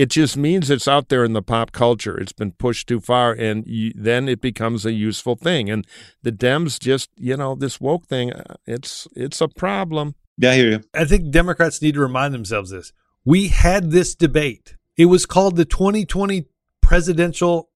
It 0.00 0.08
just 0.08 0.34
means 0.34 0.70
it's 0.70 0.88
out 0.88 1.10
there 1.10 1.26
in 1.26 1.34
the 1.34 1.42
pop 1.42 1.72
culture. 1.72 2.16
It's 2.16 2.32
been 2.32 2.52
pushed 2.52 2.88
too 2.88 3.00
far, 3.00 3.32
and 3.32 3.66
you, 3.66 3.92
then 3.94 4.30
it 4.30 4.40
becomes 4.40 4.86
a 4.86 4.92
useful 4.92 5.36
thing. 5.36 5.68
And 5.68 5.86
the 6.22 6.32
Dems 6.32 6.80
just, 6.80 7.10
you 7.18 7.36
know, 7.36 7.54
this 7.54 7.82
woke 7.82 8.06
thing, 8.06 8.32
uh, 8.32 8.54
it's 8.64 9.06
it's 9.14 9.42
a 9.42 9.48
problem. 9.48 10.14
Yeah, 10.38 10.52
I 10.52 10.54
hear 10.54 10.70
you. 10.70 10.80
I 10.94 11.04
think 11.04 11.30
Democrats 11.30 11.82
need 11.82 11.92
to 11.96 12.00
remind 12.00 12.32
themselves 12.32 12.70
this. 12.70 12.94
We 13.26 13.48
had 13.48 13.90
this 13.90 14.14
debate. 14.14 14.74
It 14.96 15.04
was 15.04 15.26
called 15.26 15.56
the 15.56 15.66
2020 15.66 16.46
presidential 16.80 17.68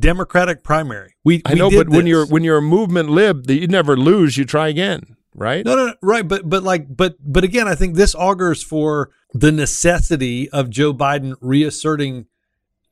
Democratic 0.00 0.64
primary. 0.64 1.14
We 1.22 1.42
I 1.46 1.54
know, 1.54 1.70
but 1.70 1.86
this. 1.86 1.96
when 1.96 2.08
you're 2.08 2.26
when 2.26 2.42
you're 2.42 2.58
a 2.58 2.62
movement 2.62 3.10
lib, 3.10 3.48
you 3.48 3.68
never 3.68 3.96
lose. 3.96 4.36
You 4.36 4.44
try 4.44 4.66
again, 4.66 5.16
right? 5.32 5.64
No, 5.64 5.76
no, 5.76 5.86
no, 5.86 5.94
right. 6.02 6.26
But 6.26 6.48
but 6.48 6.64
like 6.64 6.86
but 6.88 7.14
but 7.20 7.44
again, 7.44 7.68
I 7.68 7.76
think 7.76 7.94
this 7.94 8.16
augurs 8.16 8.64
for 8.64 9.10
the 9.32 9.52
necessity 9.52 10.48
of 10.50 10.70
Joe 10.70 10.92
Biden 10.92 11.34
reasserting 11.40 12.26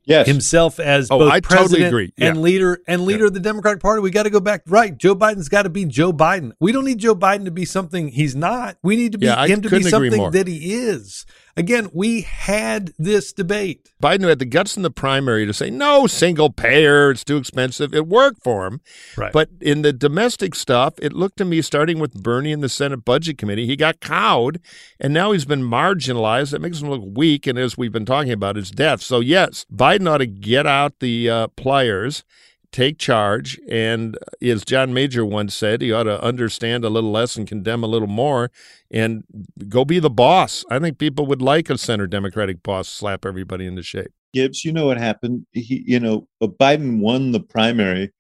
yes. 0.04 0.26
himself 0.26 0.80
as 0.80 1.10
oh, 1.10 1.18
both 1.18 1.32
I 1.32 1.40
president 1.40 1.84
totally. 1.84 2.12
Yeah. 2.16 2.28
and 2.28 2.42
leader 2.42 2.80
and 2.86 3.04
leader 3.04 3.20
yeah. 3.20 3.28
of 3.28 3.34
the 3.34 3.40
Democratic 3.40 3.80
Party. 3.80 4.02
We 4.02 4.10
got 4.10 4.24
to 4.24 4.30
go 4.30 4.40
back 4.40 4.62
right. 4.66 4.96
Joe 4.96 5.14
Biden's 5.14 5.48
got 5.48 5.62
to 5.62 5.70
be 5.70 5.84
Joe 5.84 6.12
Biden. 6.12 6.52
We 6.60 6.72
don't 6.72 6.84
need 6.84 6.98
Joe 6.98 7.14
Biden 7.14 7.44
to 7.44 7.50
be 7.50 7.64
something 7.64 8.08
he's 8.08 8.34
not. 8.34 8.76
We 8.82 8.96
need 8.96 9.12
to 9.12 9.18
be 9.18 9.26
yeah, 9.26 9.46
him 9.46 9.62
to 9.62 9.70
be 9.70 9.82
something 9.82 10.30
that 10.32 10.46
he 10.46 10.74
is. 10.74 11.26
Again, 11.56 11.90
we 11.92 12.22
had 12.22 12.92
this 12.98 13.32
debate. 13.32 13.90
Biden 14.02 14.28
had 14.28 14.38
the 14.38 14.44
guts 14.44 14.76
in 14.76 14.82
the 14.82 14.90
primary 14.90 15.46
to 15.46 15.52
say, 15.52 15.68
no, 15.68 16.06
single 16.06 16.50
payer, 16.50 17.10
it's 17.10 17.24
too 17.24 17.36
expensive. 17.36 17.94
It 17.94 18.06
worked 18.06 18.42
for 18.42 18.66
him. 18.66 18.80
Right. 19.16 19.32
But 19.32 19.50
in 19.60 19.82
the 19.82 19.92
domestic 19.92 20.54
stuff, 20.54 20.94
it 21.02 21.12
looked 21.12 21.38
to 21.38 21.44
me, 21.44 21.60
starting 21.60 21.98
with 21.98 22.14
Bernie 22.14 22.52
in 22.52 22.60
the 22.60 22.68
Senate 22.68 23.04
Budget 23.04 23.36
Committee, 23.38 23.66
he 23.66 23.76
got 23.76 24.00
cowed, 24.00 24.60
and 24.98 25.12
now 25.12 25.32
he's 25.32 25.44
been 25.44 25.62
marginalized. 25.62 26.52
That 26.52 26.62
makes 26.62 26.80
him 26.80 26.88
look 26.88 27.02
weak, 27.04 27.46
and 27.46 27.58
as 27.58 27.76
we've 27.76 27.92
been 27.92 28.06
talking 28.06 28.32
about, 28.32 28.56
his 28.56 28.70
death. 28.70 29.00
So, 29.02 29.20
yes, 29.20 29.66
Biden 29.72 30.08
ought 30.08 30.18
to 30.18 30.26
get 30.26 30.66
out 30.66 31.00
the 31.00 31.28
uh, 31.28 31.48
pliers 31.48 32.24
take 32.72 32.98
charge. 32.98 33.58
And 33.68 34.16
as 34.42 34.64
John 34.64 34.94
Major 34.94 35.24
once 35.24 35.54
said, 35.54 35.82
he 35.82 35.92
ought 35.92 36.04
to 36.04 36.22
understand 36.22 36.84
a 36.84 36.88
little 36.88 37.10
less 37.10 37.36
and 37.36 37.46
condemn 37.46 37.82
a 37.82 37.88
little 37.88 38.08
more 38.08 38.50
and 38.90 39.24
go 39.68 39.84
be 39.84 39.98
the 39.98 40.10
boss. 40.10 40.64
I 40.70 40.78
think 40.78 40.98
people 40.98 41.26
would 41.26 41.42
like 41.42 41.70
a 41.70 41.78
center 41.78 42.06
Democratic 42.06 42.62
boss 42.62 42.88
slap 42.88 43.24
everybody 43.24 43.66
into 43.66 43.82
shape. 43.82 44.12
Gibbs, 44.32 44.64
you 44.64 44.72
know 44.72 44.86
what 44.86 44.98
happened? 44.98 45.46
He, 45.52 45.82
you 45.86 45.98
know, 45.98 46.28
Biden 46.42 47.00
won 47.00 47.32
the 47.32 47.40
primary, 47.40 48.12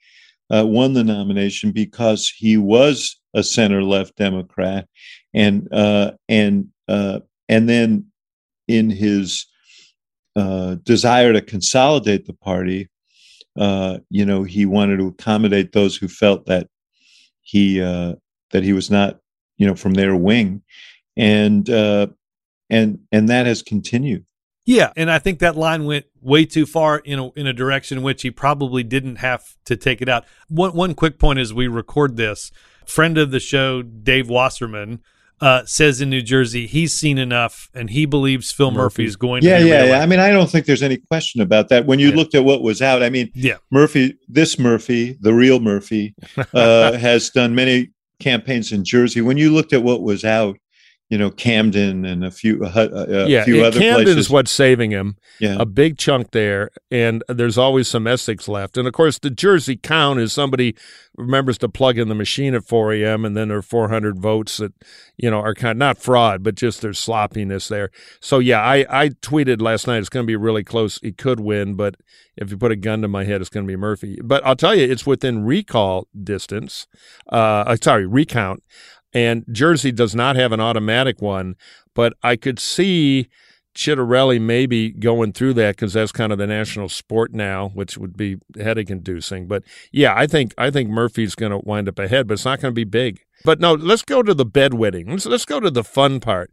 uh, 0.50 0.66
won 0.66 0.92
the 0.92 1.04
nomination 1.04 1.70
because 1.70 2.28
he 2.28 2.56
was 2.56 3.16
a 3.34 3.44
center 3.44 3.82
left 3.82 4.16
Democrat, 4.16 4.88
and 5.32 5.68
uh, 5.72 6.12
and 6.28 6.66
uh, 6.88 7.20
and 7.48 7.68
then 7.68 8.06
in 8.66 8.90
his 8.90 9.46
uh, 10.34 10.76
desire 10.82 11.32
to 11.32 11.40
consolidate 11.40 12.26
the 12.26 12.32
party, 12.32 12.88
uh, 13.58 13.98
you 14.10 14.24
know, 14.24 14.42
he 14.42 14.66
wanted 14.66 14.98
to 14.98 15.08
accommodate 15.08 15.72
those 15.72 15.96
who 15.96 16.08
felt 16.08 16.46
that 16.46 16.68
he 17.42 17.80
uh, 17.82 18.14
that 18.52 18.62
he 18.62 18.72
was 18.72 18.90
not, 18.90 19.20
you 19.56 19.66
know, 19.66 19.74
from 19.74 19.94
their 19.94 20.14
wing, 20.16 20.62
and 21.16 21.68
uh, 21.68 22.08
and 22.68 23.00
and 23.10 23.28
that 23.28 23.46
has 23.46 23.62
continued. 23.62 24.24
Yeah, 24.66 24.92
and 24.94 25.10
I 25.10 25.18
think 25.18 25.40
that 25.40 25.56
line 25.56 25.84
went 25.84 26.04
way 26.20 26.44
too 26.44 26.66
far 26.66 26.98
in 26.98 27.18
a, 27.18 27.30
in 27.32 27.46
a 27.46 27.52
direction 27.52 27.98
in 27.98 28.04
which 28.04 28.22
he 28.22 28.30
probably 28.30 28.82
didn't 28.82 29.16
have 29.16 29.56
to 29.64 29.76
take 29.76 30.00
it 30.00 30.08
out. 30.08 30.24
One 30.48 30.74
one 30.74 30.94
quick 30.94 31.18
point 31.18 31.38
as 31.38 31.52
we 31.52 31.66
record 31.66 32.16
this, 32.16 32.52
friend 32.86 33.18
of 33.18 33.30
the 33.30 33.40
show 33.40 33.82
Dave 33.82 34.28
Wasserman 34.28 35.00
uh, 35.40 35.64
says 35.64 36.00
in 36.00 36.10
New 36.10 36.22
Jersey 36.22 36.66
he's 36.66 36.92
seen 36.94 37.18
enough 37.18 37.70
and 37.74 37.90
he 37.90 38.04
believes 38.06 38.52
Phil 38.52 38.70
Murphy, 38.70 39.04
is 39.04 39.16
going 39.16 39.42
yeah, 39.42 39.58
to 39.58 39.64
be 39.64 39.70
yeah, 39.70 39.84
yeah. 39.84 40.00
I 40.00 40.06
mean, 40.06 40.20
I 40.20 40.30
don't 40.30 40.50
think 40.50 40.66
there's 40.66 40.82
any 40.82 40.98
question 40.98 41.40
about 41.40 41.68
that. 41.70 41.86
When 41.86 41.98
you 41.98 42.10
Yeah. 42.10 42.16
looked 42.16 42.34
at 42.34 42.44
what 42.44 42.62
was 42.62 42.82
out, 42.82 43.02
I 43.02 43.10
mean, 43.10 43.30
Yeah. 43.34 43.56
Murphy, 43.70 44.16
this 44.28 44.58
Murphy, 44.58 45.16
the 45.20 45.32
real 45.32 45.60
Murphy, 45.60 46.14
uh, 46.54 46.92
has 46.92 47.30
done 47.30 47.54
many 47.54 47.88
campaigns 48.20 48.70
in 48.72 48.84
Jersey. 48.84 49.20
When 49.22 49.38
you 49.38 49.52
looked 49.52 49.72
at 49.72 49.82
what 49.82 50.02
was 50.02 50.24
out, 50.24 50.56
you 51.10 51.18
know, 51.18 51.30
Camden 51.30 52.04
and 52.04 52.24
a 52.24 52.30
few, 52.30 52.64
uh, 52.64 52.88
a 53.08 53.28
yeah, 53.28 53.44
few 53.44 53.64
other 53.64 53.78
Camden 53.78 54.04
places. 54.04 54.16
is 54.16 54.30
what's 54.30 54.52
saving 54.52 54.92
him. 54.92 55.16
yeah. 55.40 55.56
a 55.58 55.66
big 55.66 55.98
chunk 55.98 56.30
there, 56.30 56.70
and 56.88 57.24
there's 57.28 57.58
always 57.58 57.88
some 57.88 58.06
Essex 58.06 58.46
left. 58.46 58.78
And 58.78 58.86
of 58.86 58.94
course, 58.94 59.18
the 59.18 59.28
Jersey 59.28 59.76
count 59.76 60.20
is 60.20 60.32
somebody 60.32 60.76
remembers 61.16 61.58
to 61.58 61.68
plug 61.68 61.98
in 61.98 62.08
the 62.08 62.14
machine 62.14 62.54
at 62.54 62.64
4 62.64 62.94
a.m. 62.94 63.24
and 63.24 63.36
then 63.36 63.48
there 63.48 63.58
are 63.58 63.62
400 63.62 64.18
votes 64.18 64.56
that 64.58 64.72
you 65.16 65.30
know 65.30 65.40
are 65.40 65.52
kind 65.54 65.72
of 65.72 65.76
not 65.78 65.98
fraud, 65.98 66.44
but 66.44 66.54
just 66.54 66.80
there's 66.80 66.98
sloppiness 66.98 67.66
there. 67.66 67.90
So 68.20 68.38
yeah, 68.38 68.60
I 68.62 68.86
I 68.88 69.08
tweeted 69.08 69.60
last 69.60 69.88
night 69.88 69.98
it's 69.98 70.08
going 70.08 70.24
to 70.24 70.30
be 70.30 70.36
really 70.36 70.62
close. 70.62 71.00
He 71.02 71.10
could 71.10 71.40
win, 71.40 71.74
but 71.74 71.96
if 72.36 72.50
you 72.50 72.56
put 72.56 72.72
a 72.72 72.76
gun 72.76 73.02
to 73.02 73.08
my 73.08 73.24
head, 73.24 73.40
it's 73.40 73.50
going 73.50 73.66
to 73.66 73.70
be 73.70 73.76
Murphy. 73.76 74.18
But 74.22 74.44
I'll 74.46 74.56
tell 74.56 74.74
you, 74.74 74.90
it's 74.90 75.06
within 75.06 75.44
recall 75.44 76.06
distance. 76.22 76.86
Uh, 77.30 77.64
uh, 77.66 77.76
sorry, 77.82 78.06
recount. 78.06 78.62
And 79.12 79.44
Jersey 79.50 79.92
does 79.92 80.14
not 80.14 80.36
have 80.36 80.52
an 80.52 80.60
automatic 80.60 81.20
one, 81.20 81.56
but 81.94 82.14
I 82.22 82.36
could 82.36 82.58
see 82.58 83.28
Ciattarelli 83.74 84.40
maybe 84.40 84.90
going 84.90 85.32
through 85.32 85.54
that 85.54 85.76
because 85.76 85.92
that's 85.92 86.12
kind 86.12 86.32
of 86.32 86.38
the 86.38 86.46
national 86.46 86.88
sport 86.88 87.32
now, 87.32 87.70
which 87.70 87.96
would 87.96 88.16
be 88.16 88.38
headache 88.58 88.90
inducing. 88.90 89.46
But 89.46 89.62
yeah, 89.92 90.14
I 90.16 90.26
think 90.26 90.54
I 90.58 90.70
think 90.70 90.90
Murphy's 90.90 91.34
going 91.34 91.52
to 91.52 91.58
wind 91.58 91.88
up 91.88 91.98
ahead, 91.98 92.26
but 92.26 92.34
it's 92.34 92.44
not 92.44 92.60
going 92.60 92.72
to 92.72 92.76
be 92.76 92.84
big. 92.84 93.20
But 93.44 93.60
no, 93.60 93.74
let's 93.74 94.02
go 94.02 94.22
to 94.22 94.34
the 94.34 94.46
bedwetting. 94.46 95.08
Let's 95.08 95.26
let's 95.26 95.44
go 95.44 95.60
to 95.60 95.70
the 95.70 95.84
fun 95.84 96.20
part. 96.20 96.50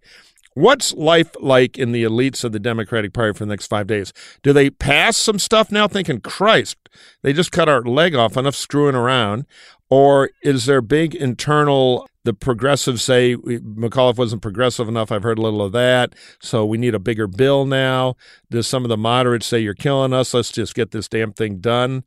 What's 0.54 0.92
life 0.94 1.36
like 1.40 1.78
in 1.78 1.92
the 1.92 2.04
elites 2.04 2.44
of 2.44 2.52
the 2.52 2.60
Democratic 2.60 3.14
Party 3.14 3.34
for 3.34 3.46
the 3.46 3.50
next 3.50 3.68
five 3.68 3.86
days? 3.86 4.12
Do 4.42 4.54
they 4.54 4.72
pass 4.72 5.16
some 5.16 5.38
stuff 5.38 5.72
now, 5.72 5.88
thinking, 5.88 6.20
Christ, 6.20 6.78
they 7.22 7.32
just 7.32 7.52
cut 7.52 7.70
our 7.70 7.84
leg 7.84 8.16
off 8.16 8.36
enough 8.36 8.56
screwing 8.56 8.96
around? 8.96 9.46
Or 9.90 10.32
is 10.42 10.66
there 10.66 10.82
big 10.82 11.14
internal, 11.14 12.10
the 12.28 12.34
progressives 12.34 13.02
say 13.02 13.38
McAuliffe 13.38 14.18
wasn't 14.18 14.42
progressive 14.42 14.90
enough? 14.90 15.14
I've 15.14 15.24
heard 15.24 15.40
a 15.40 15.42
little 15.42 15.62
of 15.62 15.72
that. 15.72 16.14
So 16.42 16.66
we 16.66 16.78
need 16.78 16.94
a 16.94 17.00
bigger 17.00 17.26
bill 17.26 17.66
now. 17.66 18.18
Does 18.52 18.68
some 18.68 18.84
of 18.84 18.90
the 18.90 18.98
moderates 18.98 19.46
say, 19.46 19.60
you're 19.60 19.74
killing 19.74 20.12
us? 20.12 20.34
Let's 20.34 20.52
just 20.52 20.76
get 20.76 20.92
this 20.92 21.08
damn 21.08 21.32
thing 21.32 21.60
done? 21.60 22.04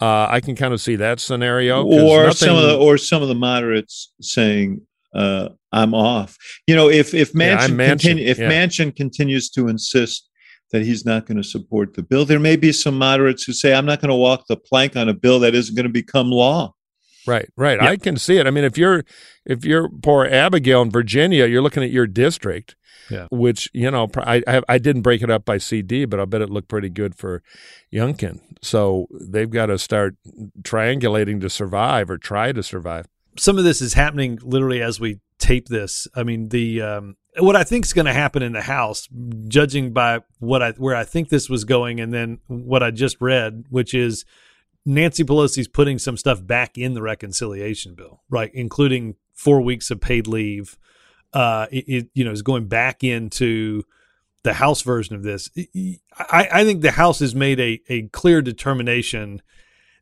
Uh, 0.00 0.26
I 0.30 0.40
can 0.40 0.56
kind 0.56 0.72
of 0.72 0.80
see 0.80 0.96
that 0.96 1.20
scenario. 1.20 1.84
or 1.84 2.32
some 2.32 2.56
of 2.56 2.62
the 2.62 2.78
or 2.78 2.96
some 2.96 3.20
of 3.20 3.28
the 3.28 3.34
moderates 3.34 4.10
saying 4.22 4.80
uh, 5.14 5.50
I'm 5.70 5.92
off. 5.92 6.38
You 6.66 6.74
know, 6.74 6.88
if 6.88 7.12
if 7.12 7.34
Yeah, 7.34 7.58
Manchin, 7.68 7.88
continue, 7.88 8.24
if 8.26 8.38
yeah. 8.38 8.50
Manchin 8.50 8.96
continues 8.96 9.50
to 9.50 9.68
insist 9.68 10.30
that 10.72 10.82
he's 10.82 11.04
not 11.04 11.26
going 11.26 11.36
to 11.36 11.44
support 11.44 11.92
the 11.92 12.02
bill, 12.02 12.24
there 12.24 12.40
may 12.40 12.56
be 12.56 12.72
some 12.72 12.96
moderates 12.96 13.44
who 13.44 13.52
say 13.52 13.74
I'm 13.74 13.86
not 13.86 14.00
going 14.00 14.08
to 14.08 14.14
walk 14.14 14.46
the 14.48 14.56
plank 14.56 14.96
on 14.96 15.10
a 15.10 15.14
bill 15.14 15.40
that 15.40 15.54
isn't 15.54 15.74
going 15.74 15.84
to 15.84 15.92
become 15.92 16.30
law. 16.30 16.74
Right, 17.28 17.48
right. 17.56 17.78
Yeah. 17.80 17.88
I 17.90 17.96
can 17.96 18.16
see 18.16 18.38
it. 18.38 18.46
I 18.46 18.50
mean, 18.50 18.64
if 18.64 18.76
you're 18.78 19.04
if 19.44 19.64
you're 19.64 19.88
poor 19.88 20.24
Abigail 20.26 20.82
in 20.82 20.90
Virginia, 20.90 21.46
you're 21.46 21.62
looking 21.62 21.82
at 21.82 21.90
your 21.90 22.06
district, 22.06 22.74
Yeah. 23.10 23.26
which 23.30 23.68
you 23.72 23.90
know 23.90 24.08
I 24.16 24.42
I, 24.46 24.50
have, 24.52 24.64
I 24.68 24.78
didn't 24.78 25.02
break 25.02 25.22
it 25.22 25.30
up 25.30 25.44
by 25.44 25.58
CD, 25.58 26.04
but 26.04 26.18
I 26.20 26.24
bet 26.24 26.40
it 26.42 26.50
looked 26.50 26.68
pretty 26.68 26.90
good 26.90 27.14
for 27.14 27.42
Youngkin. 27.92 28.40
So 28.62 29.06
they've 29.12 29.50
got 29.50 29.66
to 29.66 29.78
start 29.78 30.16
triangulating 30.62 31.40
to 31.40 31.50
survive 31.50 32.10
or 32.10 32.18
try 32.18 32.52
to 32.52 32.62
survive. 32.62 33.06
some 33.36 33.58
of 33.58 33.64
this 33.64 33.80
is 33.80 33.94
happening 33.94 34.38
literally 34.42 34.82
as 34.82 34.98
we 35.00 35.20
tape 35.38 35.68
this. 35.68 36.08
I 36.16 36.24
mean, 36.24 36.48
the 36.48 36.82
um, 36.82 37.16
what 37.38 37.54
I 37.56 37.62
think 37.64 37.84
is 37.84 37.92
going 37.92 38.06
to 38.06 38.12
happen 38.12 38.42
in 38.42 38.52
the 38.52 38.62
House, 38.62 39.08
judging 39.46 39.92
by 39.92 40.20
what 40.40 40.62
I 40.62 40.72
where 40.72 40.96
I 40.96 41.04
think 41.04 41.28
this 41.28 41.48
was 41.48 41.64
going, 41.64 42.00
and 42.00 42.12
then 42.12 42.38
what 42.48 42.82
I 42.82 42.90
just 42.90 43.16
read, 43.20 43.64
which 43.70 43.94
is 43.94 44.24
Nancy 44.88 45.22
Pelosi's 45.22 45.68
putting 45.68 45.98
some 45.98 46.16
stuff 46.16 46.44
back 46.44 46.78
in 46.78 46.94
the 46.94 47.02
reconciliation 47.02 47.94
bill, 47.94 48.22
right, 48.30 48.50
including 48.54 49.16
four 49.34 49.60
weeks 49.60 49.90
of 49.90 50.00
paid 50.00 50.26
leave. 50.26 50.78
Uh, 51.32 51.66
it, 51.70 51.84
it 51.86 52.10
you 52.14 52.24
know 52.24 52.32
is 52.32 52.42
going 52.42 52.68
back 52.68 53.04
into 53.04 53.82
the 54.44 54.54
House 54.54 54.82
version 54.82 55.14
of 55.14 55.22
this. 55.22 55.50
I, 56.18 56.48
I 56.50 56.64
think 56.64 56.80
the 56.80 56.92
House 56.92 57.18
has 57.18 57.34
made 57.34 57.60
a 57.60 57.80
a 57.88 58.02
clear 58.08 58.40
determination 58.40 59.42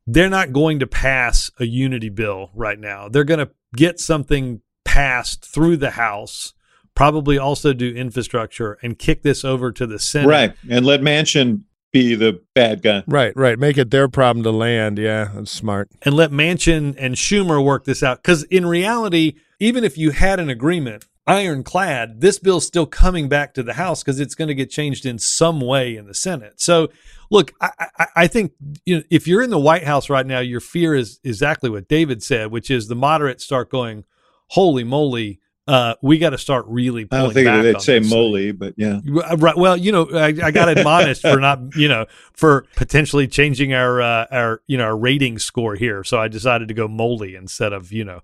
they're 0.07 0.31
not 0.31 0.53
going 0.53 0.79
to 0.79 0.87
pass 0.87 1.51
a 1.59 1.65
unity 1.65 2.09
bill 2.09 2.51
right 2.55 2.79
now. 2.79 3.09
They're 3.09 3.25
going 3.25 3.45
to 3.45 3.51
get 3.75 3.99
something 3.99 4.61
passed 4.85 5.45
through 5.45 5.79
the 5.79 5.91
House, 5.91 6.55
probably 6.95 7.39
also 7.39 7.73
do 7.73 7.93
infrastructure 7.93 8.79
and 8.83 8.99
kick 8.99 9.23
this 9.23 9.45
over 9.45 9.73
to 9.73 9.85
the 9.87 9.99
Senate. 9.99 10.29
Right. 10.29 10.55
And 10.71 10.87
let 10.87 11.01
Manchin 11.01 11.63
be 11.93 12.15
the 12.15 12.41
bad 12.55 12.83
guy. 12.83 13.05
Right, 13.07 13.35
right. 13.37 13.59
Make 13.59 13.79
it 13.79 13.91
their 13.91 14.09
problem 14.09 14.43
to 14.45 14.51
land. 14.51 14.99
Yeah, 14.99 15.31
that's 15.35 15.51
smart. 15.51 15.91
And 16.03 16.15
let 16.15 16.31
Manchin 16.31 16.95
and 16.99 17.15
Schumer 17.15 17.65
work 17.65 17.85
this 17.85 18.03
out. 18.03 18.23
Because 18.23 18.43
in 18.45 18.67
reality, 18.67 19.35
even 19.59 19.85
if 19.85 19.97
you 19.97 20.11
had 20.11 20.39
an 20.41 20.51
agreement, 20.51 21.07
ironclad, 21.27 22.21
this 22.21 22.39
bill's 22.39 22.67
still 22.67 22.87
coming 22.87 23.29
back 23.29 23.55
to 23.55 23.63
the 23.63 23.75
House 23.75 24.03
because 24.03 24.21
it's 24.21 24.35
going 24.35 24.49
to 24.49 24.55
get 24.55 24.71
changed 24.71 25.05
in 25.07 25.19
some 25.19 25.61
way 25.61 25.97
in 25.97 26.07
the 26.07 26.15
Senate. 26.15 26.61
So, 26.61 26.89
look, 27.31 27.53
I, 27.61 27.71
I, 27.99 28.07
I 28.17 28.27
think 28.27 28.53
you 28.85 28.97
know, 28.97 29.03
if 29.11 29.27
you're 29.27 29.43
in 29.43 29.51
the 29.51 29.59
White 29.59 29.85
House 29.85 30.09
right 30.09 30.27
now, 30.27 30.41
your 30.41 30.61
fear 30.61 30.95
is 30.95 31.19
exactly 31.25 31.71
what 31.71 31.89
David 31.89 32.23
said, 32.23 32.51
which 32.51 32.71
is 32.71 32.89
the 32.89 32.95
moderates 32.95 33.45
start 33.45 33.71
going, 33.71 34.05
"Holy 34.49 34.85
moly, 34.85 35.41
uh, 35.67 35.95
we 36.03 36.19
got 36.19 36.31
to 36.31 36.39
start 36.39 36.67
really." 36.69 37.07
I 37.11 37.23
don't 37.23 37.35
think 37.35 37.47
they'd 37.47 37.81
say 37.81 37.99
this." 37.99 38.11
moly, 38.11 38.53
but 38.53 38.75
yeah. 38.77 39.01
Right. 39.05 39.57
Well, 39.57 39.77
you 39.77 39.93
know, 39.93 40.09
I, 40.13 40.27
I 40.43 40.51
got 40.51 40.69
admonished 40.69 41.23
for 41.23 41.39
not, 41.39 41.61
you 41.77 41.89
know, 41.89 42.07
for 42.33 42.67
potentially 42.77 43.27
changing 43.27 43.75
our 43.75 44.01
uh, 44.01 44.27
our 44.31 44.63
you 44.67 44.77
know 44.79 44.85
our 44.85 44.97
rating 44.97 45.39
score 45.39 45.75
here. 45.75 46.05
So 46.05 46.19
I 46.19 46.29
decided 46.29 46.69
to 46.69 46.75
go 46.75 46.89
moly 46.89 47.35
instead 47.35 47.73
of 47.73 47.93
you 47.93 48.05
know. 48.05 48.21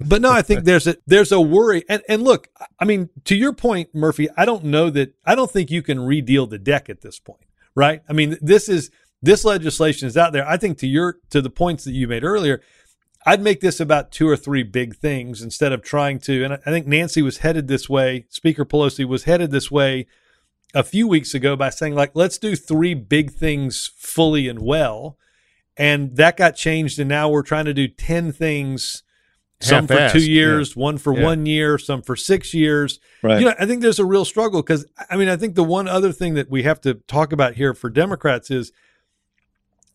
But 0.00 0.22
no, 0.22 0.30
I 0.30 0.42
think 0.42 0.64
there's 0.64 0.86
a 0.86 0.96
there's 1.06 1.32
a 1.32 1.40
worry, 1.40 1.84
and 1.88 2.02
and 2.08 2.22
look, 2.22 2.48
I 2.78 2.84
mean, 2.84 3.10
to 3.24 3.36
your 3.36 3.52
point, 3.52 3.94
Murphy, 3.94 4.28
I 4.36 4.44
don't 4.44 4.64
know 4.64 4.90
that 4.90 5.14
I 5.24 5.34
don't 5.34 5.50
think 5.50 5.70
you 5.70 5.82
can 5.82 6.00
redeal 6.00 6.46
the 6.46 6.58
deck 6.58 6.88
at 6.88 7.00
this 7.00 7.18
point, 7.18 7.44
right? 7.74 8.02
I 8.08 8.12
mean, 8.12 8.36
this 8.40 8.68
is 8.68 8.90
this 9.22 9.44
legislation 9.44 10.06
is 10.06 10.16
out 10.16 10.32
there. 10.32 10.46
I 10.46 10.56
think 10.56 10.78
to 10.78 10.86
your 10.86 11.18
to 11.30 11.42
the 11.42 11.50
points 11.50 11.84
that 11.84 11.92
you 11.92 12.06
made 12.06 12.24
earlier, 12.24 12.60
I'd 13.26 13.42
make 13.42 13.60
this 13.60 13.80
about 13.80 14.12
two 14.12 14.28
or 14.28 14.36
three 14.36 14.62
big 14.62 14.96
things 14.96 15.42
instead 15.42 15.72
of 15.72 15.82
trying 15.82 16.18
to. 16.20 16.44
And 16.44 16.52
I 16.54 16.56
think 16.70 16.86
Nancy 16.86 17.20
was 17.20 17.38
headed 17.38 17.68
this 17.68 17.88
way. 17.88 18.26
Speaker 18.28 18.64
Pelosi 18.64 19.04
was 19.04 19.24
headed 19.24 19.50
this 19.50 19.70
way 19.70 20.06
a 20.74 20.82
few 20.82 21.08
weeks 21.08 21.34
ago 21.34 21.56
by 21.56 21.70
saying, 21.70 21.94
like, 21.94 22.12
let's 22.14 22.38
do 22.38 22.54
three 22.54 22.94
big 22.94 23.32
things 23.32 23.90
fully 23.96 24.48
and 24.48 24.60
well. 24.60 25.18
And 25.76 26.16
that 26.16 26.36
got 26.36 26.56
changed. 26.56 26.98
And 26.98 27.08
now 27.08 27.28
we're 27.28 27.42
trying 27.42 27.64
to 27.66 27.74
do 27.74 27.88
10 27.88 28.32
things, 28.32 29.02
some 29.60 29.86
for 29.86 29.94
Half-assed, 29.94 30.12
two 30.12 30.30
years, 30.30 30.76
one 30.76 30.98
for 30.98 31.16
Yeah. 31.16 31.24
one 31.24 31.46
year, 31.46 31.78
some 31.78 32.02
for 32.02 32.16
six 32.16 32.54
years. 32.54 33.00
Right. 33.22 33.40
You 33.40 33.46
know, 33.46 33.54
I 33.58 33.66
think 33.66 33.82
there's 33.82 33.98
a 33.98 34.04
real 34.04 34.24
struggle 34.24 34.62
because, 34.62 34.86
I 35.10 35.16
mean, 35.16 35.28
I 35.28 35.36
think 35.36 35.54
the 35.54 35.64
one 35.64 35.88
other 35.88 36.12
thing 36.12 36.34
that 36.34 36.50
we 36.50 36.62
have 36.62 36.80
to 36.82 36.94
talk 36.94 37.32
about 37.32 37.54
here 37.54 37.74
for 37.74 37.90
Democrats 37.90 38.50
is 38.50 38.72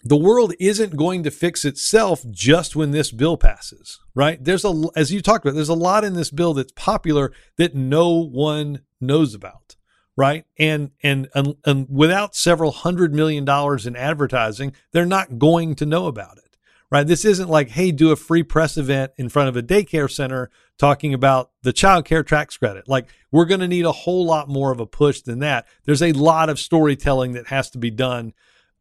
the 0.04 0.18
world 0.18 0.54
isn't 0.60 0.98
going 0.98 1.24
to 1.24 1.32
fix 1.32 1.64
itself 1.64 2.26
just 2.30 2.76
when 2.76 2.92
this 2.92 3.12
bill 3.12 3.38
passes, 3.38 4.00
right? 4.14 4.44
There's 4.44 4.66
a, 4.66 4.84
as 4.96 5.12
you 5.14 5.22
talked 5.22 5.46
about, 5.46 5.56
there's 5.56 5.70
a 5.70 5.74
lot 5.74 6.04
in 6.04 6.14
this 6.14 6.30
bill 6.30 6.54
that's 6.54 6.74
popular 6.74 7.32
that 7.58 7.74
no 7.74 8.10
one 8.10 8.82
knows 9.00 9.34
about, 9.34 9.78
right? 10.18 10.46
And, 10.60 10.92
and, 11.04 11.30
and, 11.34 11.56
and 11.66 11.88
without 11.90 12.36
several 12.36 12.72
hundred 12.72 13.14
million 13.14 13.46
dollars 13.46 13.86
in 13.88 13.96
advertising, 13.96 14.74
they're 14.92 15.06
not 15.06 15.40
going 15.40 15.74
to 15.76 15.86
know 15.86 16.08
about 16.08 16.38
it, 16.38 16.58
right? 16.92 17.08
This 17.08 17.24
isn't 17.24 17.50
like, 17.50 17.70
hey, 17.70 17.94
do 17.94 18.12
a 18.12 18.18
free 18.18 18.44
press 18.44 18.76
event 18.76 19.14
in 19.16 19.30
front 19.30 19.48
of 19.48 19.56
a 19.56 19.64
daycare 19.64 20.12
center 20.12 20.50
talking 20.78 21.14
about 21.14 21.52
the 21.62 21.72
child 21.72 22.04
care 22.04 22.24
tax 22.24 22.58
credit. 22.58 22.90
Like, 22.90 23.08
we're 23.32 23.46
going 23.46 23.62
to 23.62 23.70
need 23.70 23.86
a 23.86 23.92
whole 23.94 24.26
lot 24.26 24.50
more 24.50 24.74
of 24.74 24.82
a 24.82 24.86
push 24.86 25.22
than 25.22 25.40
that. 25.40 25.66
There's 25.86 26.04
a 26.04 26.12
lot 26.12 26.50
of 26.50 26.60
storytelling 26.60 27.34
that 27.34 27.48
has 27.48 27.70
to 27.70 27.78
be 27.78 27.92
done 27.92 28.34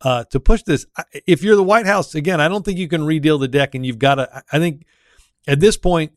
uh, 0.02 0.24
to 0.24 0.40
push 0.40 0.62
this. 0.62 0.86
If 1.26 1.42
you're 1.42 1.56
the 1.56 1.62
White 1.62 1.86
House, 1.86 2.14
again, 2.14 2.40
I 2.40 2.48
don't 2.48 2.64
think 2.64 2.78
you 2.78 2.88
can 2.88 3.04
redeal 3.04 3.38
the 3.38 3.48
deck, 3.48 3.74
and 3.74 3.86
you've 3.86 3.98
got 3.98 4.16
to. 4.16 4.42
I 4.52 4.58
think 4.58 4.84
at 5.46 5.60
this 5.60 5.76
point, 5.76 6.12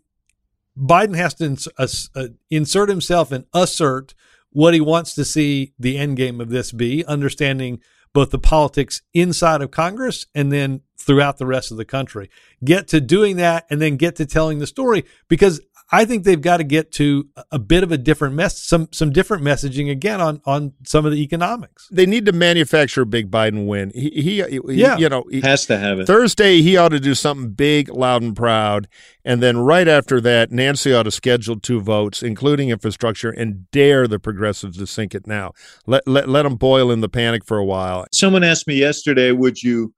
Biden 0.77 1.15
has 1.15 1.33
to 1.35 1.45
ins- 1.45 1.67
uh, 1.77 2.27
insert 2.49 2.89
himself 2.89 3.31
and 3.31 3.45
assert 3.53 4.13
what 4.49 4.73
he 4.73 4.81
wants 4.81 5.13
to 5.15 5.25
see 5.25 5.73
the 5.77 5.97
end 5.97 6.17
game 6.17 6.39
of 6.41 6.49
this 6.49 6.71
be, 6.71 7.05
understanding 7.05 7.81
both 8.13 8.31
the 8.31 8.39
politics 8.39 9.01
inside 9.13 9.61
of 9.61 9.71
Congress 9.71 10.25
and 10.33 10.51
then 10.51 10.81
throughout 10.97 11.37
the 11.37 11.45
rest 11.45 11.71
of 11.71 11.77
the 11.77 11.85
country. 11.85 12.29
Get 12.63 12.87
to 12.87 13.01
doing 13.01 13.35
that 13.35 13.65
and 13.69 13.81
then 13.81 13.97
get 13.97 14.15
to 14.15 14.25
telling 14.25 14.59
the 14.59 14.67
story 14.67 15.03
because 15.27 15.59
I 15.95 16.03
think 16.03 16.25
they've 16.25 16.41
got 16.41 16.57
to 16.57 16.65
get 16.65 16.91
to 16.93 17.29
a 17.53 17.57
bit 17.57 17.81
of 17.81 17.89
a 17.89 17.97
different 17.97 18.35
mess, 18.35 18.61
some 18.61 18.89
some 18.91 19.11
different 19.11 19.45
messaging 19.45 19.89
again 19.89 20.19
on 20.19 20.41
on 20.45 20.73
some 20.83 21.05
of 21.05 21.13
the 21.13 21.23
economics. 21.23 21.87
They 21.89 22.05
need 22.05 22.25
to 22.25 22.33
manufacture 22.33 23.03
a 23.03 23.05
big 23.05 23.31
Biden 23.31 23.65
win. 23.65 23.93
He, 23.95 24.09
he, 24.09 24.43
he 24.43 24.59
Yeah. 24.73 24.97
you 24.97 25.07
know, 25.07 25.23
he, 25.31 25.39
Has 25.39 25.65
to 25.67 25.77
have 25.77 26.01
it. 26.01 26.05
Thursday 26.05 26.61
he 26.61 26.75
ought 26.75 26.89
to 26.89 26.99
do 26.99 27.15
something 27.15 27.51
big, 27.51 27.87
loud, 27.87 28.23
and 28.23 28.35
proud, 28.35 28.89
and 29.23 29.41
then 29.41 29.57
right 29.57 29.87
after 29.87 30.19
that, 30.19 30.51
Nancy 30.51 30.93
ought 30.93 31.03
to 31.03 31.11
schedule 31.11 31.57
two 31.57 31.79
votes, 31.79 32.21
including 32.21 32.71
infrastructure, 32.71 33.29
and 33.29 33.71
dare 33.71 34.05
the 34.05 34.19
progressives 34.19 34.77
to 34.79 34.87
sink 34.87 35.15
it 35.15 35.25
now. 35.25 35.53
Let 35.87 36.05
let 36.05 36.27
let 36.27 36.43
them 36.43 36.57
boil 36.57 36.91
in 36.91 36.99
the 36.99 37.09
panic 37.09 37.45
for 37.45 37.57
a 37.57 37.65
while. 37.65 38.05
Someone 38.11 38.43
asked 38.43 38.67
me 38.67 38.75
yesterday, 38.75 39.31
would 39.31 39.63
you 39.63 39.93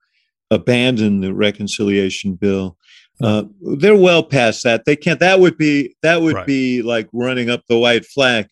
abandon 0.52 1.22
the 1.22 1.34
reconciliation 1.34 2.36
bill? 2.36 2.77
Uh, 3.22 3.44
they're 3.78 3.96
well 3.96 4.22
past 4.22 4.62
that. 4.64 4.84
They 4.84 4.96
can't. 4.96 5.20
That 5.20 5.40
would 5.40 5.56
be 5.58 5.94
that 6.02 6.22
would 6.22 6.34
Right. 6.36 6.46
be 6.46 6.82
like 6.82 7.08
running 7.12 7.50
up 7.50 7.62
the 7.68 7.78
white 7.78 8.04
flag, 8.06 8.46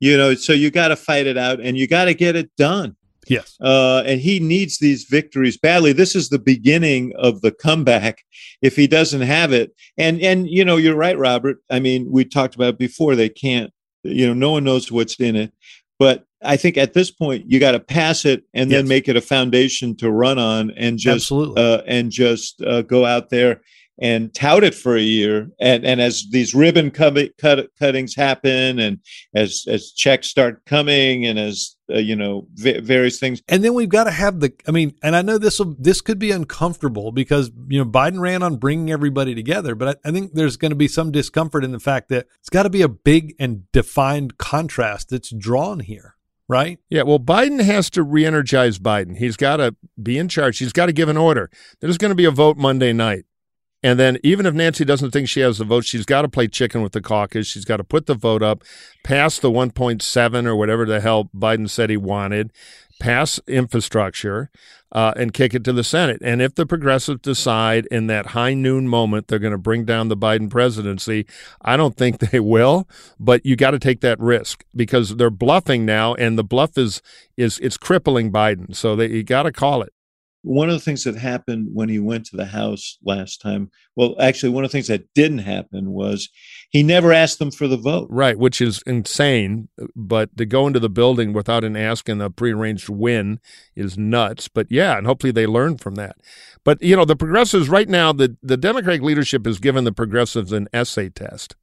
you 0.00 0.16
know. 0.16 0.34
So 0.34 0.52
you 0.52 0.70
got 0.70 0.88
to 0.88 0.96
fight 0.96 1.26
it 1.26 1.36
out, 1.36 1.60
and 1.60 1.76
you 1.76 1.86
got 1.86 2.06
to 2.06 2.14
get 2.14 2.34
it 2.36 2.50
done. 2.56 2.96
Yes. 3.28 3.56
Uh, 3.60 4.04
and 4.06 4.20
he 4.20 4.38
needs 4.38 4.78
these 4.78 5.02
victories 5.04 5.56
badly. 5.58 5.92
This 5.92 6.14
is 6.14 6.28
the 6.28 6.38
beginning 6.38 7.12
of 7.18 7.40
the 7.40 7.50
comeback. 7.50 8.22
If 8.62 8.76
he 8.76 8.86
doesn't 8.86 9.22
have 9.22 9.52
it, 9.52 9.72
and 9.98 10.20
and 10.22 10.48
you 10.48 10.64
know, 10.64 10.76
you're 10.76 10.96
right, 10.96 11.18
Robert. 11.18 11.58
I 11.70 11.80
mean, 11.80 12.10
we 12.10 12.24
talked 12.24 12.54
about 12.54 12.74
it 12.74 12.78
before. 12.78 13.16
They 13.16 13.28
can't. 13.28 13.70
You 14.02 14.28
know, 14.28 14.34
no 14.34 14.52
one 14.52 14.64
knows 14.64 14.90
what's 14.92 15.16
in 15.20 15.34
it. 15.36 15.52
But 15.98 16.24
I 16.44 16.56
think 16.56 16.76
at 16.76 16.92
this 16.92 17.10
point, 17.10 17.50
you 17.50 17.58
got 17.58 17.72
to 17.72 17.80
pass 17.80 18.24
it 18.24 18.44
and 18.54 18.70
then 18.70 18.84
Yes. 18.84 18.88
make 18.88 19.08
it 19.08 19.16
a 19.16 19.20
foundation 19.20 19.96
to 19.96 20.10
run 20.10 20.38
on, 20.38 20.70
and 20.76 20.96
just 20.98 21.24
Absolutely. 21.24 21.62
uh, 21.62 21.82
and 21.86 22.10
just 22.12 22.62
uh, 22.62 22.82
go 22.82 23.04
out 23.04 23.30
there 23.30 23.60
and 23.98 24.34
tout 24.34 24.64
it 24.64 24.74
for 24.74 24.96
a 24.96 25.02
year. 25.02 25.50
And 25.60 25.84
and 25.84 26.00
as 26.00 26.26
these 26.30 26.54
ribbon 26.54 26.90
cut, 26.90 27.16
cut, 27.38 27.68
cuttings 27.78 28.14
happen, 28.14 28.78
and 28.78 28.98
as 29.34 29.64
as 29.68 29.92
checks 29.92 30.28
start 30.28 30.64
coming, 30.66 31.26
and 31.26 31.38
as 31.38 31.76
uh, 31.92 31.98
you 31.98 32.16
know 32.16 32.46
v- 32.54 32.80
various 32.80 33.18
things. 33.18 33.42
And 33.48 33.64
then 33.64 33.74
we've 33.74 33.88
got 33.88 34.04
to 34.04 34.10
have 34.10 34.40
the. 34.40 34.52
I 34.66 34.70
mean, 34.70 34.94
and 35.02 35.16
I 35.16 35.22
know 35.22 35.38
this 35.38 35.58
will 35.58 35.76
this 35.78 36.00
could 36.00 36.18
be 36.18 36.30
uncomfortable 36.30 37.12
because 37.12 37.50
you 37.68 37.82
know 37.82 37.88
Biden 37.88 38.20
ran 38.20 38.42
on 38.42 38.56
bringing 38.56 38.90
everybody 38.90 39.34
together, 39.34 39.74
but 39.74 39.88
I, 40.04 40.08
I 40.08 40.12
think 40.12 40.34
there's 40.34 40.56
going 40.56 40.72
to 40.72 40.76
be 40.76 40.88
some 40.88 41.10
discomfort 41.10 41.64
in 41.64 41.72
the 41.72 41.80
fact 41.80 42.08
that 42.10 42.26
it's 42.40 42.50
got 42.50 42.64
to 42.64 42.70
be 42.70 42.82
a 42.82 42.88
big 42.88 43.34
and 43.38 43.70
defined 43.72 44.38
contrast 44.38 45.10
that's 45.10 45.30
drawn 45.30 45.80
here, 45.80 46.16
right? 46.48 46.78
Yeah, 46.90 47.02
well, 47.02 47.20
Biden 47.20 47.62
has 47.62 47.88
to 47.90 48.02
re-energize 48.02 48.78
Biden. 48.78 49.16
He's 49.16 49.36
got 49.36 49.56
to 49.56 49.74
be 50.02 50.18
in 50.18 50.28
charge. 50.28 50.58
He's 50.58 50.72
got 50.72 50.86
to 50.86 50.92
give 50.92 51.08
an 51.08 51.16
order. 51.16 51.50
There's 51.80 51.98
going 51.98 52.10
to 52.10 52.16
be 52.16 52.24
a 52.24 52.30
vote 52.30 52.56
Monday 52.56 52.92
night. 52.92 53.24
And 53.86 54.00
then 54.00 54.18
even 54.24 54.46
if 54.46 54.52
Nancy 54.52 54.84
doesn't 54.84 55.12
think 55.12 55.28
she 55.28 55.38
has 55.38 55.58
the 55.58 55.64
vote, 55.64 55.84
she's 55.84 56.04
got 56.04 56.22
to 56.22 56.28
play 56.28 56.48
chicken 56.48 56.82
with 56.82 56.90
the 56.90 57.00
caucus. 57.00 57.46
She's 57.46 57.64
got 57.64 57.76
to 57.76 57.84
put 57.84 58.06
the 58.06 58.16
vote 58.16 58.42
up, 58.42 58.64
pass 59.04 59.38
the 59.38 59.48
1.7 59.48 60.44
or 60.44 60.56
whatever 60.56 60.84
the 60.84 61.00
hell 61.00 61.30
Biden 61.32 61.70
said 61.70 61.88
he 61.88 61.96
wanted, 61.96 62.52
pass 62.98 63.38
infrastructure, 63.46 64.50
uh, 64.90 65.12
and 65.16 65.32
kick 65.32 65.54
it 65.54 65.62
to 65.62 65.72
the 65.72 65.84
Senate. 65.84 66.20
And 66.20 66.42
if 66.42 66.56
the 66.56 66.66
progressives 66.66 67.20
decide 67.20 67.86
in 67.92 68.08
that 68.08 68.26
high 68.26 68.54
noon 68.54 68.88
moment 68.88 69.28
they're 69.28 69.38
going 69.38 69.52
to 69.52 69.56
bring 69.56 69.84
down 69.84 70.08
the 70.08 70.16
Biden 70.16 70.50
presidency, 70.50 71.24
I 71.62 71.76
don't 71.76 71.96
think 71.96 72.18
they 72.32 72.40
will. 72.40 72.88
But 73.20 73.46
you 73.46 73.54
got 73.54 73.70
to 73.70 73.78
take 73.78 74.00
that 74.00 74.18
risk 74.18 74.64
because 74.74 75.14
they're 75.14 75.30
bluffing 75.30 75.86
now, 75.86 76.14
and 76.14 76.36
the 76.36 76.42
bluff 76.42 76.76
is 76.76 77.02
is 77.36 77.60
it's 77.60 77.76
crippling 77.76 78.32
Biden. 78.32 78.74
So 78.74 78.96
they, 78.96 79.10
you 79.10 79.22
got 79.22 79.44
to 79.44 79.52
call 79.52 79.82
it. 79.82 79.92
One 80.46 80.68
of 80.68 80.74
the 80.74 80.80
things 80.80 81.02
that 81.02 81.16
happened 81.16 81.70
when 81.72 81.88
he 81.88 81.98
went 81.98 82.24
to 82.26 82.36
the 82.36 82.44
House 82.44 82.98
last 83.04 83.40
time, 83.40 83.68
well, 83.96 84.14
actually, 84.20 84.50
one 84.50 84.64
of 84.64 84.70
the 84.70 84.72
things 84.72 84.86
that 84.86 85.12
didn't 85.12 85.40
happen 85.40 85.90
was 85.90 86.28
he 86.70 86.84
never 86.84 87.12
asked 87.12 87.40
them 87.40 87.50
for 87.50 87.66
the 87.66 87.76
vote. 87.76 88.06
Right, 88.10 88.38
which 88.38 88.60
is 88.60 88.80
insane. 88.86 89.68
But 89.96 90.36
to 90.36 90.46
go 90.46 90.68
into 90.68 90.78
the 90.78 90.88
building 90.88 91.32
without 91.32 91.64
an 91.64 91.76
ask 91.76 92.08
and 92.08 92.22
a 92.22 92.30
prearranged 92.30 92.88
win 92.88 93.40
is 93.74 93.98
nuts. 93.98 94.46
But 94.46 94.68
yeah, 94.70 94.96
and 94.96 95.06
hopefully 95.06 95.32
they 95.32 95.46
learn 95.46 95.78
from 95.78 95.96
that. 95.96 96.16
But 96.62 96.80
you 96.80 96.94
know, 96.94 97.04
the 97.04 97.16
progressives 97.16 97.68
right 97.68 97.88
now, 97.88 98.12
the 98.12 98.36
the 98.40 98.56
Democratic 98.56 99.02
leadership 99.02 99.46
has 99.46 99.58
given 99.58 99.82
the 99.82 99.92
progressives 99.92 100.52
an 100.52 100.68
essay 100.72 101.08
test. 101.08 101.56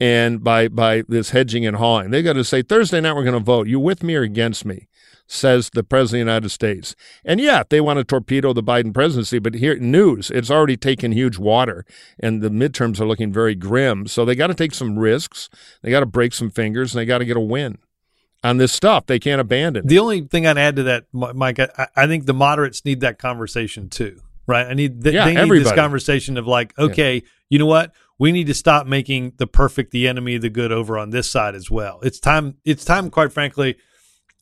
And 0.00 0.44
by 0.44 0.68
by 0.68 1.02
this 1.08 1.30
hedging 1.30 1.66
and 1.66 1.76
hawing, 1.76 2.10
they 2.10 2.22
got 2.22 2.34
to 2.34 2.44
say 2.44 2.62
Thursday 2.62 3.00
night 3.00 3.14
we're 3.16 3.24
going 3.24 3.32
to 3.34 3.40
vote. 3.40 3.66
You 3.66 3.80
with 3.80 4.02
me 4.02 4.14
or 4.14 4.22
against 4.22 4.64
me? 4.64 4.86
Says 5.30 5.68
the 5.74 5.82
president 5.82 6.22
of 6.22 6.26
the 6.26 6.30
United 6.32 6.48
States. 6.50 6.96
And 7.22 7.38
yeah, 7.38 7.62
they 7.68 7.82
want 7.82 7.98
to 7.98 8.04
torpedo 8.04 8.54
the 8.54 8.62
Biden 8.62 8.94
presidency, 8.94 9.38
but 9.38 9.54
here 9.54 9.76
news, 9.76 10.30
it's 10.30 10.50
already 10.50 10.76
taken 10.78 11.12
huge 11.12 11.36
water, 11.36 11.84
and 12.18 12.40
the 12.40 12.48
midterms 12.48 12.98
are 12.98 13.04
looking 13.06 13.30
very 13.30 13.54
grim. 13.54 14.06
So 14.06 14.24
they 14.24 14.34
got 14.34 14.46
to 14.46 14.54
take 14.54 14.72
some 14.72 14.98
risks. 14.98 15.50
They 15.82 15.90
got 15.90 16.00
to 16.00 16.06
break 16.06 16.32
some 16.32 16.48
fingers, 16.48 16.94
and 16.94 17.00
they 17.00 17.04
got 17.04 17.18
to 17.18 17.26
get 17.26 17.36
a 17.36 17.40
win 17.40 17.76
on 18.42 18.56
this 18.56 18.72
stuff. 18.72 19.04
They 19.04 19.18
can't 19.18 19.40
abandon. 19.40 19.84
it. 19.84 19.88
The 19.88 19.98
only 19.98 20.22
thing 20.22 20.46
I'd 20.46 20.56
add 20.56 20.76
to 20.76 20.84
that, 20.84 21.04
Mike, 21.12 21.58
I, 21.58 21.88
I 21.94 22.06
think 22.06 22.24
the 22.24 22.32
moderates 22.32 22.84
need 22.86 23.00
that 23.00 23.18
conversation 23.18 23.90
too, 23.90 24.22
right? 24.46 24.66
I 24.66 24.72
need 24.72 25.02
th- 25.02 25.14
Yeah, 25.14 25.24
they 25.26 25.34
need 25.34 25.50
this 25.50 25.72
conversation 25.76 26.38
of 26.38 26.46
like, 26.46 26.72
okay, 26.78 27.22
you 27.50 27.58
know 27.58 27.66
what? 27.66 27.92
We 28.18 28.32
need 28.32 28.46
to 28.48 28.54
stop 28.54 28.86
making 28.86 29.34
the 29.38 29.46
perfect 29.46 29.92
the 29.92 30.08
enemy 30.08 30.34
of 30.36 30.42
the 30.42 30.50
good 30.50 30.72
over 30.72 30.98
on 30.98 31.10
this 31.10 31.30
side 31.30 31.54
as 31.54 31.70
well. 31.70 32.00
It's 32.02 32.18
time. 32.18 32.56
It's 32.64 32.84
time, 32.84 33.10
quite 33.10 33.32
frankly. 33.32 33.76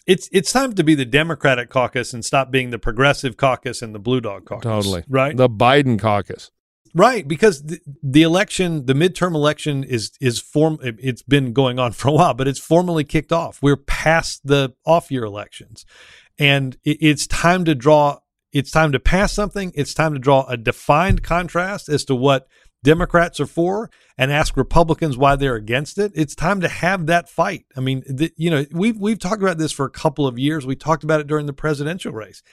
It's 0.07 0.29
it's 0.33 0.53
time 0.53 0.73
to 0.75 0.85
be 0.85 0.95
the 0.95 1.05
Democratic 1.05 1.69
caucus 1.69 2.15
and 2.15 2.25
stop 2.25 2.51
being 2.51 2.71
the 2.71 2.79
progressive 2.79 3.37
caucus 3.37 3.83
and 3.83 3.95
the 3.95 3.99
blue 3.99 4.21
dog 4.21 4.45
caucus. 4.47 4.63
Totally. 4.63 5.05
right. 5.09 5.37
The 5.37 5.49
Biden 5.49 5.99
caucus. 5.99 6.51
Right, 6.95 7.29
because 7.29 7.63
the, 7.65 7.79
the 8.03 8.23
election, 8.23 8.87
the 8.87 8.95
midterm 8.95 9.35
election 9.35 9.85
is 9.85 10.13
is 10.19 10.41
form. 10.41 10.79
it- 10.83 10.97
It's 10.99 11.23
been 11.23 11.53
going 11.53 11.79
on 11.79 11.93
for 11.99 12.09
a 12.09 12.13
while, 12.13 12.33
but 12.35 12.49
it's 12.49 12.59
formally 12.61 13.05
kicked 13.05 13.33
off. 13.33 13.59
We're 13.61 13.77
past 13.77 14.41
the 14.45 14.73
off 14.87 15.11
year 15.11 15.25
elections, 15.25 15.85
and 16.39 16.77
it, 16.85 16.97
it's 17.03 17.27
time 17.27 17.67
to 17.67 17.75
draw. 17.75 18.21
It's 18.53 18.71
time 18.71 18.93
to 18.93 19.01
pass 19.01 19.35
something. 19.35 19.73
It's 19.75 19.93
time 19.93 20.15
to 20.15 20.19
draw 20.19 20.47
a 20.47 20.57
defined 20.57 21.23
contrast 21.23 21.91
as 21.91 22.05
to 22.07 22.15
what 22.15 22.47
Democrats 22.87 23.41
are 23.41 23.47
for, 23.47 23.91
and 24.17 24.31
ask 24.31 24.57
Republicans 24.57 25.17
why 25.17 25.35
they're 25.35 25.57
against 25.57 25.99
it. 25.99 26.13
It's 26.15 26.37
time 26.37 26.61
to 26.61 26.69
have 26.69 27.07
that 27.07 27.29
fight. 27.29 27.67
I 27.77 27.81
mean, 27.81 28.05
the, 28.09 28.33
you 28.37 28.49
know, 28.49 28.65
we've 28.71 28.97
we've 28.97 29.19
talked 29.19 29.43
about 29.43 29.59
this 29.59 29.73
for 29.73 29.85
a 29.85 29.91
couple 29.91 30.25
of 30.25 30.39
years. 30.39 30.65
We 30.65 30.77
talked 30.77 31.03
about 31.03 31.21
it 31.21 31.27
during 31.27 31.47
the 31.47 31.53
presidential 31.53 32.13
race. 32.13 32.45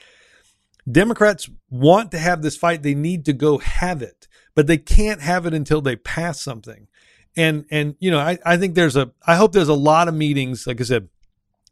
Democrats 0.91 1.51
want 1.69 2.09
to 2.11 2.17
have 2.17 2.41
this 2.41 2.57
fight. 2.57 2.81
They 2.81 2.95
need 2.95 3.25
to 3.25 3.33
go 3.33 3.59
have 3.59 4.01
it, 4.01 4.27
but 4.55 4.65
they 4.65 4.79
can't 4.79 5.21
have 5.21 5.45
it 5.45 5.53
until 5.53 5.81
they 5.81 5.95
pass 5.95 6.41
something. 6.41 6.87
And 7.37 7.65
and 7.69 7.95
you 7.99 8.09
know, 8.09 8.19
I, 8.19 8.39
I 8.43 8.57
think 8.57 8.73
there's 8.73 8.95
a 8.95 9.11
I 9.27 9.35
hope 9.35 9.51
there's 9.51 9.69
a 9.69 9.75
lot 9.75 10.07
of 10.07 10.15
meetings, 10.15 10.65
like 10.65 10.81
I 10.81 10.83
said, 10.83 11.09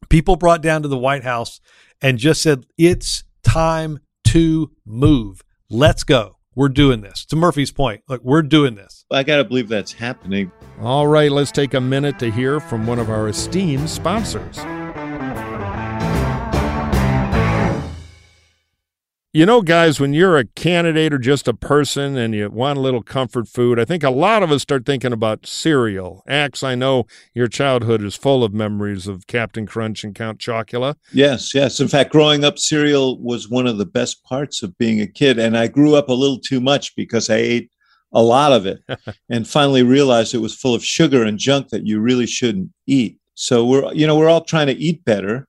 people 0.09 0.35
brought 0.35 0.61
down 0.61 0.83
to 0.83 0.87
the 0.87 0.99
White 0.99 1.23
House 1.23 1.59
and 1.99 2.19
just 2.19 2.43
said, 2.43 2.67
It's 2.77 3.23
time 3.41 3.99
to 4.25 4.71
move. 4.85 5.43
Let's 5.67 6.03
go. 6.03 6.37
We're 6.53 6.69
doing 6.69 6.99
this. 6.99 7.23
To 7.27 7.37
Murphy's 7.37 7.71
point, 7.71 8.01
like 8.09 8.19
we're 8.23 8.41
doing 8.41 8.75
this. 8.75 9.05
I 9.09 9.23
got 9.23 9.37
to 9.37 9.45
believe 9.45 9.69
that's 9.69 9.93
happening. 9.93 10.51
All 10.81 11.07
right, 11.07 11.31
let's 11.31 11.51
take 11.51 11.73
a 11.73 11.79
minute 11.79 12.19
to 12.19 12.29
hear 12.29 12.59
from 12.59 12.85
one 12.85 12.99
of 12.99 13.09
our 13.09 13.29
esteemed 13.29 13.89
sponsors. 13.89 14.57
You 19.33 19.45
know, 19.45 19.61
guys, 19.61 19.97
when 19.97 20.13
you're 20.13 20.37
a 20.37 20.43
candidate 20.43 21.13
or 21.13 21.17
just 21.17 21.47
a 21.47 21.53
person 21.53 22.17
and 22.17 22.35
you 22.35 22.49
want 22.49 22.77
a 22.77 22.81
little 22.81 23.01
comfort 23.01 23.47
food, 23.47 23.79
I 23.79 23.85
think 23.85 24.03
a 24.03 24.09
lot 24.09 24.43
of 24.43 24.51
us 24.51 24.61
start 24.61 24.85
thinking 24.85 25.13
about 25.13 25.47
cereal. 25.47 26.21
Axe, 26.27 26.63
I 26.63 26.75
know 26.75 27.05
your 27.33 27.47
childhood 27.47 28.03
is 28.03 28.17
full 28.17 28.43
of 28.43 28.53
memories 28.53 29.07
of 29.07 29.27
Captain 29.27 29.65
Crunch 29.65 30.03
and 30.03 30.13
Count 30.13 30.39
Chocula. 30.39 30.95
Yes, 31.13 31.55
yes. 31.55 31.79
In 31.79 31.87
fact, 31.87 32.11
growing 32.11 32.43
up, 32.43 32.59
cereal 32.59 33.21
was 33.21 33.49
one 33.49 33.67
of 33.67 33.77
the 33.77 33.85
best 33.85 34.21
parts 34.25 34.63
of 34.63 34.77
being 34.77 34.99
a 34.99 35.07
kid. 35.07 35.39
And 35.39 35.57
I 35.57 35.67
grew 35.67 35.95
up 35.95 36.09
a 36.09 36.13
little 36.13 36.39
too 36.39 36.59
much 36.59 36.93
because 36.97 37.29
I 37.29 37.37
ate 37.37 37.71
a 38.11 38.21
lot 38.21 38.51
of 38.51 38.65
it 38.65 38.79
and 39.29 39.47
finally 39.47 39.81
realized 39.81 40.33
it 40.33 40.39
was 40.39 40.57
full 40.57 40.75
of 40.75 40.83
sugar 40.83 41.23
and 41.23 41.39
junk 41.39 41.69
that 41.69 41.87
you 41.87 42.01
really 42.01 42.27
shouldn't 42.27 42.69
eat. 42.85 43.17
So 43.35 43.65
we're, 43.65 43.93
you 43.93 44.05
know, 44.05 44.17
we're 44.17 44.27
all 44.27 44.43
trying 44.43 44.67
to 44.67 44.77
eat 44.77 45.05
better, 45.05 45.47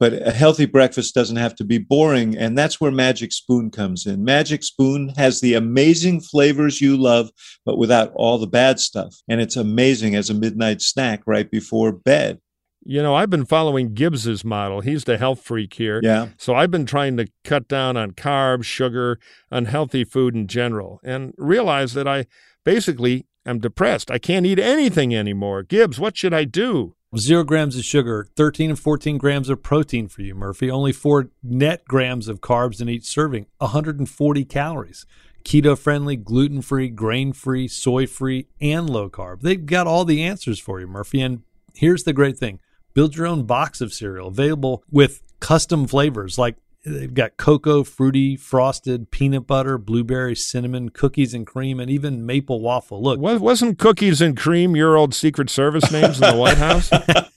but 0.00 0.14
a 0.26 0.32
healthy 0.32 0.64
breakfast 0.64 1.14
doesn't 1.14 1.36
have 1.36 1.54
to 1.56 1.64
be 1.64 1.76
boring. 1.76 2.36
And 2.36 2.56
that's 2.56 2.80
where 2.80 2.90
Magic 2.90 3.32
Spoon 3.32 3.70
comes 3.70 4.06
in. 4.06 4.24
Magic 4.24 4.64
Spoon 4.64 5.10
has 5.10 5.40
the 5.40 5.54
amazing 5.54 6.22
flavors 6.22 6.80
you 6.80 6.96
love, 6.96 7.30
but 7.66 7.76
without 7.76 8.10
all 8.14 8.38
the 8.38 8.46
bad 8.46 8.80
stuff. 8.80 9.14
And 9.28 9.42
it's 9.42 9.56
amazing 9.56 10.16
as 10.16 10.30
a 10.30 10.34
midnight 10.34 10.80
snack 10.80 11.22
right 11.26 11.48
before 11.50 11.92
bed. 11.92 12.40
You 12.82 13.02
know, 13.02 13.14
I've 13.14 13.28
been 13.28 13.44
following 13.44 13.92
Gibbs's 13.92 14.42
model. 14.42 14.80
He's 14.80 15.04
the 15.04 15.18
health 15.18 15.42
freak 15.42 15.74
here. 15.74 16.00
Yeah. 16.02 16.28
So 16.38 16.54
I've 16.54 16.70
been 16.70 16.86
trying 16.86 17.18
to 17.18 17.26
cut 17.44 17.68
down 17.68 17.98
on 17.98 18.12
carbs, 18.12 18.64
sugar, 18.64 19.20
unhealthy 19.50 20.02
food 20.04 20.34
in 20.34 20.46
general, 20.46 20.98
and 21.04 21.34
realize 21.36 21.92
that 21.92 22.08
I 22.08 22.24
basically 22.64 23.26
am 23.44 23.58
depressed. 23.58 24.10
I 24.10 24.16
can't 24.16 24.46
eat 24.46 24.58
anything 24.58 25.14
anymore. 25.14 25.62
Gibbs, 25.62 26.00
what 26.00 26.16
should 26.16 26.32
I 26.32 26.44
do? 26.44 26.94
Zero 27.18 27.42
grams 27.42 27.76
of 27.76 27.84
sugar, 27.84 28.28
13 28.36 28.70
and 28.70 28.78
14 28.78 29.18
grams 29.18 29.48
of 29.48 29.64
protein 29.64 30.06
for 30.06 30.22
you, 30.22 30.32
Murphy. 30.32 30.70
Only 30.70 30.92
four 30.92 31.30
net 31.42 31.84
grams 31.86 32.28
of 32.28 32.40
carbs 32.40 32.80
in 32.80 32.88
each 32.88 33.02
serving, 33.02 33.46
140 33.58 34.44
calories. 34.44 35.06
keto 35.44 35.76
friendly, 35.76 36.14
gluten 36.14 36.62
free, 36.62 36.88
grain 36.88 37.32
free, 37.32 37.66
soy 37.66 38.06
free, 38.06 38.46
and 38.60 38.88
low 38.88 39.10
carb. 39.10 39.40
They've 39.40 39.66
got 39.66 39.88
all 39.88 40.04
the 40.04 40.22
answers 40.22 40.60
for 40.60 40.78
you, 40.78 40.86
Murphy. 40.86 41.20
And 41.20 41.42
here's 41.74 42.04
the 42.04 42.12
great 42.12 42.38
thing 42.38 42.60
build 42.94 43.16
your 43.16 43.26
own 43.26 43.42
box 43.42 43.80
of 43.80 43.92
cereal 43.92 44.28
available 44.28 44.84
with 44.88 45.20
custom 45.40 45.88
flavors 45.88 46.38
like 46.38 46.58
they've 46.84 47.12
got 47.12 47.36
cocoa, 47.36 47.84
fruity, 47.84 48.36
frosted, 48.36 49.10
peanut 49.10 49.46
butter, 49.46 49.78
blueberry, 49.78 50.34
cinnamon, 50.34 50.88
cookies 50.90 51.34
and 51.34 51.46
cream, 51.46 51.80
and 51.80 51.90
even 51.90 52.24
maple 52.26 52.60
waffle. 52.60 53.02
Look, 53.02 53.20
wasn't 53.20 53.78
cookies 53.78 54.20
and 54.20 54.36
cream 54.36 54.76
your 54.76 54.96
old 54.96 55.14
Secret 55.14 55.50
Service 55.50 55.90
names 55.90 56.20
in 56.20 56.30
the 56.30 56.36
White 56.36 56.58
House? 56.58 56.88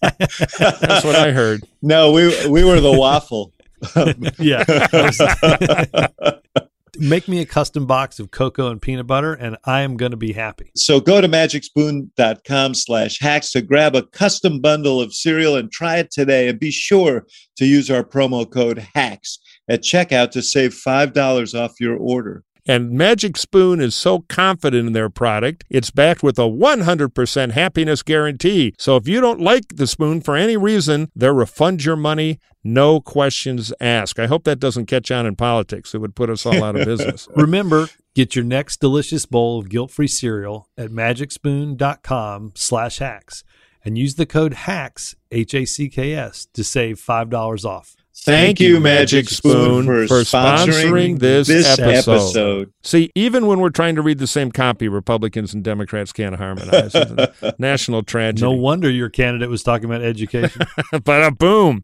That's 0.82 1.04
what 1.04 1.16
I 1.16 1.32
heard. 1.32 1.64
No, 1.82 2.12
we 2.12 2.48
we 2.48 2.64
were 2.64 2.80
the 2.80 2.92
waffle. 2.92 3.54
yeah. 4.40 4.64
Make 7.00 7.28
me 7.28 7.42
a 7.42 7.46
custom 7.46 7.88
box 7.88 8.20
of 8.20 8.30
cocoa 8.30 8.70
and 8.70 8.82
peanut 8.82 9.08
butter, 9.08 9.34
and 9.34 9.58
I 9.66 9.82
am 9.82 9.98
going 9.98 10.12
to 10.12 10.18
be 10.18 10.34
happy. 10.34 10.72
So 10.76 11.00
go 11.00 11.22
to 11.22 11.28
magicspoon.com 11.28 12.76
slash 12.76 13.20
hacks 13.20 13.52
to 13.54 13.62
grab 13.62 13.96
a 13.96 14.04
custom 14.04 14.60
bundle 14.60 15.02
of 15.02 15.14
cereal 15.14 15.56
and 15.56 15.72
try 15.72 15.98
it 15.98 16.12
today. 16.12 16.48
And 16.48 16.60
be 16.60 16.70
sure 16.72 17.26
to 17.58 17.66
use 17.66 17.90
our 17.90 18.04
promo 18.04 18.50
code 18.50 18.86
HACKS 18.96 19.40
at 19.70 19.82
checkout 19.82 20.32
to 20.32 20.42
save 20.44 20.74
$5 20.74 21.60
off 21.60 21.80
your 21.80 21.98
order. 21.98 22.44
And 22.66 22.92
Magic 22.92 23.38
Spoon 23.38 23.82
is 23.82 23.94
so 23.94 24.20
confident 24.22 24.88
in 24.88 24.94
their 24.94 25.10
product, 25.10 25.66
it's 25.70 25.92
backed 25.92 26.24
with 26.24 26.40
a 26.40 26.44
100% 26.44 27.52
happiness 27.52 28.02
guarantee. 28.04 28.74
So 28.78 28.96
if 28.96 29.08
you 29.08 29.20
don't 29.20 29.42
like 29.42 29.76
the 29.76 29.88
spoon 29.88 30.22
for 30.22 30.38
any 30.38 30.56
reason, 30.56 31.12
they'll 31.14 31.34
refund 31.34 31.84
your 31.84 31.98
money, 31.98 32.40
no 32.64 33.02
questions 33.02 33.74
asked. 33.82 34.18
I 34.18 34.28
hope 34.28 34.46
that 34.46 34.60
doesn't 34.60 34.86
catch 34.86 35.12
on 35.12 35.26
in 35.26 35.36
politics. 35.36 35.94
It 35.94 35.98
would 35.98 36.16
put 36.16 36.30
us 36.30 36.46
all 36.46 36.64
out 36.64 36.78
of 36.78 36.86
business. 36.86 37.28
Remember, 37.36 37.90
get 38.16 38.36
your 38.36 38.46
next 38.46 38.80
delicious 38.80 39.26
bowl 39.26 39.60
of 39.60 39.68
guilt-free 39.68 40.08
cereal 40.08 40.70
at 40.78 40.90
magicspoon.com 40.90 42.54
slash 42.56 43.00
hacks 43.00 43.44
and 43.84 43.98
use 43.98 44.16
the 44.16 44.26
code 44.26 44.54
HACKS, 44.54 45.16
H-A-C-K-S, 45.32 46.48
to 46.54 46.64
save 46.64 46.98
$5 46.98 47.66
off. 47.66 47.98
Thank, 48.16 48.60
you, 48.60 48.80
Magic 48.80 49.28
Spoon, 49.28 49.86
for, 49.86 50.08
for 50.08 50.22
sponsoring, 50.22 51.20
this, 51.20 51.48
this 51.48 51.80
episode. 51.80 52.14
episode. 52.14 52.74
See, 52.84 53.12
even 53.16 53.48
when 53.48 53.60
we're 53.60 53.72
trying 53.72 53.96
to 53.96 54.02
read 54.02 54.20
the 54.20 54.28
same 54.28 54.52
copy, 54.52 54.88
Republicans 54.88 55.54
and 55.54 55.64
Democrats 55.64 56.14
can't 56.14 56.36
harmonize. 56.36 56.96
National 57.58 58.04
tragedy. 58.04 58.44
No 58.44 58.52
wonder 58.52 58.90
your 58.90 59.10
candidate 59.10 59.50
was 59.50 59.64
talking 59.64 59.86
about 59.86 60.04
education. 60.04 60.62
but 61.04 61.24
a 61.24 61.32
boom. 61.32 61.84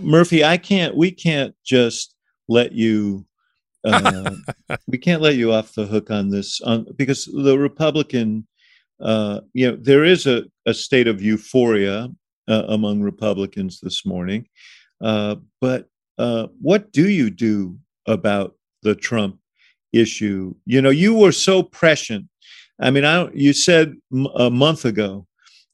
Murphy, 0.00 0.44
I 0.44 0.58
can't. 0.58 0.96
We 0.96 1.10
can't 1.10 1.54
just 1.64 2.14
let 2.48 2.72
you. 2.72 3.26
Uh, 3.88 4.34
we 4.86 4.98
can't 4.98 5.22
let 5.22 5.36
you 5.36 5.52
off 5.52 5.74
the 5.74 5.86
hook 5.86 6.10
on 6.10 6.30
this, 6.30 6.60
on, 6.60 6.86
because 6.96 7.24
the 7.24 7.58
Republican, 7.58 8.46
uh, 9.00 9.40
you 9.54 9.70
know, 9.70 9.76
there 9.80 10.04
is 10.04 10.26
a, 10.26 10.44
a 10.66 10.74
state 10.74 11.08
of 11.08 11.22
euphoria 11.22 12.08
uh, 12.48 12.64
among 12.68 13.00
Republicans 13.00 13.80
this 13.80 14.04
morning. 14.04 14.46
Uh, 15.00 15.36
but 15.60 15.88
uh, 16.18 16.46
what 16.60 16.92
do 16.92 17.08
you 17.08 17.30
do 17.30 17.78
about 18.06 18.54
the 18.82 18.94
Trump 18.94 19.38
issue? 19.92 20.54
You 20.66 20.82
know, 20.82 20.90
you 20.90 21.14
were 21.14 21.32
so 21.32 21.62
prescient. 21.62 22.26
I 22.80 22.90
mean, 22.90 23.04
I 23.04 23.28
you 23.32 23.52
said 23.52 23.94
m- 24.12 24.28
a 24.34 24.50
month 24.50 24.84
ago 24.84 25.26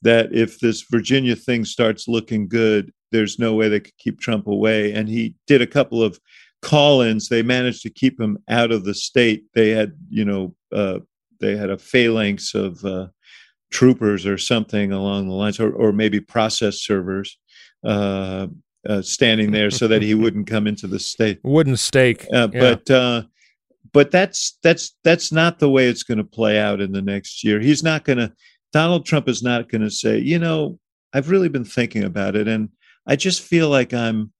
that 0.02 0.32
if 0.32 0.60
this 0.60 0.82
Virginia 0.90 1.36
thing 1.36 1.64
starts 1.64 2.08
looking 2.08 2.48
good, 2.48 2.92
there's 3.10 3.38
no 3.38 3.54
way 3.54 3.68
they 3.68 3.80
could 3.80 3.96
keep 3.98 4.20
Trump 4.20 4.46
away. 4.46 4.92
And 4.92 5.08
he 5.08 5.34
did 5.46 5.62
a 5.62 5.66
couple 5.66 6.02
of 6.02 6.18
call-ins. 6.64 7.28
They 7.28 7.42
managed 7.42 7.82
to 7.82 7.90
keep 7.90 8.20
him 8.20 8.38
out 8.48 8.72
of 8.72 8.84
the 8.84 8.94
state. 8.94 9.44
They 9.54 9.70
had, 9.70 9.92
you 10.08 10.24
know, 10.24 10.54
uh, 10.72 11.00
they 11.40 11.56
had 11.56 11.70
a 11.70 11.78
phalanx 11.78 12.54
of 12.54 12.84
uh, 12.84 13.08
troopers 13.70 14.26
or 14.26 14.38
something 14.38 14.92
along 14.92 15.28
the 15.28 15.34
lines, 15.34 15.60
or, 15.60 15.72
or 15.72 15.92
maybe 15.92 16.20
process 16.20 16.80
servers 16.80 17.38
uh, 17.84 18.46
uh 18.88 19.02
standing 19.02 19.50
there 19.50 19.70
so 19.70 19.86
that 19.88 20.02
he 20.02 20.14
wouldn't 20.22 20.46
come 20.46 20.66
into 20.66 20.86
the 20.86 20.98
state. 20.98 21.38
Wooden 21.42 21.76
stake. 21.76 22.26
Uh, 22.32 22.48
Yeah. 22.52 22.60
But 22.60 22.90
uh, 22.90 23.22
but 23.92 24.10
that's 24.10 24.58
that's 24.62 24.96
that's 25.04 25.32
not 25.32 25.58
the 25.58 25.70
way 25.70 25.86
it's 25.86 26.02
going 26.02 26.18
to 26.18 26.24
play 26.24 26.58
out 26.58 26.80
in 26.80 26.92
the 26.92 27.00
next 27.00 27.44
year. 27.44 27.60
He's 27.60 27.82
not 27.82 28.04
going 28.04 28.18
to. 28.18 28.32
Donald 28.72 29.06
Trump 29.06 29.28
is 29.28 29.40
not 29.40 29.68
going 29.68 29.82
to 29.82 29.90
say, 29.90 30.18
you 30.18 30.36
know, 30.36 30.80
I've 31.12 31.30
really 31.30 31.48
been 31.48 31.64
thinking 31.64 32.02
about 32.02 32.34
it, 32.34 32.48
and 32.48 32.70
I 33.06 33.14
just 33.14 33.40
feel 33.40 33.68
like 33.68 33.94
I'm 33.94 34.32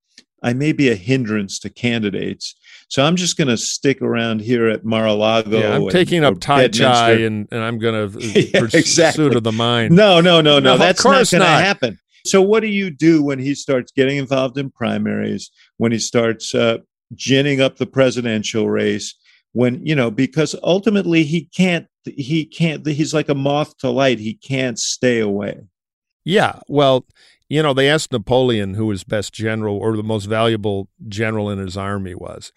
I 0.44 0.52
may 0.52 0.72
be 0.72 0.90
a 0.90 0.94
hindrance 0.94 1.58
to 1.60 1.70
candidates. 1.70 2.54
So 2.88 3.02
I'm 3.02 3.16
just 3.16 3.36
going 3.36 3.48
to 3.48 3.56
stick 3.56 4.00
around 4.02 4.40
here 4.42 4.68
at 4.68 4.84
Mar-a-Lago. 4.84 5.58
yeah, 5.58 5.74
I'm 5.74 5.82
and- 5.82 5.90
taking 5.90 6.22
up 6.22 6.38
Tai 6.38 6.68
Chi 6.68 7.10
and, 7.12 7.48
and 7.50 7.60
I'm 7.64 7.78
going 7.78 8.10
to 8.12 8.20
Yeah, 8.20 8.60
pursue 8.60 8.78
exactly. 8.78 9.26
of 9.34 9.42
the 9.42 9.50
mind. 9.52 9.94
No, 9.96 10.20
no, 10.20 10.40
no, 10.40 10.58
No, 10.60 10.72
no. 10.72 10.76
That's 10.78 11.04
not 11.04 11.28
going 11.30 11.40
to 11.40 11.46
happen. 11.48 11.98
So 12.26 12.40
what 12.40 12.60
do 12.60 12.68
you 12.68 12.90
do 12.90 13.22
when 13.22 13.38
he 13.38 13.54
starts 13.54 13.90
getting 13.90 14.16
involved 14.18 14.56
in 14.58 14.70
primaries? 14.70 15.50
When 15.78 15.92
he 15.92 15.98
starts 15.98 16.54
uh, 16.54 16.78
ginning 17.14 17.60
up 17.60 17.76
the 17.76 17.86
presidential 17.86 18.68
race? 18.70 19.14
When 19.52 19.84
you 19.86 19.94
know, 19.94 20.10
because 20.10 20.54
ultimately 20.62 21.22
he 21.24 21.46
can't. 21.56 21.86
He 22.04 22.44
can't. 22.44 22.86
He's 22.86 23.14
like 23.14 23.28
a 23.30 23.34
moth 23.34 23.76
to 23.78 23.88
light. 23.90 24.18
He 24.18 24.34
can't 24.34 24.78
stay 24.78 25.20
away. 25.20 25.60
Yeah, 26.24 26.60
well, 26.68 27.06
you 27.48 27.62
know, 27.62 27.74
they 27.74 27.88
asked 27.88 28.12
Napoleon 28.12 28.74
who 28.74 28.90
his 28.90 29.04
best 29.04 29.32
general 29.32 29.76
or 29.76 29.96
the 29.96 30.02
most 30.02 30.24
valuable 30.24 30.88
general 31.06 31.50
in 31.50 31.58
his 31.58 31.76
army 31.76 32.14
was. 32.14 32.52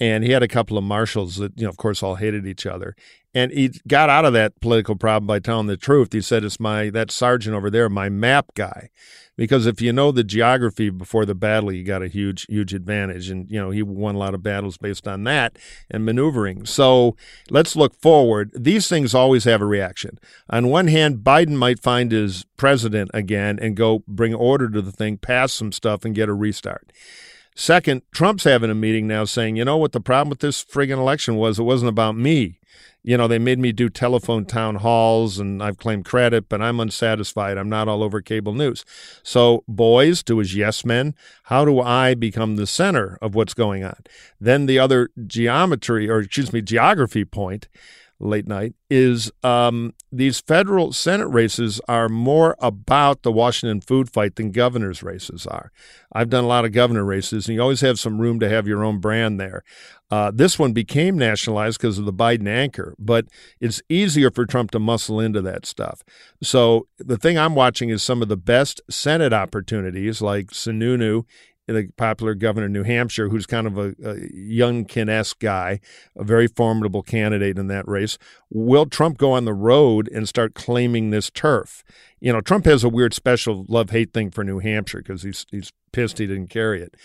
And 0.00 0.24
he 0.24 0.32
had 0.32 0.42
a 0.42 0.48
couple 0.48 0.76
of 0.76 0.84
marshals 0.84 1.36
that, 1.36 1.52
you 1.56 1.64
know, 1.64 1.70
of 1.70 1.76
course, 1.76 2.02
all 2.02 2.16
hated 2.16 2.46
each 2.46 2.66
other. 2.66 2.96
And 3.34 3.50
he 3.50 3.72
got 3.88 4.08
out 4.08 4.24
of 4.24 4.32
that 4.34 4.60
political 4.60 4.94
problem 4.94 5.26
by 5.26 5.40
telling 5.40 5.66
the 5.66 5.76
truth. 5.76 6.12
He 6.12 6.20
said, 6.20 6.44
It's 6.44 6.60
my, 6.60 6.90
that 6.90 7.10
sergeant 7.10 7.56
over 7.56 7.68
there, 7.68 7.88
my 7.88 8.08
map 8.08 8.46
guy. 8.54 8.90
Because 9.36 9.66
if 9.66 9.80
you 9.80 9.92
know 9.92 10.12
the 10.12 10.22
geography 10.22 10.90
before 10.90 11.26
the 11.26 11.34
battle, 11.34 11.72
you 11.72 11.82
got 11.82 12.02
a 12.02 12.08
huge, 12.08 12.46
huge 12.46 12.72
advantage. 12.72 13.30
And, 13.30 13.50
you 13.50 13.58
know, 13.58 13.70
he 13.70 13.82
won 13.82 14.14
a 14.14 14.18
lot 14.18 14.34
of 14.34 14.44
battles 14.44 14.76
based 14.78 15.08
on 15.08 15.24
that 15.24 15.58
and 15.90 16.04
maneuvering. 16.04 16.66
So 16.66 17.16
let's 17.50 17.74
look 17.74 18.00
forward. 18.00 18.52
These 18.54 18.88
things 18.88 19.12
always 19.12 19.42
have 19.42 19.60
a 19.60 19.66
reaction. 19.66 20.20
On 20.48 20.68
one 20.68 20.86
hand, 20.86 21.18
Biden 21.18 21.56
might 21.56 21.82
find 21.82 22.12
his 22.12 22.46
president 22.56 23.10
again 23.12 23.58
and 23.60 23.76
go 23.76 24.04
bring 24.06 24.34
order 24.34 24.70
to 24.70 24.80
the 24.80 24.92
thing, 24.92 25.18
pass 25.18 25.52
some 25.52 25.72
stuff, 25.72 26.04
and 26.04 26.14
get 26.14 26.28
a 26.28 26.34
restart. 26.34 26.92
Second, 27.54 28.02
Trump's 28.12 28.44
having 28.44 28.70
a 28.70 28.74
meeting 28.74 29.06
now 29.06 29.24
saying, 29.24 29.56
you 29.56 29.64
know 29.64 29.76
what 29.76 29.92
the 29.92 30.00
problem 30.00 30.28
with 30.28 30.40
this 30.40 30.64
friggin' 30.64 30.98
election 30.98 31.36
was? 31.36 31.58
It 31.58 31.62
wasn't 31.62 31.88
about 31.88 32.16
me. 32.16 32.58
You 33.06 33.18
know, 33.18 33.28
they 33.28 33.38
made 33.38 33.58
me 33.58 33.70
do 33.70 33.90
telephone 33.90 34.46
town 34.46 34.76
halls 34.76 35.38
and 35.38 35.62
I've 35.62 35.76
claimed 35.76 36.06
credit, 36.06 36.48
but 36.48 36.62
I'm 36.62 36.80
unsatisfied. 36.80 37.58
I'm 37.58 37.68
not 37.68 37.86
all 37.86 38.02
over 38.02 38.22
cable 38.22 38.54
news. 38.54 38.84
So, 39.22 39.62
boys, 39.68 40.22
to 40.24 40.38
his 40.38 40.56
yes 40.56 40.84
men, 40.86 41.14
how 41.44 41.66
do 41.66 41.80
I 41.80 42.14
become 42.14 42.56
the 42.56 42.66
center 42.66 43.18
of 43.20 43.34
what's 43.34 43.54
going 43.54 43.84
on? 43.84 44.02
Then 44.40 44.66
the 44.66 44.78
other 44.78 45.10
geometry, 45.26 46.08
or 46.08 46.20
excuse 46.20 46.52
me, 46.52 46.62
geography 46.62 47.26
point 47.26 47.68
late 48.24 48.48
night 48.48 48.74
is 48.90 49.30
um, 49.42 49.92
these 50.10 50.40
federal 50.40 50.92
Senate 50.92 51.28
races 51.28 51.80
are 51.88 52.08
more 52.08 52.56
about 52.58 53.22
the 53.22 53.32
Washington 53.32 53.80
food 53.80 54.10
fight 54.10 54.36
than 54.36 54.50
governor's 54.50 55.02
races 55.02 55.46
are. 55.46 55.70
I've 56.12 56.30
done 56.30 56.44
a 56.44 56.48
lot 56.48 56.64
of 56.64 56.72
governor 56.72 57.04
races, 57.04 57.46
and 57.46 57.54
you 57.54 57.62
always 57.62 57.82
have 57.82 58.00
some 58.00 58.20
room 58.20 58.40
to 58.40 58.48
have 58.48 58.66
your 58.66 58.84
own 58.84 58.98
brand 58.98 59.38
there. 59.38 59.62
Uh, 60.10 60.30
this 60.32 60.58
one 60.58 60.72
became 60.72 61.18
nationalized 61.18 61.78
because 61.78 61.98
of 61.98 62.04
the 62.04 62.12
Biden 62.12 62.48
anchor, 62.48 62.94
but 62.98 63.26
it's 63.60 63.82
easier 63.88 64.30
for 64.30 64.46
Trump 64.46 64.70
to 64.70 64.78
muscle 64.78 65.20
into 65.20 65.42
that 65.42 65.66
stuff. 65.66 66.02
So 66.42 66.86
the 66.98 67.18
thing 67.18 67.38
I'm 67.38 67.54
watching 67.54 67.90
is 67.90 68.02
some 68.02 68.22
of 68.22 68.28
the 68.28 68.36
best 68.36 68.80
Senate 68.88 69.32
opportunities, 69.32 70.22
like 70.22 70.46
Sununu 70.48 71.24
the 71.66 71.88
popular 71.96 72.34
governor 72.34 72.66
of 72.66 72.72
New 72.72 72.82
Hampshire, 72.82 73.28
who's 73.28 73.46
kind 73.46 73.66
of 73.66 73.78
a, 73.78 73.88
a 74.04 74.16
Youngkin-esque 74.34 75.38
guy, 75.38 75.80
a 76.16 76.24
very 76.24 76.46
formidable 76.46 77.02
candidate 77.02 77.58
in 77.58 77.68
that 77.68 77.88
race. 77.88 78.18
Will 78.50 78.86
Trump 78.86 79.18
go 79.18 79.32
on 79.32 79.44
the 79.44 79.54
road 79.54 80.08
and 80.12 80.28
start 80.28 80.54
claiming 80.54 81.10
this 81.10 81.30
turf? 81.30 81.82
You 82.20 82.32
know, 82.32 82.40
Trump 82.40 82.66
has 82.66 82.84
a 82.84 82.88
weird 82.88 83.14
special 83.14 83.64
love-hate 83.68 84.12
thing 84.12 84.30
for 84.30 84.44
New 84.44 84.58
Hampshire 84.58 84.98
because 84.98 85.22
he's 85.22 85.46
he's 85.50 85.72
pissed 85.92 86.18
he 86.18 86.26
didn't 86.26 86.48
carry 86.48 86.82
it. 86.82 86.96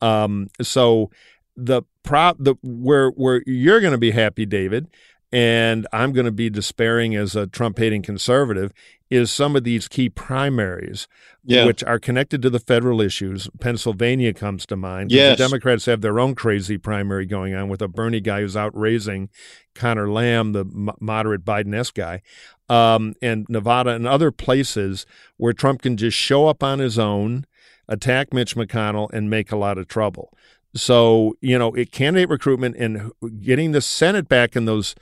Um, 0.00 0.48
so 0.62 1.10
the 1.56 1.82
prop 2.02 2.36
the 2.38 2.54
where 2.62 3.10
where 3.10 3.42
you're 3.46 3.80
going 3.80 3.92
to 3.92 3.98
be 3.98 4.12
happy, 4.12 4.46
David, 4.46 4.88
and 5.32 5.86
I'm 5.92 6.12
going 6.12 6.26
to 6.26 6.32
be 6.32 6.48
despairing 6.50 7.14
as 7.14 7.36
a 7.36 7.46
Trump 7.46 7.78
hating 7.78 8.02
conservative, 8.02 8.72
is 9.10 9.30
some 9.30 9.56
of 9.56 9.64
these 9.64 9.88
key 9.88 10.08
primaries, 10.10 11.08
Yeah. 11.44 11.64
which 11.64 11.82
are 11.84 11.98
connected 11.98 12.42
to 12.42 12.50
the 12.50 12.58
federal 12.58 13.00
issues. 13.00 13.48
Pennsylvania 13.60 14.34
comes 14.34 14.66
to 14.66 14.76
mind. 14.76 15.10
Yes. 15.10 15.38
The 15.38 15.44
Democrats 15.44 15.86
have 15.86 16.02
their 16.02 16.20
own 16.20 16.34
crazy 16.34 16.76
primary 16.78 17.24
going 17.26 17.54
on 17.54 17.68
with 17.68 17.80
a 17.80 17.88
Bernie 17.88 18.20
guy 18.20 18.40
who's 18.42 18.56
out 18.56 18.76
raising 18.76 19.30
Connor 19.74 20.10
Lamb, 20.10 20.52
the 20.52 20.64
moderate 21.00 21.44
Biden 21.44 21.74
esque 21.74 21.94
guy, 21.94 22.20
um, 22.68 23.14
and 23.22 23.46
Nevada 23.48 23.90
and 23.90 24.06
other 24.06 24.30
places 24.30 25.06
where 25.38 25.52
Trump 25.54 25.82
can 25.82 25.96
just 25.96 26.16
show 26.16 26.46
up 26.46 26.62
on 26.62 26.78
his 26.78 26.98
own, 26.98 27.46
attack 27.88 28.34
Mitch 28.34 28.56
McConnell, 28.56 29.08
and 29.12 29.30
make 29.30 29.50
a 29.52 29.56
lot 29.56 29.78
of 29.78 29.88
trouble. 29.88 30.36
So, 30.74 31.36
you 31.40 31.58
know, 31.58 31.72
it 31.74 31.92
candidate 31.92 32.28
recruitment 32.28 32.76
and 32.76 33.12
getting 33.40 33.72
the 33.72 33.80
Senate 33.80 34.28
back 34.28 34.54
in 34.54 34.66
those 34.66 34.94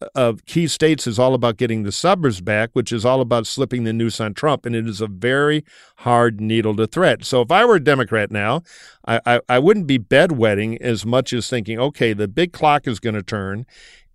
uh, 0.00 0.06
of 0.14 0.44
key 0.44 0.66
states 0.66 1.06
is 1.06 1.18
all 1.18 1.34
about 1.34 1.56
getting 1.56 1.82
the 1.82 1.92
suburbs 1.92 2.40
back, 2.40 2.70
which 2.72 2.92
is 2.92 3.04
all 3.04 3.20
about 3.20 3.46
slipping 3.46 3.84
the 3.84 3.92
noose 3.92 4.20
on 4.20 4.34
Trump, 4.34 4.66
and 4.66 4.76
it 4.76 4.86
is 4.86 5.00
a 5.00 5.06
very 5.06 5.64
hard 5.98 6.40
needle 6.40 6.76
to 6.76 6.86
thread. 6.86 7.24
So 7.24 7.40
if 7.40 7.50
I 7.50 7.64
were 7.64 7.76
a 7.76 7.82
Democrat 7.82 8.30
now, 8.30 8.62
I, 9.06 9.20
I, 9.26 9.40
I 9.48 9.58
wouldn't 9.58 9.86
be 9.86 9.98
bedwetting 9.98 10.80
as 10.80 11.04
much 11.04 11.32
as 11.32 11.48
thinking, 11.48 11.78
okay, 11.80 12.12
the 12.12 12.28
big 12.28 12.52
clock 12.52 12.86
is 12.86 13.00
going 13.00 13.16
to 13.16 13.22
turn, 13.22 13.66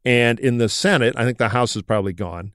and 0.06 0.40
in 0.40 0.58
the 0.58 0.70
Senate, 0.70 1.16
I 1.18 1.26
think 1.26 1.38
the 1.38 1.50
House 1.50 1.76
is 1.76 1.82
probably 1.82 2.14
gone. 2.14 2.54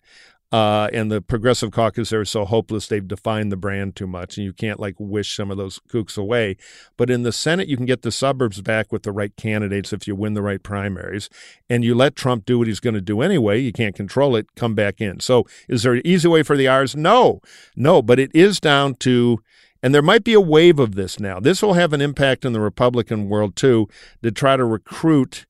Uh, 0.50 0.88
and 0.94 1.12
the 1.12 1.20
progressive 1.20 1.70
caucus 1.70 2.10
are 2.10 2.24
so 2.24 2.46
hopeless 2.46 2.86
they've 2.86 3.06
defined 3.06 3.52
the 3.52 3.56
brand 3.56 3.94
too 3.94 4.06
much 4.06 4.38
and 4.38 4.46
you 4.46 4.52
can't 4.54 4.80
like 4.80 4.94
wish 4.98 5.36
some 5.36 5.50
of 5.50 5.58
those 5.58 5.78
kooks 5.90 6.16
away. 6.16 6.56
But 6.96 7.10
in 7.10 7.22
the 7.22 7.32
senate 7.32 7.68
you 7.68 7.76
can 7.76 7.84
get 7.84 8.00
the 8.00 8.10
suburbs 8.10 8.62
back 8.62 8.90
with 8.90 9.02
the 9.02 9.12
right 9.12 9.36
candidates 9.36 9.92
if 9.92 10.08
you 10.08 10.14
win 10.14 10.32
the 10.32 10.40
right 10.40 10.62
primaries 10.62 11.28
and 11.68 11.84
you 11.84 11.94
let 11.94 12.16
trump 12.16 12.46
do 12.46 12.58
what 12.58 12.66
he's 12.66 12.80
going 12.80 12.94
to 12.94 13.00
do 13.02 13.20
anyway 13.20 13.58
you 13.58 13.72
can't 13.72 13.94
control 13.94 14.36
it 14.36 14.46
come 14.56 14.74
back 14.74 15.02
in. 15.02 15.20
So 15.20 15.46
is 15.68 15.82
there 15.82 15.92
an 15.92 16.02
easy 16.06 16.28
way 16.28 16.42
for 16.42 16.56
the 16.56 16.66
r's 16.66 16.96
no 16.96 17.42
no 17.76 18.00
but 18.00 18.18
it 18.18 18.34
is 18.34 18.58
down 18.58 18.94
to 18.96 19.42
and 19.82 19.94
there 19.94 20.02
might 20.02 20.24
be 20.24 20.34
a 20.34 20.40
wave 20.40 20.80
of 20.80 20.96
this 20.96 21.20
now. 21.20 21.38
This 21.38 21.62
will 21.62 21.74
have 21.74 21.92
an 21.92 22.00
impact 22.00 22.46
in 22.46 22.54
the 22.54 22.60
republican 22.60 23.28
world 23.28 23.54
too 23.54 23.86
to 24.22 24.30
try 24.30 24.56
to 24.56 24.64
recruit 24.64 25.44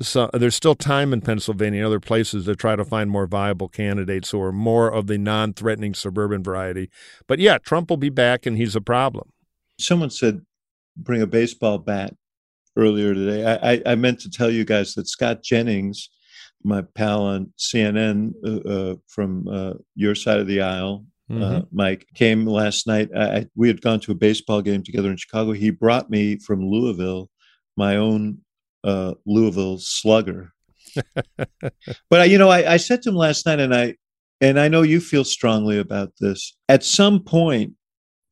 so 0.00 0.28
there's 0.32 0.54
still 0.54 0.74
time 0.74 1.12
in 1.12 1.20
Pennsylvania 1.20 1.80
and 1.80 1.86
other 1.86 2.00
places 2.00 2.46
to 2.46 2.56
try 2.56 2.76
to 2.76 2.84
find 2.84 3.10
more 3.10 3.26
viable 3.26 3.68
candidates 3.68 4.30
who 4.30 4.40
are 4.40 4.52
more 4.52 4.92
of 4.92 5.06
the 5.06 5.18
non-threatening 5.18 5.94
suburban 5.94 6.42
variety. 6.42 6.90
But 7.26 7.38
yeah, 7.38 7.58
Trump 7.58 7.90
will 7.90 7.96
be 7.96 8.10
back, 8.10 8.46
and 8.46 8.56
he's 8.56 8.74
a 8.76 8.80
problem. 8.80 9.30
Someone 9.78 10.10
said, 10.10 10.40
bring 10.96 11.22
a 11.22 11.26
baseball 11.26 11.78
bat 11.78 12.14
earlier 12.76 13.14
today. 13.14 13.44
I, 13.44 13.72
I, 13.74 13.82
I 13.86 13.94
meant 13.94 14.20
to 14.20 14.30
tell 14.30 14.50
you 14.50 14.64
guys 14.64 14.94
that 14.94 15.08
Scott 15.08 15.42
Jennings, 15.42 16.10
my 16.62 16.82
pal 16.94 17.22
on 17.22 17.52
CNN 17.58 18.32
uh, 18.44 18.68
uh, 18.68 18.94
from 19.06 19.46
uh, 19.48 19.74
your 19.94 20.14
side 20.14 20.40
of 20.40 20.46
the 20.46 20.60
aisle, 20.62 21.06
uh, 21.30 21.34
Mhm. 21.34 21.66
Mike, 21.72 22.06
came 22.14 22.44
last 22.46 22.86
night. 22.86 23.08
I, 23.16 23.36
I, 23.36 23.46
we 23.56 23.68
had 23.68 23.80
gone 23.80 23.98
to 24.00 24.12
a 24.12 24.14
baseball 24.16 24.60
game 24.60 24.82
together 24.82 25.10
in 25.10 25.16
Chicago. 25.16 25.52
He 25.52 25.70
brought 25.70 26.10
me 26.10 26.36
from 26.38 26.68
Louisville 26.68 27.30
my 27.78 27.96
own 27.96 28.38
uh, 28.84 29.14
Louisville 29.26 29.78
slugger. 29.78 30.52
but 32.10 32.20
I, 32.20 32.24
you 32.24 32.38
know, 32.38 32.50
I, 32.50 32.74
I 32.74 32.76
said 32.76 33.02
to 33.02 33.08
him 33.10 33.16
last 33.16 33.46
night, 33.46 33.60
and 33.60 33.74
I 33.74 33.96
and 34.40 34.60
I 34.60 34.68
know 34.68 34.82
you 34.82 35.00
feel 35.00 35.24
strongly 35.24 35.78
about 35.78 36.12
this. 36.20 36.56
At 36.68 36.84
some 36.84 37.20
point, 37.20 37.72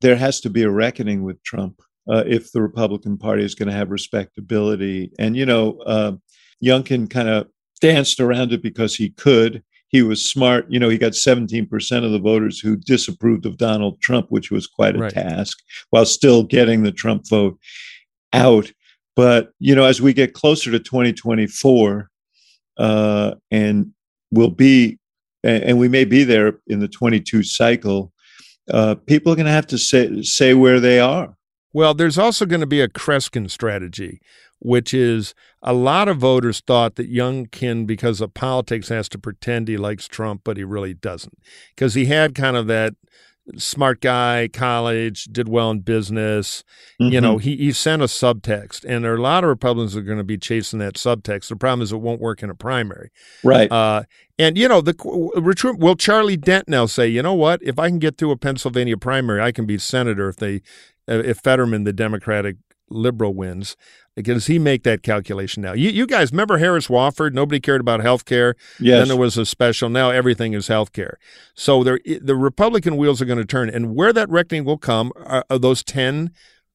there 0.01 0.15
has 0.15 0.39
to 0.41 0.49
be 0.49 0.63
a 0.63 0.69
reckoning 0.69 1.23
with 1.23 1.41
Trump 1.43 1.81
uh, 2.09 2.23
if 2.27 2.51
the 2.51 2.61
Republican 2.61 3.17
Party 3.17 3.43
is 3.43 3.55
going 3.55 3.69
to 3.69 3.75
have 3.75 3.89
respectability. 3.91 5.11
And 5.19 5.35
you 5.35 5.45
know, 5.45 5.79
uh, 5.85 6.13
Youngkin 6.63 7.09
kind 7.09 7.29
of 7.29 7.47
danced 7.81 8.19
around 8.19 8.53
it 8.53 8.61
because 8.61 8.95
he 8.95 9.09
could. 9.09 9.63
He 9.89 10.01
was 10.01 10.27
smart. 10.27 10.65
You 10.69 10.79
know, 10.79 10.89
he 10.89 10.97
got 10.97 11.11
17% 11.11 12.03
of 12.03 12.11
the 12.11 12.19
voters 12.19 12.59
who 12.59 12.75
disapproved 12.75 13.45
of 13.45 13.57
Donald 13.57 14.01
Trump, 14.01 14.27
which 14.29 14.49
was 14.49 14.65
quite 14.65 14.95
a 14.95 14.99
Right. 14.99 15.13
task, 15.13 15.59
while 15.91 16.05
still 16.05 16.43
getting 16.43 16.81
the 16.83 16.91
Trump 16.91 17.27
vote 17.29 17.59
out. 18.31 18.71
But, 19.15 19.51
you 19.59 19.75
know, 19.75 19.85
as 19.85 20.01
we 20.01 20.13
get 20.13 20.33
closer 20.33 20.71
to 20.71 20.79
2024, 20.79 22.09
uh, 22.77 23.35
and 23.51 23.91
we'll 24.31 24.49
be, 24.49 24.97
and, 25.43 25.77
we 25.77 25.87
may 25.87 26.05
be 26.05 26.23
there 26.23 26.59
in 26.67 26.79
the 26.79 26.87
22 26.87 27.43
cycle, 27.43 28.11
uh, 28.71 28.95
people 29.05 29.31
are 29.31 29.35
going 29.35 29.45
to 29.45 29.51
have 29.51 29.67
to 29.67 29.77
say, 29.77 30.21
say 30.23 30.53
where 30.53 30.79
they 30.79 30.99
are. 30.99 31.35
Well, 31.73 31.93
there's 31.93 32.17
also 32.17 32.45
going 32.45 32.61
to 32.61 32.67
be 32.67 32.81
a 32.81 32.87
Kreskin 32.87 33.49
strategy, 33.49 34.21
which 34.59 34.93
is 34.93 35.33
a 35.61 35.73
lot 35.73 36.07
of 36.07 36.17
voters 36.17 36.61
thought 36.61 36.95
that 36.95 37.09
Young 37.09 37.47
Youngkin, 37.47 37.85
because 37.85 38.21
of 38.21 38.33
politics, 38.33 38.89
has 38.89 39.09
to 39.09 39.19
pretend 39.19 39.67
he 39.67 39.77
likes 39.77 40.07
Trump, 40.07 40.41
but 40.43 40.57
he 40.57 40.63
really 40.63 40.93
doesn't. 40.93 41.37
Because 41.75 41.95
he 41.95 42.05
had 42.05 42.35
kind 42.35 42.55
of 42.55 42.67
that 42.67 42.93
smart 43.57 44.01
guy, 44.01 44.47
college, 44.51 45.25
did 45.25 45.49
well 45.49 45.69
in 45.71 45.79
business. 45.79 46.63
You 46.97 47.19
know, 47.19 47.37
he, 47.37 47.57
he 47.57 47.71
sent 47.71 48.01
a 48.01 48.05
subtext, 48.05 48.85
and 48.87 49.03
there 49.03 49.13
are 49.13 49.17
a 49.17 49.21
lot 49.21 49.43
of 49.43 49.49
Republicans 49.49 49.93
that 49.93 49.99
are 49.99 50.03
going 50.03 50.17
to 50.17 50.23
be 50.23 50.37
chasing 50.37 50.79
that 50.79 50.95
subtext. 50.95 51.49
The 51.49 51.55
problem 51.55 51.81
is 51.81 51.91
it 51.91 51.97
won't 51.97 52.21
work 52.21 52.41
in 52.41 52.49
a 52.49 52.55
primary. 52.55 53.11
Right. 53.43 53.71
Uh, 53.71 54.03
and 54.39 54.57
you 54.57 54.67
know, 54.67 54.81
the 54.81 54.95
will 55.77 55.95
Charlie 55.95 56.37
Dent 56.37 56.67
now 56.67 56.85
say, 56.85 57.07
you 57.07 57.21
know 57.21 57.33
what? 57.33 57.61
If 57.61 57.77
I 57.77 57.89
can 57.89 57.99
get 57.99 58.17
through 58.17 58.31
a 58.31 58.37
Pennsylvania 58.37 58.97
primary, 58.97 59.41
I 59.41 59.51
can 59.51 59.65
be 59.65 59.77
senator 59.77 60.29
if 60.29 60.37
they, 60.37 60.61
if 61.07 61.37
Fetterman, 61.39 61.83
the 61.83 61.93
Democratic 61.93 62.57
liberal, 62.89 63.33
wins. 63.33 63.75
Does 64.15 64.45
he 64.45 64.59
make 64.59 64.83
that 64.83 65.01
calculation 65.01 65.63
now? 65.63 65.73
You, 65.73 65.89
you 65.89 66.05
guys 66.05 66.31
remember 66.31 66.59
Harris 66.59 66.87
Wofford? 66.87 67.33
Nobody 67.33 67.59
cared 67.59 67.81
about 67.81 68.01
health 68.01 68.25
care. 68.25 68.55
yes. 68.79 68.99
Then 68.99 69.07
there 69.07 69.17
was 69.17 69.37
a 69.37 69.45
special. 69.45 69.89
Now 69.89 70.11
everything 70.11 70.53
is 70.53 70.67
health 70.67 70.93
care. 70.93 71.17
So 71.55 71.83
there, 71.83 71.99
the 72.21 72.35
Republican 72.35 72.97
wheels 72.97 73.21
are 73.21 73.25
going 73.25 73.39
to 73.39 73.45
turn. 73.45 73.69
And 73.69 73.95
where 73.95 74.13
that 74.13 74.29
reckoning 74.29 74.65
will 74.65 74.77
come 74.77 75.11
are, 75.15 75.43
are 75.49 75.57
those 75.57 75.83
10, 75.83 76.31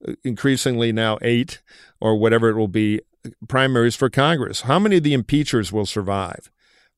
uh, 0.06 0.12
increasingly 0.24 0.90
now 0.92 1.18
eight, 1.22 1.62
or 2.00 2.16
whatever 2.16 2.48
it 2.48 2.56
will 2.56 2.68
be, 2.68 3.00
primaries 3.48 3.94
for 3.94 4.10
Congress. 4.10 4.62
How 4.62 4.78
many 4.78 4.96
of 4.96 5.02
the 5.04 5.14
impeachers 5.16 5.72
will 5.72 5.86
survive? 5.86 6.50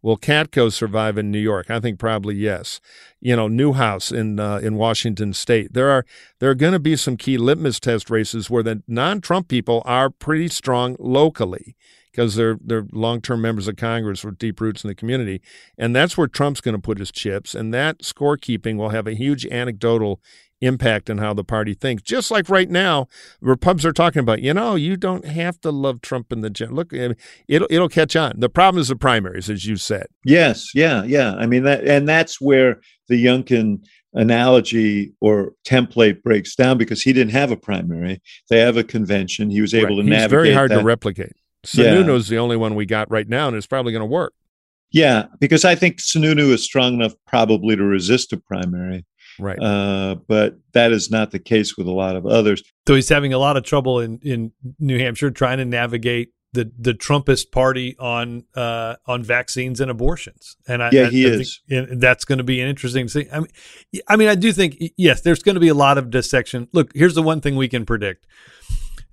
Will 0.03 0.17
Katko 0.17 0.73
survive 0.73 1.19
in 1.19 1.31
New 1.31 1.39
York? 1.39 1.71
I 1.71 1.81
think 1.81 1.99
probably 1.99 2.35
yes. 2.35 2.81
You 3.21 3.37
know, 3.37 3.49
Newhouse 3.49 4.11
in 4.11 4.41
uh, 4.41 4.59
in 4.59 4.77
Washington 4.77 5.33
State. 5.35 5.75
There 5.75 5.91
are 5.91 6.05
there 6.39 6.51
are 6.51 6.55
going 6.55 6.73
to 6.73 6.79
be 6.79 6.97
some 6.97 7.17
key 7.17 7.37
litmus 7.37 7.81
test 7.81 8.11
races 8.11 8.49
where 8.49 8.63
the 8.63 8.83
non-Trump 8.89 9.49
people 9.49 9.83
are 9.85 10.11
pretty 10.11 10.49
strong 10.49 10.97
locally 10.99 11.77
because 12.11 12.35
they're 12.35 12.59
they're 12.63 12.87
long-term 12.93 13.41
members 13.41 13.69
of 13.69 13.77
Congress 13.77 14.25
with 14.25 14.39
deep 14.39 14.61
roots 14.61 14.85
in 14.85 14.89
the 14.89 14.95
community, 14.95 15.41
and 15.79 15.95
that's 15.95 16.17
where 16.17 16.27
Trump's 16.27 16.61
going 16.61 16.75
to 16.75 16.81
put 16.81 16.99
his 16.99 17.13
chips. 17.13 17.55
And 17.55 17.73
that 17.75 17.99
scorekeeping 17.99 18.77
will 18.77 18.91
have 18.91 19.07
a 19.07 19.15
huge 19.15 19.47
anecdotal 19.47 20.21
impact 20.61 21.09
on 21.11 21.19
how 21.19 21.33
the 21.35 21.45
party 21.45 21.75
thinks. 21.75 22.03
Just 22.03 22.31
like 22.31 22.49
right 22.49 22.69
now, 22.71 23.07
Republicans 23.41 23.87
are 23.87 23.93
talking 23.93 24.21
about, 24.21 24.43
you 24.43 24.53
know, 24.55 24.75
you 24.75 24.97
don't 24.97 25.25
have 25.25 25.61
to 25.63 25.71
love 25.71 26.01
Trump 26.03 26.33
in 26.33 26.41
the 26.43 26.51
gen. 26.51 26.71
Look, 26.75 26.93
it'll 26.93 27.67
it'll 27.71 27.89
catch 27.89 28.15
on. 28.17 28.35
The 28.39 28.49
problem 28.49 28.81
is 28.81 28.89
the 28.89 28.97
primaries, 28.97 29.49
as 29.51 29.65
you 29.67 29.77
said. 29.77 30.07
Yes, 30.25 30.75
yeah, 30.75 31.03
yeah. 31.05 31.35
I 31.35 31.47
mean 31.47 31.63
that, 31.65 31.85
and 31.87 32.09
that's 32.09 32.41
where 32.41 32.81
the 33.09 33.23
Youngkin 33.25 33.85
analogy 34.13 35.13
or 35.21 35.53
template 35.65 36.23
breaks 36.23 36.55
down 36.55 36.79
because 36.79 37.03
he 37.03 37.13
didn't 37.13 37.33
have 37.33 37.51
a 37.51 37.57
primary. 37.57 38.21
They 38.49 38.59
have 38.61 38.77
a 38.77 38.85
convention. 38.85 39.51
He 39.51 39.61
was 39.61 39.75
able 39.75 39.89
Right. 39.91 39.97
to 39.97 40.03
He's 40.03 40.11
navigate. 40.11 40.31
very 40.31 40.53
hard 40.53 40.71
that. 40.71 40.79
to 40.79 40.85
replicate. 40.85 41.33
Yeah. 41.75 41.95
Sununu's 41.95 42.29
the 42.29 42.39
only 42.39 42.57
one 42.57 42.75
we 42.75 42.87
got 42.87 43.11
right 43.11 43.29
now, 43.29 43.49
and 43.49 43.57
it's 43.57 43.67
probably 43.67 43.93
going 43.93 44.01
to 44.01 44.07
work. 44.07 44.33
Yeah, 44.93 45.27
because 45.39 45.65
I 45.65 45.75
think 45.77 45.99
Sununu 46.01 46.51
is 46.53 46.65
strong 46.65 46.95
enough 46.95 47.13
probably 47.27 47.77
to 47.77 47.85
resist 47.85 48.33
a 48.33 48.37
primary, 48.39 49.05
Right. 49.39 49.59
uh, 49.59 50.17
but 50.27 50.59
that 50.73 50.93
is 50.93 51.11
not 51.11 51.31
the 51.31 51.39
case 51.39 51.77
with 51.77 51.87
a 51.87 51.93
lot 51.93 52.17
of 52.17 52.27
others. 52.27 52.63
So 52.89 52.95
he's 52.95 53.09
having 53.09 53.33
a 53.33 53.39
lot 53.39 53.57
of 53.57 53.63
trouble 53.65 54.01
in, 54.01 54.19
in 54.23 54.53
New 54.79 54.99
Hampshire 54.99 55.31
trying 55.31 55.59
to 55.59 55.65
navigate 55.65 56.33
the, 56.53 56.71
the 56.77 56.93
Trumpist 56.95 57.53
party 57.53 57.97
on 58.01 58.45
uh, 58.57 58.97
on 59.07 59.23
vaccines 59.23 59.81
and 59.81 59.89
abortions. 59.91 60.57
And 60.67 60.83
I, 60.83 60.91
Yeah, 60.93 61.03
I- 61.07 61.11
he 61.11 61.27
I 61.27 61.31
think- 61.31 61.43
is. 61.43 61.61
that's 62.01 62.25
going 62.25 62.39
to 62.39 62.45
be 62.45 62.61
an 62.61 62.69
interesting 62.69 63.07
thing. 63.07 63.29
I 63.33 63.39
mean, 63.41 63.49
I 64.09 64.17
mean, 64.17 64.29
I 64.29 64.35
do 64.35 64.53
think 64.53 64.77
yes, 64.97 65.21
there's 65.21 65.43
going 65.45 65.55
to 65.55 65.61
be 65.61 65.69
a 65.69 65.75
lot 65.75 65.97
of 65.97 66.11
dissection. 66.11 66.67
Look, 66.73 66.91
here's 66.95 67.15
the 67.15 67.23
one 67.23 67.41
thing 67.41 67.55
we 67.55 67.69
can 67.69 67.87
predict: 67.87 68.27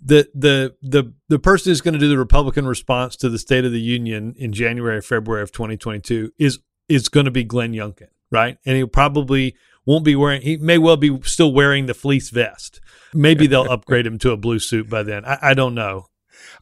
the 0.01 0.27
the 0.33 0.75
the 0.81 1.13
the 1.29 1.39
person 1.39 1.69
who's 1.69 1.81
going 1.81 1.93
to 1.93 1.99
do 1.99 2.09
the 2.09 2.17
Republican 2.17 2.65
response 2.67 3.15
to 3.17 3.29
the 3.29 3.37
State 3.39 3.65
of 3.65 3.71
the 3.71 3.81
Union 3.81 4.33
in 4.37 4.51
January 4.53 4.97
or 4.97 5.01
February 5.01 5.43
of 5.43 5.51
2022 5.51 6.31
is 6.39 6.59
is 6.89 7.07
going 7.09 7.25
to 7.25 7.31
be 7.31 7.43
Glenn 7.43 7.73
Youngkin, 7.73 8.07
right? 8.31 8.57
And 8.65 8.77
he'll 8.77 8.87
probably 8.87 9.55
won't 9.87 10.05
be 10.05 10.15
wearing. 10.15 10.41
He 10.43 10.57
may 10.57 10.77
well 10.77 10.97
be 10.97 11.19
still 11.23 11.51
wearing 11.51 11.87
the 11.87 11.95
fleece 11.95 12.29
vest. 12.29 12.79
Maybe 13.13 13.47
they'll 13.47 13.71
upgrade 13.71 14.05
him 14.05 14.19
to 14.19 14.31
a 14.31 14.37
blue 14.37 14.59
suit 14.59 14.89
by 14.89 15.01
then. 15.01 15.25
I, 15.25 15.39
I 15.41 15.53
don't 15.55 15.73
know. 15.73 16.05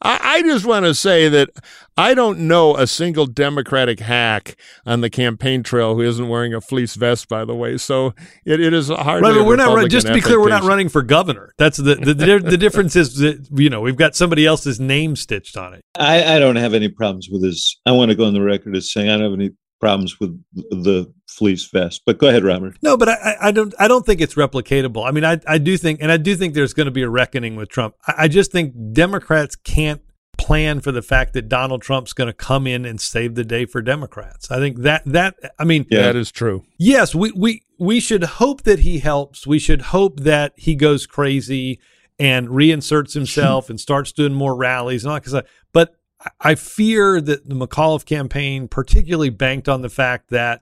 I, 0.02 0.20
I 0.22 0.42
just 0.42 0.66
want 0.66 0.86
to 0.86 0.94
say 0.94 1.30
that 1.30 1.50
I 1.98 2.14
don't 2.14 2.40
know 2.40 2.76
a 2.76 2.88
single 2.88 3.26
Democratic 3.26 4.00
hack 4.00 4.56
on 4.86 5.02
the 5.02 5.10
campaign 5.10 5.64
trail 5.64 5.96
who 5.96 6.02
isn't 6.02 6.28
wearing 6.28 6.54
a 6.54 6.62
fleece 6.62 6.96
vest. 6.96 7.28
By 7.28 7.46
the 7.46 7.56
way, 7.56 7.78
so 7.78 8.14
it, 8.46 8.60
it 8.60 8.74
is 8.74 8.90
hard. 8.90 9.24
Right, 9.24 9.46
we're 9.46 9.56
not 9.56 9.76
run, 9.76 9.90
just 9.90 10.08
to 10.08 10.14
be 10.14 10.22
clear. 10.22 10.40
We're 10.40 10.50
not 10.50 10.64
running 10.64 10.90
for 10.90 11.02
governor. 11.02 11.54
That's 11.58 11.78
the 11.78 11.96
the, 11.96 12.14
the, 12.14 12.40
the 12.40 12.58
difference 12.58 12.96
is 12.96 13.18
that 13.18 13.48
you 13.54 13.70
know 13.70 13.82
we've 13.82 13.98
got 13.98 14.16
somebody 14.16 14.46
else's 14.46 14.80
name 14.80 15.16
stitched 15.16 15.58
on 15.58 15.74
it. 15.74 15.82
I, 15.98 16.36
I 16.36 16.40
don't 16.40 16.58
have 16.58 16.74
any 16.74 16.90
problems 16.90 17.30
with 17.30 17.42
this. 17.42 17.80
I 17.86 17.92
want 17.92 18.12
to 18.12 18.16
go 18.16 18.26
on 18.26 18.34
the 18.34 18.42
record 18.42 18.76
as 18.76 18.92
saying 18.92 19.10
I 19.10 19.14
don't 19.18 19.32
have 19.32 19.40
any 19.40 19.52
problems 19.80 20.20
with 20.20 20.42
the 20.54 21.12
fleece 21.28 21.70
vest. 21.70 22.02
But 22.06 22.18
go 22.18 22.28
ahead, 22.28 22.44
Robert. 22.44 22.78
No, 22.82 22.98
but 22.98 23.10
I, 23.10 23.36
I 23.42 23.52
don't 23.52 23.74
I 23.80 23.88
don't 23.88 24.06
think 24.06 24.22
it's 24.22 24.36
replicatable. 24.36 25.08
I 25.08 25.12
mean, 25.12 25.26
I, 25.26 25.40
I 25.48 25.58
do 25.58 25.78
think, 25.78 26.02
and 26.02 26.12
I 26.12 26.18
do 26.18 26.36
think 26.36 26.54
there's 26.54 26.74
going 26.74 26.86
to 26.86 26.92
be 26.92 27.04
a 27.04 27.10
reckoning 27.10 27.56
with 27.56 27.70
Trump. 27.70 27.96
I, 28.08 28.14
I 28.20 28.28
just 28.28 28.52
think 28.52 28.74
Democrats 28.94 29.56
can't 29.56 30.02
plan 30.38 30.82
for 30.82 30.92
the 30.92 31.02
fact 31.02 31.34
that 31.34 31.48
Donald 31.48 31.82
Trump's 31.82 32.14
going 32.14 32.28
to 32.28 32.34
come 32.34 32.68
in 32.68 32.86
and 32.86 33.00
save 33.00 33.36
the 33.36 33.44
day 33.44 33.66
for 33.66 33.82
Democrats. 33.82 34.52
I 34.52 34.58
think 34.58 34.80
that 34.80 35.04
that 35.06 35.36
I 35.60 35.64
mean, 35.64 35.86
yeah, 35.90 36.02
that 36.04 36.16
is 36.16 36.32
true. 36.32 36.64
Yes, 36.78 37.16
we 37.16 37.32
we 37.32 37.64
we 37.80 38.00
should 38.00 38.24
hope 38.24 38.64
that 38.64 38.80
he 38.80 39.00
helps. 39.00 39.46
We 39.46 39.60
should 39.60 39.82
hope 39.82 40.22
that 40.22 40.54
he 40.56 40.76
goes 40.76 41.06
crazy 41.06 41.80
and 42.18 42.50
reinserts 42.50 43.14
himself 43.14 43.70
and 43.70 43.80
starts 43.80 44.12
doing 44.12 44.34
more 44.34 44.56
rallies 44.56 45.04
and 45.04 45.12
all 45.12 45.16
that 45.16 45.26
kind 45.26 45.36
of 45.36 45.46
stuff. 45.46 45.54
But 45.74 45.96
I 46.40 46.56
fear 46.56 47.22
that 47.22 47.48
the 47.48 47.56
McAuliffe 47.56 48.06
campaign 48.06 48.68
particularly 48.68 49.30
banked 49.30 49.70
on 49.70 49.82
the 49.82 49.90
fact 49.90 50.30
that 50.30 50.62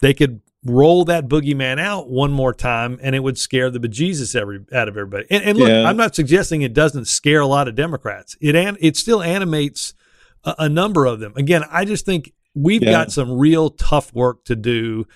they 0.00 0.14
could 0.14 0.40
roll 0.64 1.04
that 1.06 1.26
boogeyman 1.26 1.80
out 1.80 2.10
one 2.10 2.30
more 2.30 2.52
time 2.52 2.98
and 3.02 3.14
it 3.14 3.20
would 3.20 3.38
scare 3.38 3.70
the 3.70 3.80
bejesus 3.80 4.36
every 4.36 4.60
out 4.72 4.88
of 4.88 4.96
everybody. 4.96 5.26
And, 5.30 5.42
and 5.42 5.58
look, 5.58 5.68
yeah. 5.68 5.88
I'm 5.88 5.96
not 5.96 6.14
suggesting 6.14 6.62
it 6.62 6.74
doesn't 6.74 7.06
scare 7.06 7.40
a 7.40 7.46
lot 7.46 7.66
of 7.66 7.74
Democrats. 7.74 8.36
It 8.40 8.54
an, 8.54 8.76
it 8.80 8.96
still 8.96 9.22
animates 9.22 9.94
a, 10.44 10.54
a, 10.60 10.68
number 10.68 11.06
of 11.06 11.18
them. 11.18 11.32
Again, 11.36 11.64
I 11.70 11.84
just 11.84 12.04
think 12.04 12.32
we've 12.54 12.82
yeah. 12.82 12.90
got 12.90 13.12
some 13.12 13.38
real 13.38 13.70
tough 13.70 14.12
work 14.12 14.44
to 14.44 14.56
do 14.56 15.06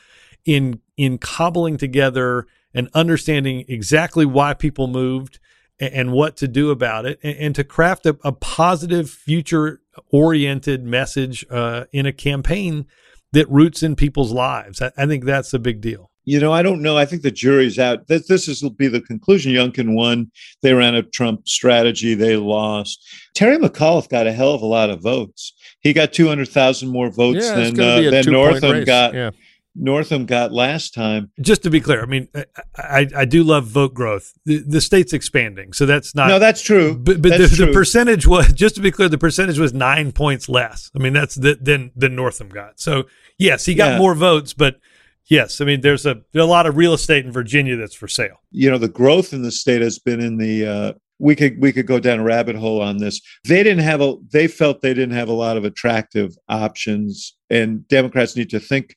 in 0.47 0.81
in 0.97 1.19
cobbling 1.19 1.77
together 1.77 2.47
and 2.73 2.89
understanding 2.95 3.65
exactly 3.69 4.25
why 4.25 4.55
people 4.55 4.87
moved 4.87 5.39
and, 5.81 6.13
what 6.13 6.37
to 6.37 6.49
do 6.49 6.71
about 6.71 7.07
it 7.07 7.19
and, 7.23 7.37
and 7.37 7.55
to 7.55 7.65
craft 7.65 8.07
a, 8.07 8.17
a 8.25 8.33
positive 8.33 9.11
future 9.11 9.81
oriented 10.11 10.85
message 10.85 11.45
uh, 11.51 11.85
in 11.93 12.07
a 12.07 12.13
campaign 12.13 12.87
that 13.33 13.51
roots 13.51 13.83
in 13.83 13.97
people's 13.97 14.33
lives. 14.33 14.81
I, 14.81 14.93
I, 14.97 15.07
think 15.07 15.25
that's 15.25 15.53
a 15.53 15.59
big 15.59 15.81
deal. 15.81 16.11
You 16.25 16.41
know, 16.41 16.53
I 16.53 16.63
don't 16.63 16.81
know. 16.81 16.97
I 16.97 17.05
think 17.05 17.23
the 17.23 17.31
jury's 17.31 17.79
out. 17.79 18.07
This, 18.07 18.27
this 18.29 18.49
is, 18.49 18.63
will 18.63 18.71
be 18.71 18.89
the 18.89 19.03
conclusion. 19.03 19.53
Youngkin 19.53 19.95
won. 19.95 20.31
They 20.63 20.73
ran 20.73 20.95
a 20.95 21.03
Trump 21.03 21.47
strategy. 21.47 22.15
They 22.15 22.37
lost. 22.37 23.05
Terry 23.35 23.59
McAuliffe 23.59 24.09
got 24.09 24.27
a 24.27 24.33
hell 24.33 24.55
of 24.55 24.63
a 24.63 24.67
lot 24.67 24.89
of 24.89 25.03
votes. 25.03 25.53
He 25.81 25.93
got 25.93 26.15
200,000 26.15 26.89
more 26.89 27.11
votes 27.11 27.45
yeah, 27.45 27.55
than, 27.57 27.81
uh, 27.81 28.11
than 28.11 28.33
Northam 28.33 28.85
got. 28.85 29.13
Yeah. 29.13 29.31
Northam 29.77 30.27
got 30.27 30.53
last 30.53 30.95
time. 30.95 31.31
Just 31.41 31.63
to 31.65 31.71
be 31.71 31.81
clear, 31.81 32.03
I 32.03 32.07
mean, 32.07 32.29
I, 32.77 33.09
I 33.17 33.25
do 33.25 33.43
love 33.43 33.67
vote 33.67 33.95
growth. 33.95 34.33
The, 34.45 34.59
the 34.59 34.81
state's 34.81 35.13
expanding, 35.13 35.73
so 35.73 35.87
that's 35.87 36.15
not. 36.15 36.29
No, 36.29 36.39
that's 36.39 36.63
true. 36.63 36.97
But, 36.97 37.23
but 37.23 37.31
that's 37.31 37.51
the, 37.51 37.57
true. 37.57 37.67
the, 37.67 37.73
percentage 37.73 38.27
was 38.27 38.53
just 38.55 38.77
to 38.77 38.81
be 38.81 38.91
clear, 38.91 39.09
the 39.09 39.19
percentage 39.19 39.59
was 39.59 39.73
nine 39.75 40.13
points 40.13 40.49
less. 40.49 40.91
I 40.95 41.01
mean, 41.01 41.13
that's 41.13 41.35
the, 41.35 41.59
than 41.61 41.91
than 41.97 42.15
Northam 42.15 42.49
got. 42.49 42.79
So 42.79 43.05
yes, 43.39 43.65
he 43.65 43.75
got 43.75 43.93
yeah. 43.93 43.99
more 43.99 44.15
votes, 44.15 44.55
but 44.55 44.81
yes, 45.27 45.61
I 45.61 45.65
mean, 45.65 45.81
there's 45.81 46.07
a 46.07 46.21
there's 46.33 46.45
a 46.45 46.49
lot 46.49 46.67
of 46.67 46.77
real 46.77 46.95
estate 46.95 47.25
in 47.25 47.33
Virginia 47.33 47.77
that's 47.77 47.95
for 47.95 48.09
sale. 48.09 48.41
You 48.51 48.71
know, 48.71 48.79
the 48.79 48.89
growth 48.89 49.33
in 49.33 49.43
the 49.43 49.53
state 49.53 49.83
has 49.83 49.99
been 49.99 50.21
in 50.21 50.39
the. 50.39 50.67
Uh, 50.67 50.93
we 51.21 51.37
could 51.37 51.61
we 51.61 51.73
could 51.73 51.87
go 51.87 52.01
down 52.01 52.19
a 52.19 52.25
rabbit 52.25 52.57
hole 52.57 52.83
on 52.83 52.99
this. 52.99 53.21
They 53.45 53.63
didn't 53.63 53.85
have 53.85 54.01
a. 54.01 54.17
They 54.33 54.49
felt 54.49 54.83
they 54.83 54.95
didn't 54.95 55.15
have 55.15 55.29
a 55.29 55.33
lot 55.33 55.57
of 55.57 55.65
attractive 55.65 56.37
options, 56.49 57.37
and 57.51 57.87
Democrats 57.89 58.37
need 58.37 58.51
to 58.51 58.61
think 58.61 58.97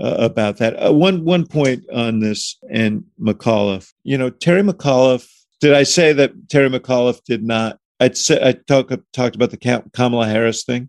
uh, 0.00 0.16
about 0.18 0.58
that. 0.58 0.74
Uh, 0.74 0.92
one 0.92 1.24
one 1.24 1.46
point 1.46 1.84
on 1.92 2.20
this 2.20 2.56
and 2.70 3.04
McAuliffe. 3.20 3.92
You 4.04 4.18
know, 4.18 4.30
Terry 4.30 4.62
McAuliffe. 4.62 5.28
Did 5.60 5.74
I 5.74 5.82
say 5.82 6.12
that 6.12 6.48
Terry 6.48 6.68
McAuliffe 6.68 7.22
did 7.24 7.42
not? 7.42 7.78
I'd 8.00 8.16
say 8.16 8.38
I 8.40 8.52
talk, 8.52 8.92
talked 9.12 9.34
about 9.34 9.50
the 9.50 9.82
Kamala 9.92 10.28
Harris 10.28 10.64
thing. 10.64 10.88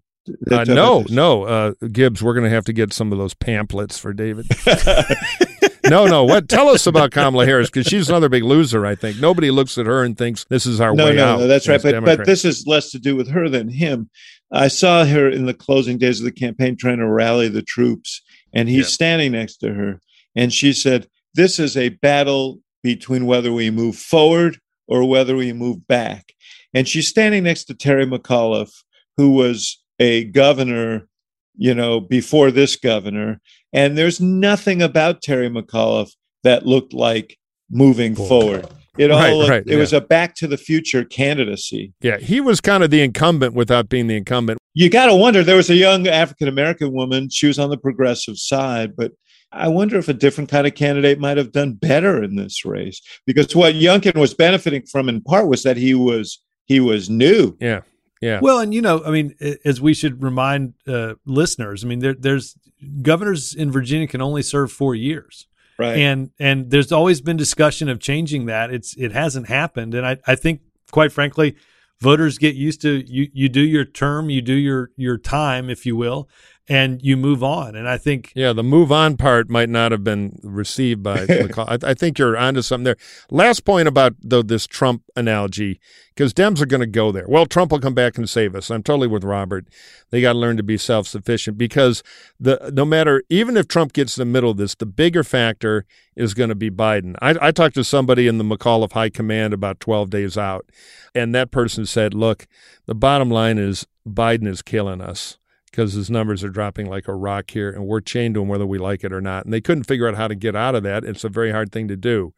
Uh, 0.51 0.63
no, 0.63 1.03
no, 1.09 1.43
uh, 1.43 1.73
Gibbs. 1.91 2.21
We're 2.21 2.35
going 2.35 2.43
to 2.43 2.51
have 2.51 2.65
to 2.65 2.73
get 2.73 2.93
some 2.93 3.11
of 3.11 3.17
those 3.17 3.33
pamphlets 3.33 3.97
for 3.97 4.13
David. 4.13 4.45
no, 5.89 6.05
no. 6.05 6.23
What? 6.23 6.47
Tell 6.49 6.67
us 6.67 6.85
about 6.85 7.11
Kamala 7.11 7.47
Harris 7.47 7.69
because 7.69 7.87
she's 7.87 8.09
another 8.09 8.29
big 8.29 8.43
loser. 8.43 8.85
I 8.85 8.93
think 8.93 9.19
nobody 9.19 9.49
looks 9.49 9.79
at 9.79 9.87
her 9.87 10.03
and 10.03 10.15
thinks 10.15 10.45
this 10.45 10.67
is 10.67 10.79
our 10.79 10.93
no, 10.93 11.05
way 11.05 11.15
no, 11.15 11.25
out. 11.25 11.39
No, 11.39 11.47
that's 11.47 11.67
right. 11.67 11.81
But 11.81 12.03
but 12.03 12.25
this 12.25 12.45
is 12.45 12.67
less 12.67 12.91
to 12.91 12.99
do 12.99 13.15
with 13.15 13.27
her 13.29 13.49
than 13.49 13.69
him. 13.69 14.09
I 14.51 14.67
saw 14.67 15.03
her 15.05 15.29
in 15.29 15.45
the 15.45 15.53
closing 15.53 15.97
days 15.97 16.19
of 16.19 16.25
the 16.25 16.31
campaign 16.31 16.75
trying 16.75 16.97
to 16.97 17.07
rally 17.07 17.47
the 17.49 17.61
troops 17.61 18.21
and 18.53 18.69
he's 18.69 18.85
yeah. 18.85 18.93
standing 18.93 19.31
next 19.31 19.57
to 19.57 19.73
her. 19.73 20.01
And 20.35 20.53
she 20.53 20.73
said, 20.73 21.07
This 21.33 21.59
is 21.59 21.77
a 21.77 21.89
battle 21.89 22.59
between 22.83 23.25
whether 23.25 23.51
we 23.51 23.69
move 23.69 23.95
forward 23.95 24.59
or 24.87 25.07
whether 25.07 25.35
we 25.35 25.53
move 25.53 25.87
back. 25.87 26.33
And 26.73 26.87
she's 26.87 27.07
standing 27.07 27.43
next 27.43 27.65
to 27.65 27.73
Terry 27.73 28.05
McAuliffe, 28.05 28.83
who 29.17 29.31
was 29.31 29.81
a 29.99 30.25
governor, 30.25 31.07
you 31.55 31.73
know, 31.73 31.99
before 31.99 32.51
this 32.51 32.75
governor. 32.75 33.39
And 33.73 33.97
there's 33.97 34.21
nothing 34.21 34.81
about 34.81 35.21
Terry 35.21 35.49
McAuliffe 35.49 36.11
that 36.43 36.65
looked 36.65 36.93
like 36.93 37.37
moving 37.69 38.15
cool. 38.15 38.27
forward. 38.27 38.67
It 38.97 39.11
all 39.11 39.19
right, 39.19 39.33
looked, 39.33 39.49
right, 39.49 39.63
it 39.65 39.73
yeah. 39.73 39.77
was 39.77 39.93
a 39.93 40.01
back 40.01 40.35
to 40.35 40.47
the 40.47 40.57
future 40.57 41.05
candidacy. 41.05 41.93
Yeah, 42.01 42.17
he 42.17 42.41
was 42.41 42.59
kind 42.59 42.83
of 42.83 42.89
the 42.89 43.01
incumbent 43.01 43.53
without 43.53 43.89
being 43.89 44.07
the 44.07 44.17
incumbent. 44.17 44.59
You 44.73 44.89
got 44.89 45.07
to 45.07 45.15
wonder 45.15 45.43
there 45.43 45.55
was 45.55 45.69
a 45.69 45.75
young 45.75 46.07
African 46.07 46.47
American 46.47 46.93
woman, 46.93 47.29
she 47.29 47.47
was 47.47 47.59
on 47.59 47.69
the 47.69 47.77
progressive 47.77 48.37
side, 48.37 48.95
but 48.95 49.11
I 49.51 49.67
wonder 49.67 49.97
if 49.97 50.07
a 50.07 50.13
different 50.13 50.49
kind 50.49 50.67
of 50.67 50.75
candidate 50.75 51.19
might 51.19 51.37
have 51.37 51.51
done 51.51 51.73
better 51.73 52.23
in 52.23 52.35
this 52.35 52.65
race 52.65 53.01
because 53.25 53.55
what 53.55 53.75
Youngkin 53.75 54.15
was 54.15 54.33
benefiting 54.33 54.85
from 54.85 55.09
in 55.09 55.21
part 55.21 55.47
was 55.47 55.63
that 55.63 55.77
he 55.77 55.95
was 55.95 56.39
he 56.65 56.79
was 56.79 57.09
new. 57.09 57.57
Yeah. 57.59 57.81
Yeah. 58.21 58.39
Well, 58.41 58.59
and 58.59 58.73
you 58.73 58.81
know, 58.81 59.01
I 59.05 59.11
mean, 59.11 59.33
as 59.63 59.79
we 59.79 59.93
should 59.93 60.21
remind 60.21 60.73
uh, 60.87 61.15
listeners, 61.25 61.83
I 61.83 61.87
mean, 61.87 61.99
there, 61.99 62.13
there's 62.13 62.55
governors 63.01 63.55
in 63.55 63.71
Virginia 63.71 64.07
can 64.07 64.21
only 64.21 64.41
serve 64.41 64.71
four 64.71 64.93
years. 64.93 65.47
Right. 65.79 65.97
And 65.97 66.31
and 66.39 66.69
there's 66.69 66.91
always 66.91 67.21
been 67.21 67.37
discussion 67.37 67.87
of 67.87 68.01
changing 68.01 68.47
that. 68.47 68.69
It's 68.69 68.95
it 68.97 69.13
hasn't 69.13 69.47
happened. 69.47 69.95
And 69.95 70.05
I, 70.05 70.17
I 70.27 70.35
think 70.35 70.59
quite 70.91 71.13
frankly, 71.13 71.55
voters 72.01 72.37
get 72.37 72.53
used 72.55 72.81
to 72.81 73.01
you 73.07 73.29
you 73.33 73.47
do 73.47 73.61
your 73.61 73.85
term, 73.85 74.29
you 74.29 74.41
do 74.41 74.55
your 74.55 74.91
your 74.97 75.17
time, 75.17 75.69
if 75.69 75.85
you 75.85 75.95
will, 75.95 76.27
and 76.69 77.01
you 77.01 77.17
move 77.17 77.43
on. 77.43 77.75
And 77.75 77.89
I 77.89 77.97
think 77.97 78.31
yeah, 78.35 78.53
the 78.53 78.63
move 78.63 78.91
on 78.91 79.17
part 79.17 79.49
might 79.49 79.69
not 79.69 79.91
have 79.91 80.03
been 80.03 80.39
received 80.43 81.01
by 81.01 81.21
I, 81.57 81.77
I, 81.83 81.93
think 81.95 82.19
you're 82.19 82.37
onto 82.37 82.61
something 82.61 82.83
there. 82.83 82.97
Last 83.31 83.65
point 83.65 83.87
about 83.87 84.15
though 84.21 84.43
this 84.43 84.67
Trump 84.67 85.01
analogy, 85.15 85.79
because 86.13 86.31
Dems 86.31 86.61
are 86.61 86.67
going 86.67 86.81
to 86.81 86.87
go 86.87 87.11
there. 87.11 87.25
Well, 87.27 87.47
Trump 87.47 87.71
will 87.71 87.79
come 87.79 87.95
back 87.95 88.17
and 88.17 88.29
save 88.29 88.55
us. 88.55 88.69
I'm 88.69 88.83
totally 88.83 89.07
with 89.07 89.23
Robert. 89.23 89.67
They 90.11 90.21
got 90.21 90.33
to 90.33 90.39
learn 90.39 90.57
to 90.57 90.63
be 90.63 90.77
self 90.77 91.07
sufficient 91.07 91.57
because 91.57 92.03
the 92.39 92.71
no 92.71 92.85
matter 92.85 93.23
even 93.29 93.57
if 93.57 93.67
Trump 93.67 93.93
gets 93.93 94.15
in 94.15 94.21
the 94.21 94.31
middle 94.31 94.51
of 94.51 94.57
this, 94.57 94.75
the 94.75 94.85
bigger 94.85 95.23
factor 95.23 95.85
is 96.15 96.35
going 96.35 96.49
to 96.49 96.55
be 96.55 96.69
Biden. 96.69 97.15
I, 97.19 97.35
I 97.41 97.51
talked 97.51 97.75
to 97.75 97.83
somebody 97.83 98.27
in 98.27 98.37
the 98.37 98.43
McAuliffe 98.43 98.91
High 98.91 99.09
Command 99.09 99.53
about 99.53 99.79
12 99.79 100.11
days 100.11 100.37
out, 100.37 100.69
and 101.15 101.33
that 101.33 101.49
person 101.49 101.87
said, 101.87 102.13
"Look, 102.13 102.45
the 102.85 102.95
bottom 102.95 103.31
line 103.31 103.57
is 103.57 103.87
Biden 104.07 104.47
is 104.47 104.61
killing 104.61 105.01
us." 105.01 105.38
Because 105.69 105.93
his 105.93 106.09
numbers 106.09 106.43
are 106.43 106.49
dropping 106.49 106.89
like 106.89 107.07
a 107.07 107.15
rock 107.15 107.51
here, 107.51 107.69
and 107.69 107.85
we're 107.85 108.01
chained 108.01 108.35
to 108.35 108.41
him 108.41 108.47
whether 108.47 108.65
we 108.65 108.77
like 108.77 109.03
it 109.03 109.13
or 109.13 109.21
not. 109.21 109.45
And 109.45 109.53
they 109.53 109.61
couldn't 109.61 109.83
figure 109.85 110.07
out 110.07 110.15
how 110.15 110.27
to 110.27 110.35
get 110.35 110.55
out 110.55 110.75
of 110.75 110.83
that. 110.83 111.03
It's 111.03 111.23
a 111.23 111.29
very 111.29 111.51
hard 111.51 111.71
thing 111.71 111.87
to 111.87 111.95
do. 111.95 112.33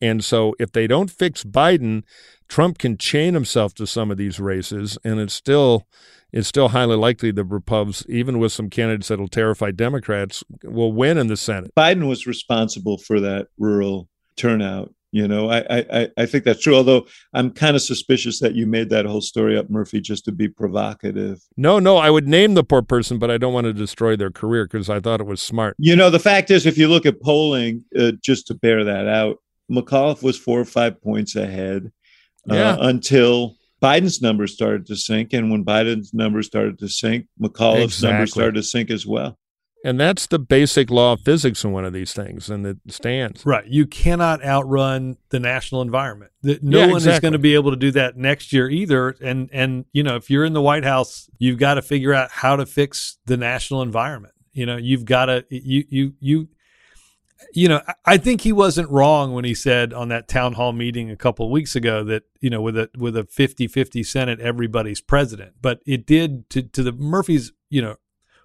And 0.00 0.24
so 0.24 0.54
if 0.58 0.72
they 0.72 0.86
don't 0.86 1.10
fix 1.10 1.44
Biden, 1.44 2.04
Trump 2.48 2.78
can 2.78 2.96
chain 2.96 3.34
himself 3.34 3.74
to 3.74 3.86
some 3.86 4.10
of 4.10 4.16
these 4.16 4.38
races, 4.38 4.98
and 5.04 5.20
it's 5.20 5.34
still 5.34 5.86
it's 6.32 6.48
still 6.48 6.68
highly 6.68 6.96
likely 6.96 7.30
the 7.30 7.44
Repubs, 7.44 8.04
even 8.08 8.38
with 8.38 8.52
some 8.52 8.68
candidates 8.68 9.08
that'll 9.08 9.28
terrify 9.28 9.70
Democrats, 9.70 10.44
will 10.64 10.92
win 10.92 11.18
in 11.18 11.28
the 11.28 11.36
Senate. 11.36 11.72
Biden 11.74 12.08
was 12.08 12.26
responsible 12.26 12.98
for 12.98 13.20
that 13.20 13.48
rural 13.58 14.08
turnout 14.36 14.92
you 15.12 15.26
know, 15.26 15.50
I, 15.50 15.86
I 15.90 16.08
I 16.16 16.26
think 16.26 16.44
that's 16.44 16.62
true. 16.62 16.74
Although 16.74 17.06
I'm 17.32 17.50
kind 17.50 17.76
of 17.76 17.82
suspicious 17.82 18.40
that 18.40 18.54
you 18.54 18.66
made 18.66 18.90
that 18.90 19.06
whole 19.06 19.20
story 19.20 19.56
up, 19.56 19.70
Murphy, 19.70 20.00
just 20.00 20.24
to 20.26 20.32
be 20.32 20.48
provocative. 20.48 21.40
No, 21.56 21.78
no, 21.78 21.96
I 21.96 22.10
would 22.10 22.28
name 22.28 22.54
the 22.54 22.64
poor 22.64 22.82
person, 22.82 23.18
but 23.18 23.30
I 23.30 23.38
don't 23.38 23.54
want 23.54 23.66
to 23.66 23.72
destroy 23.72 24.16
their 24.16 24.30
career 24.30 24.66
because 24.66 24.90
I 24.90 25.00
thought 25.00 25.20
it 25.20 25.26
was 25.26 25.40
smart. 25.40 25.76
You 25.78 25.96
know, 25.96 26.10
the 26.10 26.18
fact 26.18 26.50
is, 26.50 26.66
if 26.66 26.76
you 26.76 26.88
look 26.88 27.06
at 27.06 27.20
polling, 27.20 27.84
uh, 27.98 28.12
just 28.22 28.46
to 28.48 28.54
bear 28.54 28.84
that 28.84 29.06
out, 29.08 29.36
McAuliffe 29.70 30.22
was 30.22 30.38
four 30.38 30.60
or 30.60 30.64
five 30.64 31.00
points 31.00 31.36
ahead 31.36 31.92
uh, 32.50 32.54
yeah. 32.54 32.76
until 32.80 33.56
Biden's 33.82 34.22
numbers 34.22 34.52
started 34.52 34.86
to 34.86 34.96
sink, 34.96 35.32
and 35.32 35.50
when 35.50 35.64
Biden's 35.64 36.14
numbers 36.14 36.46
started 36.46 36.78
to 36.80 36.88
sink, 36.88 37.26
McAuliffe's 37.40 37.98
exactly. 37.98 38.10
numbers 38.10 38.32
started 38.32 38.54
to 38.54 38.62
sink 38.62 38.90
as 38.90 39.06
well. 39.06 39.38
And 39.84 40.00
that's 40.00 40.26
the 40.26 40.38
basic 40.38 40.90
law 40.90 41.12
of 41.12 41.20
physics 41.20 41.62
in 41.62 41.70
one 41.70 41.84
of 41.84 41.92
these 41.92 42.12
things, 42.12 42.50
and 42.50 42.66
it 42.66 42.78
stands. 42.88 43.46
Right. 43.46 43.66
You 43.66 43.86
cannot 43.86 44.44
outrun 44.44 45.16
the 45.28 45.38
national 45.38 45.82
environment. 45.82 46.32
The- 46.42 46.58
No 46.62 46.80
Yeah, 46.80 46.86
one 46.92 46.96
is 47.08 47.20
going 47.20 47.32
to 47.32 47.38
be 47.38 47.54
able 47.54 47.70
to 47.70 47.76
do 47.76 47.90
that 47.92 48.16
next 48.16 48.52
year 48.52 48.68
either. 48.68 49.14
And 49.20 49.48
and 49.52 49.84
you 49.92 50.02
know, 50.02 50.16
if 50.16 50.28
you're 50.30 50.44
in 50.44 50.54
the 50.54 50.62
White 50.62 50.84
House, 50.84 51.28
you've 51.38 51.58
got 51.58 51.74
to 51.74 51.82
figure 51.82 52.12
out 52.14 52.30
how 52.32 52.56
to 52.56 52.66
fix 52.66 53.18
the 53.26 53.36
national 53.36 53.82
environment. 53.82 54.34
You 54.52 54.66
know, 54.66 54.76
you've 54.76 55.04
got 55.04 55.26
to 55.26 55.44
you 55.50 55.84
you 55.88 56.12
you 56.20 56.48
you 57.52 57.68
know, 57.68 57.82
I- 57.86 57.94
I 58.06 58.16
think 58.16 58.40
he 58.40 58.50
wasn't 58.52 58.90
wrong 58.90 59.34
when 59.34 59.44
he 59.44 59.54
said 59.54 59.92
on 59.92 60.08
that 60.08 60.26
town 60.26 60.54
hall 60.54 60.72
meeting 60.72 61.10
a 61.10 61.16
couple 61.16 61.44
of 61.44 61.52
weeks 61.52 61.76
ago 61.76 62.02
that, 62.04 62.22
you 62.40 62.48
know, 62.50 62.62
with 62.62 62.76
a 62.78 62.88
with 62.96 63.16
a 63.16 63.24
50-50 63.24 64.04
Senate, 64.04 64.40
everybody's 64.40 65.02
president. 65.02 65.52
But 65.60 65.80
it 65.86 66.06
did 66.06 66.48
to 66.50 66.62
to 66.62 66.82
the 66.82 66.92
Murphy's, 66.92 67.52
you 67.68 67.82
know, 67.82 67.96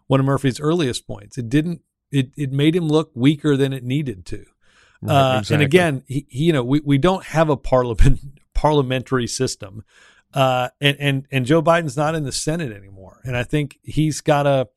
one 0.07 0.19
of 0.19 0.25
Murphy's 0.25 0.59
earliest 0.59 1.07
points. 1.07 1.37
It 1.37 1.49
didn't 1.49 1.81
it 2.11 2.31
it 2.35 2.51
made 2.51 2.75
him 2.75 2.87
look 2.87 3.11
weaker 3.15 3.55
than 3.57 3.73
it 3.73 3.83
needed 3.83 4.25
to. 4.27 4.45
Right, 5.01 5.35
Uh, 5.35 5.39
exactly. 5.39 5.53
And 5.55 5.63
again, 5.63 6.03
he, 6.07 6.25
he- 6.29 6.45
you 6.45 6.53
know, 6.53 6.63
we, 6.63 6.81
we 6.81 6.97
don't 6.97 7.23
have 7.25 7.49
a 7.49 7.57
parliament 7.57 8.19
parliamentary 8.53 9.27
system, 9.27 9.83
uh, 10.33 10.69
and 10.79 10.97
and 10.99 11.27
and 11.31 11.45
Joe 11.45 11.61
Biden's 11.61 11.97
not 11.97 12.15
in 12.15 12.23
the 12.23 12.31
Senate 12.31 12.71
anymore. 12.71 13.21
And 13.23 13.35
I 13.37 13.43
think 13.43 13.79
he's 13.83 14.21
got 14.21 14.45
a 14.45 14.67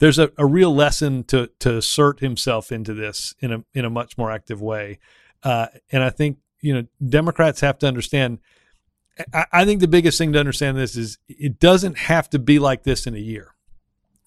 there's 0.00 0.18
a, 0.18 0.30
a 0.38 0.46
real 0.46 0.74
lesson 0.74 1.24
to 1.24 1.50
to 1.60 1.76
assert 1.76 2.20
himself 2.20 2.72
into 2.72 2.94
this 2.94 3.34
in 3.40 3.52
a 3.52 3.64
in 3.74 3.84
a 3.84 3.90
much 3.90 4.16
more 4.18 4.30
active 4.30 4.60
way. 4.62 4.98
Uh, 5.42 5.66
and 5.92 6.02
I 6.02 6.10
think 6.10 6.38
you 6.60 6.74
know 6.74 6.86
Democrats 7.06 7.60
have 7.60 7.78
to 7.80 7.86
understand. 7.86 8.38
I, 9.32 9.44
I 9.52 9.64
think 9.64 9.80
the 9.80 9.88
biggest 9.88 10.18
thing 10.18 10.32
to 10.32 10.40
understand 10.40 10.76
this 10.76 10.96
is 10.96 11.18
it 11.28 11.60
doesn't 11.60 11.98
have 11.98 12.28
to 12.30 12.38
be 12.38 12.58
like 12.58 12.82
this 12.84 13.06
in 13.06 13.14
a 13.14 13.18
year, 13.20 13.54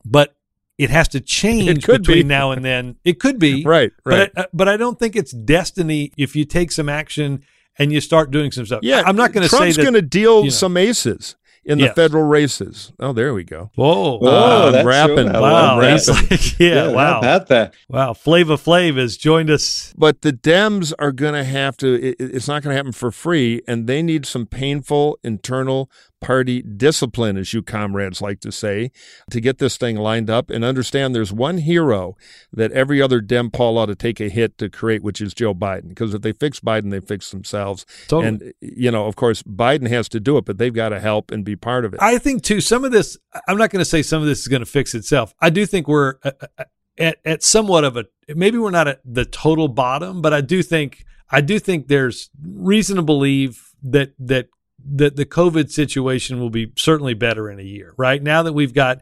but 0.05 0.35
it 0.81 0.89
has 0.89 1.07
to 1.09 1.21
change 1.21 1.83
could 1.83 2.01
between 2.01 2.23
be. 2.23 2.23
now 2.23 2.49
and 2.49 2.65
then. 2.65 2.95
It 3.05 3.19
could 3.19 3.37
be 3.37 3.63
right, 3.63 3.91
right. 4.03 4.31
but 4.33 4.39
I, 4.39 4.41
uh, 4.41 4.47
but 4.51 4.67
I 4.67 4.77
don't 4.77 4.97
think 4.97 5.15
it's 5.15 5.31
destiny 5.31 6.11
if 6.17 6.35
you 6.35 6.43
take 6.43 6.71
some 6.71 6.89
action 6.89 7.43
and 7.77 7.91
you 7.91 8.01
start 8.01 8.31
doing 8.31 8.51
some 8.51 8.65
stuff. 8.65 8.79
yeah, 8.81 9.03
I'm 9.05 9.15
not 9.15 9.31
going 9.31 9.43
to 9.43 9.49
say 9.49 9.57
Trump's 9.57 9.77
going 9.77 9.93
to 9.93 10.01
deal 10.01 10.39
you 10.39 10.45
know. 10.45 10.49
some 10.49 10.77
aces 10.77 11.35
in 11.63 11.77
the 11.77 11.89
federal 11.89 12.23
races. 12.23 12.91
Oh, 12.99 13.13
there 13.13 13.31
we 13.35 13.43
go. 13.43 13.69
Whoa! 13.75 14.17
Oh, 14.19 14.73
I'm 14.73 14.85
rapping. 14.85 15.27
true. 15.27 15.35
I 15.35 15.39
wow! 15.39 15.79
rapping. 15.79 16.15
like, 16.15 16.59
yeah, 16.59 16.85
how 16.85 16.93
wow, 16.93 17.19
about 17.19 17.47
that? 17.47 17.75
wow. 17.87 18.13
Flava 18.13 18.55
Flav 18.55 18.97
has 18.97 19.17
joined 19.17 19.51
us. 19.51 19.93
But 19.95 20.23
the 20.23 20.33
Dems 20.33 20.93
are 20.97 21.11
going 21.11 21.35
to 21.35 21.43
have 21.43 21.77
to, 21.77 21.93
it, 21.93 22.15
it's 22.19 22.47
not 22.47 22.63
going 22.63 22.73
to 22.73 22.77
happen 22.77 22.91
for 22.91 23.11
free, 23.11 23.61
and 23.67 23.85
they 23.85 24.01
need 24.01 24.25
some 24.25 24.47
painful 24.47 25.19
internal 25.23 25.91
party 26.21 26.61
discipline, 26.61 27.35
as 27.35 27.53
you 27.53 27.61
comrades 27.61 28.21
like 28.21 28.39
to 28.41 28.51
say, 28.51 28.91
to 29.29 29.41
get 29.41 29.57
this 29.57 29.75
thing 29.75 29.97
lined 29.97 30.29
up 30.29 30.49
and 30.49 30.63
understand 30.63 31.13
there's 31.13 31.33
one 31.33 31.57
hero 31.57 32.15
that 32.53 32.71
every 32.71 33.01
other 33.01 33.19
Dem 33.19 33.49
pol 33.49 33.77
ought 33.77 33.87
to 33.87 33.95
take 33.95 34.21
a 34.21 34.29
hit 34.29 34.57
to 34.59 34.69
create, 34.69 35.03
which 35.03 35.19
is 35.19 35.33
Joe 35.33 35.53
Biden. 35.53 35.89
Because 35.89 36.13
if 36.13 36.21
they 36.21 36.31
fix 36.31 36.59
Biden, 36.59 36.91
they 36.91 37.01
fix 37.01 37.31
themselves. 37.31 37.85
Totally. 38.07 38.27
And, 38.27 38.53
you 38.61 38.91
know, 38.91 39.07
of 39.07 39.15
course, 39.15 39.43
Biden 39.43 39.89
has 39.89 40.07
to 40.09 40.19
do 40.19 40.37
it, 40.37 40.45
but 40.45 40.57
they've 40.57 40.73
got 40.73 40.89
to 40.89 40.99
help 40.99 41.31
and 41.31 41.43
be 41.43 41.55
part 41.55 41.83
of 41.83 41.93
it. 41.93 42.01
I 42.01 42.17
think 42.17 42.43
too. 42.43 42.61
Some 42.61 42.85
of 42.85 42.91
this, 42.91 43.17
I'm 43.47 43.57
not 43.57 43.71
going 43.71 43.81
to 43.81 43.89
say 43.89 44.01
some 44.01 44.21
of 44.21 44.27
this 44.27 44.39
is 44.39 44.47
going 44.47 44.61
to 44.61 44.65
fix 44.65 44.95
itself. 44.95 45.33
I 45.41 45.49
do 45.49 45.65
think 45.65 45.87
we're 45.87 46.15
uh, 46.23 46.31
uh, 46.57 46.63
at 46.97 47.17
at 47.25 47.43
somewhat 47.43 47.83
of 47.83 47.97
a 47.97 48.05
maybe 48.27 48.57
we're 48.57 48.71
not 48.71 48.87
at 48.87 49.01
the 49.03 49.25
total 49.25 49.67
bottom, 49.67 50.21
but 50.21 50.33
I 50.33 50.41
do 50.41 50.61
think 50.61 51.05
I 51.29 51.41
do 51.41 51.59
think 51.59 51.87
there's 51.87 52.29
reason 52.41 52.97
to 52.97 53.01
believe 53.01 53.73
that 53.83 54.13
that 54.19 54.49
that 54.85 55.15
the 55.15 55.25
COVID 55.25 55.71
situation 55.71 56.39
will 56.39 56.49
be 56.49 56.71
certainly 56.75 57.13
better 57.13 57.49
in 57.49 57.59
a 57.59 57.63
year. 57.63 57.93
Right 57.97 58.21
now 58.21 58.43
that 58.43 58.53
we've 58.53 58.73
got 58.73 59.01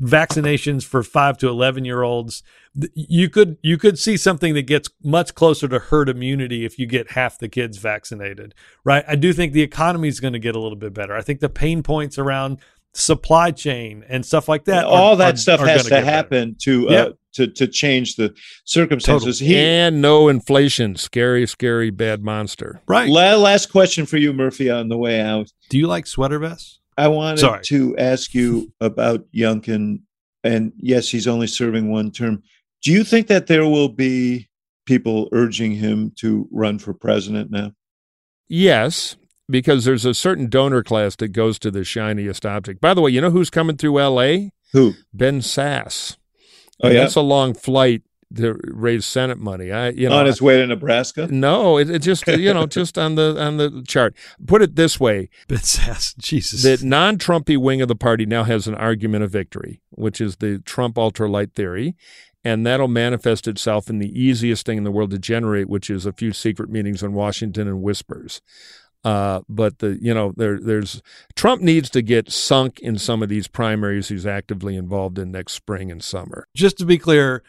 vaccinations 0.00 0.84
for 0.84 1.02
five 1.02 1.36
to 1.38 1.48
eleven 1.48 1.84
year 1.84 2.02
olds, 2.02 2.42
you 2.94 3.28
could 3.28 3.58
you 3.62 3.76
could 3.76 3.98
see 3.98 4.16
something 4.16 4.54
that 4.54 4.62
gets 4.62 4.88
much 5.02 5.34
closer 5.34 5.68
to 5.68 5.78
herd 5.78 6.08
immunity 6.08 6.64
if 6.64 6.78
you 6.78 6.86
get 6.86 7.12
half 7.12 7.38
the 7.38 7.48
kids 7.48 7.78
vaccinated. 7.78 8.54
Right? 8.84 9.04
I 9.06 9.16
do 9.16 9.32
think 9.32 9.52
the 9.52 9.62
economy 9.62 10.08
is 10.08 10.20
going 10.20 10.32
to 10.32 10.38
get 10.38 10.56
a 10.56 10.60
little 10.60 10.78
bit 10.78 10.94
better. 10.94 11.14
I 11.14 11.22
think 11.22 11.40
the 11.40 11.48
pain 11.48 11.82
points 11.82 12.18
around 12.18 12.58
supply 12.94 13.50
chain 13.50 14.04
and 14.08 14.24
stuff 14.26 14.48
like 14.48 14.64
that. 14.64 14.84
all 14.84 15.16
that 15.16 15.34
are- 15.34 15.36
stuff 15.36 15.60
are 15.60 15.66
has 15.66 15.82
gonna 15.82 15.84
to 15.84 15.90
get 15.90 15.96
better. 16.04 16.06
happen 16.10 16.56
to 16.62 16.88
uh, 16.88 16.92
Yeah. 16.92 17.08
to 17.34 17.46
to 17.46 17.66
change 17.68 18.16
the 18.16 18.34
circumstances. 18.64 19.38
He, 19.38 19.56
and 19.56 20.02
no 20.02 20.28
inflation. 20.28 20.96
Scary, 20.96 21.46
scary, 21.46 21.90
bad 21.90 22.22
monster. 22.24 22.80
Right? 22.88 23.08
La- 23.08 23.36
last 23.36 23.70
question 23.70 24.06
for 24.06 24.16
you, 24.16 24.32
Murphy, 24.32 24.68
on 24.70 24.88
the 24.88 24.96
way 24.98 25.20
out. 25.20 25.50
Do 25.68 25.78
you 25.78 25.86
like 25.86 26.06
sweater 26.06 26.38
vests? 26.38 26.80
I 26.98 27.08
wanted 27.08 27.38
Sorry. 27.38 27.62
to 27.64 27.96
ask 27.96 28.34
you 28.34 28.72
about 28.80 29.24
Youngkin, 29.32 30.00
and 30.44 30.72
yes, 30.76 31.08
he's 31.08 31.26
only 31.28 31.46
serving 31.46 31.90
one 31.90 32.10
term. 32.10 32.42
Do 32.82 32.90
you 32.92 33.04
think 33.04 33.28
that 33.28 33.46
there 33.46 33.64
will 33.66 33.88
be 33.88 34.48
people 34.86 35.28
urging 35.32 35.72
him 35.72 36.12
to 36.16 36.48
run 36.50 36.78
for 36.78 36.92
president 36.92 37.50
now? 37.50 37.72
Yes, 38.48 39.16
because 39.50 39.84
there's 39.84 40.04
a 40.04 40.14
certain 40.14 40.48
donor 40.48 40.82
class 40.82 41.16
that 41.16 41.28
goes 41.28 41.58
to 41.60 41.70
the 41.70 41.84
shiniest 41.84 42.46
object. 42.46 42.80
By 42.80 42.94
the 42.94 43.00
way, 43.00 43.10
you 43.10 43.20
know 43.20 43.30
who's 43.30 43.50
coming 43.50 43.76
through 43.76 43.98
L.A.? 43.98 44.52
Who? 44.72 44.94
Ben 45.12 45.40
Sasse. 45.40 46.16
Oh 46.82 46.88
And 46.88 46.94
yeah, 46.94 47.02
that's 47.02 47.16
a 47.16 47.20
long 47.20 47.54
flight 47.54 48.02
to 48.36 48.58
raise 48.64 49.04
Senate 49.04 49.38
money. 49.38 49.72
I, 49.72 49.90
you 49.90 50.08
know, 50.08 50.18
on 50.18 50.26
his 50.26 50.40
way 50.40 50.56
to 50.58 50.66
Nebraska. 50.66 51.26
no, 51.30 51.78
it, 51.78 51.90
it 51.90 51.98
just 52.00 52.26
you 52.28 52.54
know 52.54 52.66
just 52.66 52.96
on 52.96 53.16
the 53.16 53.40
on 53.40 53.56
the 53.56 53.84
chart. 53.86 54.14
Put 54.46 54.62
it 54.62 54.76
this 54.76 55.00
way: 55.00 55.28
Ben 55.48 55.58
Sasse. 55.58 56.16
Jesus. 56.18 56.62
the 56.62 56.86
non-Trumpy 56.86 57.58
wing 57.58 57.82
of 57.82 57.88
the 57.88 57.96
party 57.96 58.26
now 58.26 58.44
has 58.44 58.66
an 58.66 58.74
argument 58.74 59.24
of 59.24 59.30
victory, 59.30 59.80
which 59.90 60.20
is 60.20 60.36
the 60.36 60.58
Trump 60.60 60.96
ultralight 60.96 61.52
theory. 61.54 61.96
And 62.42 62.66
that'll 62.66 62.88
manifest 62.88 63.46
itself 63.46 63.90
in 63.90 63.98
the 63.98 64.18
easiest 64.18 64.64
thing 64.64 64.78
in 64.78 64.84
the 64.84 64.90
world 64.90 65.10
to 65.10 65.18
generate, 65.18 65.68
which 65.68 65.90
is 65.90 66.06
a 66.06 66.12
few 66.12 66.32
secret 66.32 66.70
meetings 66.70 67.02
in 67.02 67.12
Washington 67.12 67.68
and 67.68 67.82
whispers. 67.82 68.40
Uh, 69.02 69.40
but 69.48 69.78
the 69.78 69.98
you 70.00 70.12
know 70.12 70.32
there 70.36 70.58
there's 70.60 71.00
Trump 71.34 71.62
needs 71.62 71.88
to 71.90 72.02
get 72.02 72.30
sunk 72.30 72.78
in 72.80 72.98
some 72.98 73.22
of 73.22 73.30
these 73.30 73.48
primaries 73.48 74.08
he's 74.08 74.26
actively 74.26 74.76
involved 74.76 75.18
in 75.18 75.30
next 75.30 75.54
spring 75.54 75.90
and 75.90 76.04
summer. 76.04 76.46
Just 76.54 76.76
to 76.78 76.84
be 76.84 76.98
clear, 76.98 77.42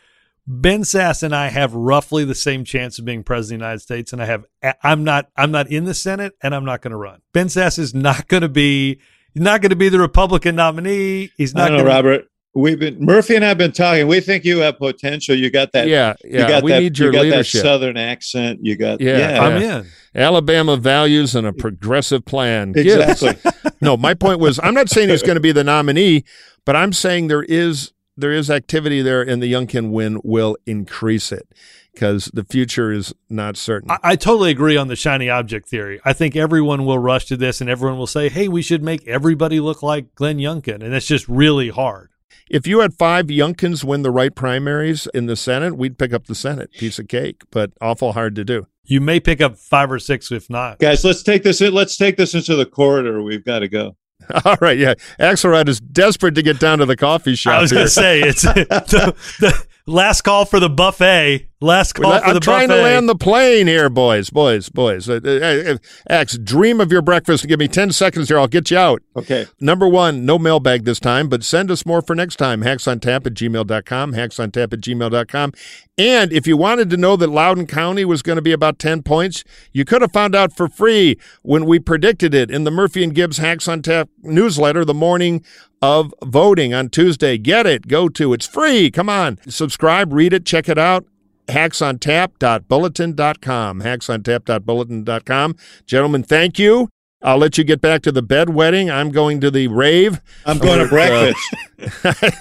Ben 0.47 0.83
Sasse 0.83 1.23
and 1.23 1.35
I 1.35 1.49
have 1.49 1.73
roughly 1.73 2.23
the 2.23 2.35
same 2.35 2.63
chance 2.63 2.97
of 2.99 3.05
being 3.05 3.23
president 3.23 3.57
of 3.57 3.59
the 3.59 3.65
United 3.65 3.81
States, 3.81 4.13
and 4.13 4.21
I 4.21 4.25
have 4.27 4.45
I'm 4.81 5.03
not 5.03 5.29
I'm 5.35 5.51
not 5.51 5.69
in 5.69 5.83
the 5.83 5.93
Senate, 5.93 6.33
and 6.41 6.55
I'm 6.55 6.63
not 6.63 6.81
going 6.81 6.91
to 6.91 6.97
run. 6.97 7.21
Ben 7.33 7.47
Sasse 7.47 7.79
is 7.79 7.93
not 7.93 8.29
going 8.29 8.41
to 8.41 8.49
be 8.49 8.99
he's 9.33 9.43
not 9.43 9.61
going 9.61 9.71
to 9.71 9.75
be 9.75 9.89
the 9.89 9.99
Republican 9.99 10.55
nominee. 10.55 11.31
He's 11.37 11.53
I 11.53 11.59
not 11.59 11.67
don't 11.67 11.77
know, 11.77 11.83
going 11.83 11.89
to 11.89 12.09
Robert. 12.09 12.30
We've 12.53 12.79
been 12.79 12.97
Murphy 12.99 13.35
and 13.35 13.45
I've 13.45 13.57
been 13.57 13.71
talking. 13.71 14.07
We 14.07 14.19
think 14.19 14.43
you 14.43 14.57
have 14.57 14.77
potential. 14.77 15.35
You 15.35 15.49
got 15.49 15.71
that. 15.71 15.87
yeah, 15.87 16.15
you 16.23 16.39
yeah, 16.39 16.47
got 16.49 16.63
we 16.63 16.71
that. 16.71 16.81
need 16.81 16.99
your 16.99 17.07
you 17.09 17.13
got 17.13 17.21
leadership. 17.23 17.61
that 17.61 17.67
southern 17.67 17.97
accent. 17.97 18.59
You 18.61 18.75
got. 18.75 18.99
Yeah, 18.99 19.17
Yeah, 19.17 19.41
I'm 19.41 19.61
in. 19.61 19.87
Alabama 20.13 20.75
values 20.75 21.33
and 21.33 21.47
a 21.47 21.53
progressive 21.65 22.25
plan. 22.25 22.73
Gibbs. 22.73 23.23
exactly. 23.23 23.51
no, 23.81 23.95
my 23.95 24.13
point 24.13 24.39
was 24.39 24.59
I'm 24.61 24.73
not 24.73 24.89
saying 24.89 25.09
he's 25.09 25.23
going 25.23 25.35
to 25.35 25.41
be 25.41 25.53
the 25.53 25.63
nominee, 25.63 26.25
but 26.65 26.75
I'm 26.75 26.91
saying 26.91 27.27
there 27.27 27.43
is 27.43 27.93
there 28.17 28.33
is 28.33 28.49
activity 28.51 29.01
there, 29.01 29.21
and 29.21 29.41
the 29.41 29.51
Youngkin 29.51 29.91
win 29.91 30.19
will 30.21 30.57
increase 30.65 31.31
it 31.31 31.47
because 31.93 32.29
the 32.33 32.43
future 32.43 32.91
is 32.91 33.13
not 33.29 33.55
certain. 33.55 33.89
I, 33.89 33.97
I 34.03 34.15
totally 34.17 34.51
agree 34.51 34.75
on 34.75 34.89
the 34.89 34.95
shiny 34.97 35.29
object 35.29 35.69
theory. 35.69 36.01
I 36.03 36.11
think 36.13 36.35
everyone 36.35 36.85
will 36.85 36.99
rush 36.99 37.25
to 37.27 37.37
this, 37.37 37.61
and 37.61 37.69
everyone 37.69 37.97
will 37.97 38.07
say, 38.07 38.27
"Hey, 38.27 38.49
we 38.49 38.61
should 38.61 38.83
make 38.83 39.07
everybody 39.07 39.61
look 39.61 39.81
like 39.81 40.15
Glenn 40.15 40.37
Youngkin," 40.37 40.83
and 40.83 40.93
it's 40.93 41.07
just 41.07 41.27
really 41.29 41.69
hard. 41.69 42.09
If 42.51 42.67
you 42.67 42.81
had 42.81 42.93
five 42.93 43.27
Youngkins 43.27 43.83
win 43.83 44.01
the 44.03 44.11
right 44.11 44.35
primaries 44.35 45.07
in 45.13 45.25
the 45.25 45.35
Senate, 45.35 45.75
we'd 45.77 45.97
pick 45.97 46.13
up 46.13 46.27
the 46.27 46.35
Senate, 46.35 46.71
piece 46.73 46.99
of 46.99 47.07
cake, 47.07 47.43
but 47.49 47.71
awful 47.81 48.13
hard 48.13 48.35
to 48.35 48.43
do. 48.43 48.67
You 48.83 48.99
may 48.99 49.19
pick 49.19 49.39
up 49.41 49.57
five 49.57 49.91
or 49.91 49.99
six, 49.99 50.31
if 50.31 50.49
not. 50.49 50.79
Guys, 50.79 51.05
let's 51.05 51.23
take 51.23 51.43
this. 51.43 51.61
in- 51.61 51.73
Let's 51.73 51.95
take 51.97 52.17
this 52.17 52.33
into 52.33 52.55
the 52.55 52.65
corridor. 52.65 53.21
We've 53.23 53.43
got 53.45 53.59
to 53.59 53.67
go. 53.69 53.95
All 54.45 54.57
right, 54.61 54.77
yeah, 54.77 54.93
Axelrod 55.19 55.67
is 55.67 55.79
desperate 55.79 56.35
to 56.35 56.43
get 56.43 56.59
down 56.59 56.79
to 56.79 56.85
the 56.85 56.95
coffee 56.97 57.35
shop. 57.35 57.53
I 57.53 57.61
was 57.61 57.71
going 57.71 57.85
to 57.85 57.89
say 57.89 58.19
it's 58.21 58.41
the, 58.43 59.15
the 59.39 59.65
last 59.87 60.21
call 60.21 60.45
for 60.45 60.59
the 60.59 60.69
buffet. 60.69 61.47
Last 61.64 61.93
call 61.93 62.12
for 62.12 62.16
the 62.16 62.20
truck. 62.20 62.28
I'm 62.28 62.34
the 62.34 62.39
trying 62.39 62.68
buffet. 62.70 62.78
to 62.80 62.84
land 62.84 63.09
the 63.09 63.16
plane 63.16 63.68
here, 63.68 63.88
boys, 63.88 64.32
boys, 64.32 64.68
boys. 64.70 65.07
Uh, 65.07 65.20
uh, 65.24 65.74
uh, 65.74 65.78
Ax, 66.09 66.36
dream 66.39 66.82
of 66.82 66.91
your 66.91 67.03
breakfast. 67.03 67.43
And 67.43 67.49
give 67.49 67.59
me 67.59 67.68
10 67.68 67.91
seconds 67.91 68.30
here. 68.30 68.39
I'll 68.39 68.47
get 68.47 68.72
you 68.72 68.80
out. 68.80 69.03
Okay. 69.16 69.45
Number 69.59 69.88
one, 69.88 70.26
no 70.26 70.39
mailbag 70.39 70.86
this 70.86 70.99
time, 70.99 71.30
but 71.30 71.43
send 71.43 71.70
us 71.70 71.86
more 71.86 72.01
for 72.01 72.16
next 72.16 72.38
time. 72.38 72.64
Hacksontap 72.64 73.28
at 73.28 73.36
gmail.com, 73.36 74.14
hacksontap 74.14 74.74
at 74.74 74.82
gmail.com. 74.82 75.53
And 75.99 76.34
if 76.34 76.47
you 76.47 76.57
wanted 76.57 76.89
to 76.89 76.97
know 76.97 77.16
that 77.16 77.30
Loudoun 77.30 77.68
County 77.68 78.05
was 78.05 78.24
going 78.24 78.38
to 78.38 78.41
be 78.41 78.53
about 78.53 78.80
10 78.80 79.03
points, 79.03 79.43
you 79.72 79.86
could 79.86 80.01
have 80.01 80.12
found 80.12 80.34
out 80.34 80.51
for 80.51 80.68
free 80.68 81.20
when 81.43 81.66
we 81.66 81.78
predicted 81.78 82.34
it 82.34 82.49
in 82.49 82.64
the 82.64 82.72
Murphy 82.72 83.03
and 83.03 83.14
Gibbs 83.14 83.38
Hacks 83.38 83.68
on 83.68 83.84
Tap 83.84 84.09
newsletter 84.24 84.84
the 84.84 84.95
morning 84.95 85.45
of 85.80 86.12
voting 86.24 86.74
on 86.74 86.89
Tuesday. 86.89 87.38
Get 87.38 87.68
it. 87.68 87.88
Go 87.88 88.09
to. 88.09 88.34
It's 88.34 88.47
free. 88.47 88.89
Come 88.89 89.09
on. 89.09 89.38
Subscribe, 89.47 90.12
read 90.12 90.34
it, 90.34 90.43
check 90.43 90.68
it 90.68 90.80
out 90.80 91.05
hacksontap.bulletin.com. 91.51 93.81
Hacksontap.bulletin.com. 93.81 95.55
Gentlemen, 95.85 96.23
thank 96.23 96.59
you. 96.59 96.89
I'll 97.23 97.37
let 97.37 97.55
you 97.59 97.63
get 97.63 97.81
back 97.81 98.01
to 98.01 98.11
the 98.11 98.23
bedwetting. 98.23 98.91
I'm 98.91 99.11
going 99.11 99.41
to 99.41 99.51
the 99.51 99.67
rave. 99.67 100.19
I'm 100.43 100.57
going 100.57 100.79
to 100.79 100.87
breakfast. 100.89 101.37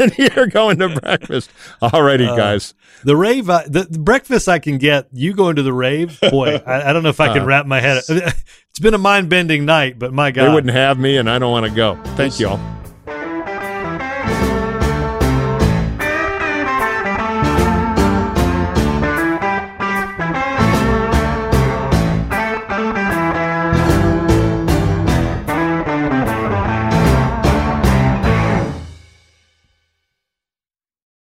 and 0.01 0.17
you're 0.19 0.47
going 0.47 0.79
to 0.79 0.89
breakfast. 0.89 1.51
All 1.83 2.03
righty, 2.03 2.25
Uh, 2.27 2.35
guys. 2.35 2.73
The 3.05 3.15
rave, 3.15 3.51
I, 3.51 3.65
the, 3.69 3.83
the 3.83 3.99
breakfast 3.99 4.49
I 4.49 4.59
can 4.59 4.79
get. 4.79 5.09
You 5.13 5.35
going 5.35 5.57
to 5.57 5.63
the 5.63 5.75
rave? 5.75 6.19
Boy, 6.31 6.57
I, 6.67 6.89
I 6.89 6.93
don't 6.95 7.03
know 7.03 7.11
if 7.11 7.21
I 7.21 7.31
can 7.35 7.43
Uh, 7.43 7.47
wrap 7.47 7.67
my 7.67 7.81
head. 7.81 8.03
It's 8.09 8.79
been 8.81 8.95
a 8.95 8.99
mind 8.99 9.29
bending 9.29 9.67
night, 9.67 9.99
but 9.99 10.15
my 10.15 10.31
God. 10.31 10.49
They 10.49 10.55
wouldn't 10.55 10.73
have 10.73 10.99
me, 10.99 11.19
and 11.19 11.29
I 11.29 11.39
don't 11.39 11.53
want 11.53 11.67
to 11.67 11.73
go. 11.73 12.01
Thank 12.17 12.41
you 12.41 12.49
all. 12.49 12.80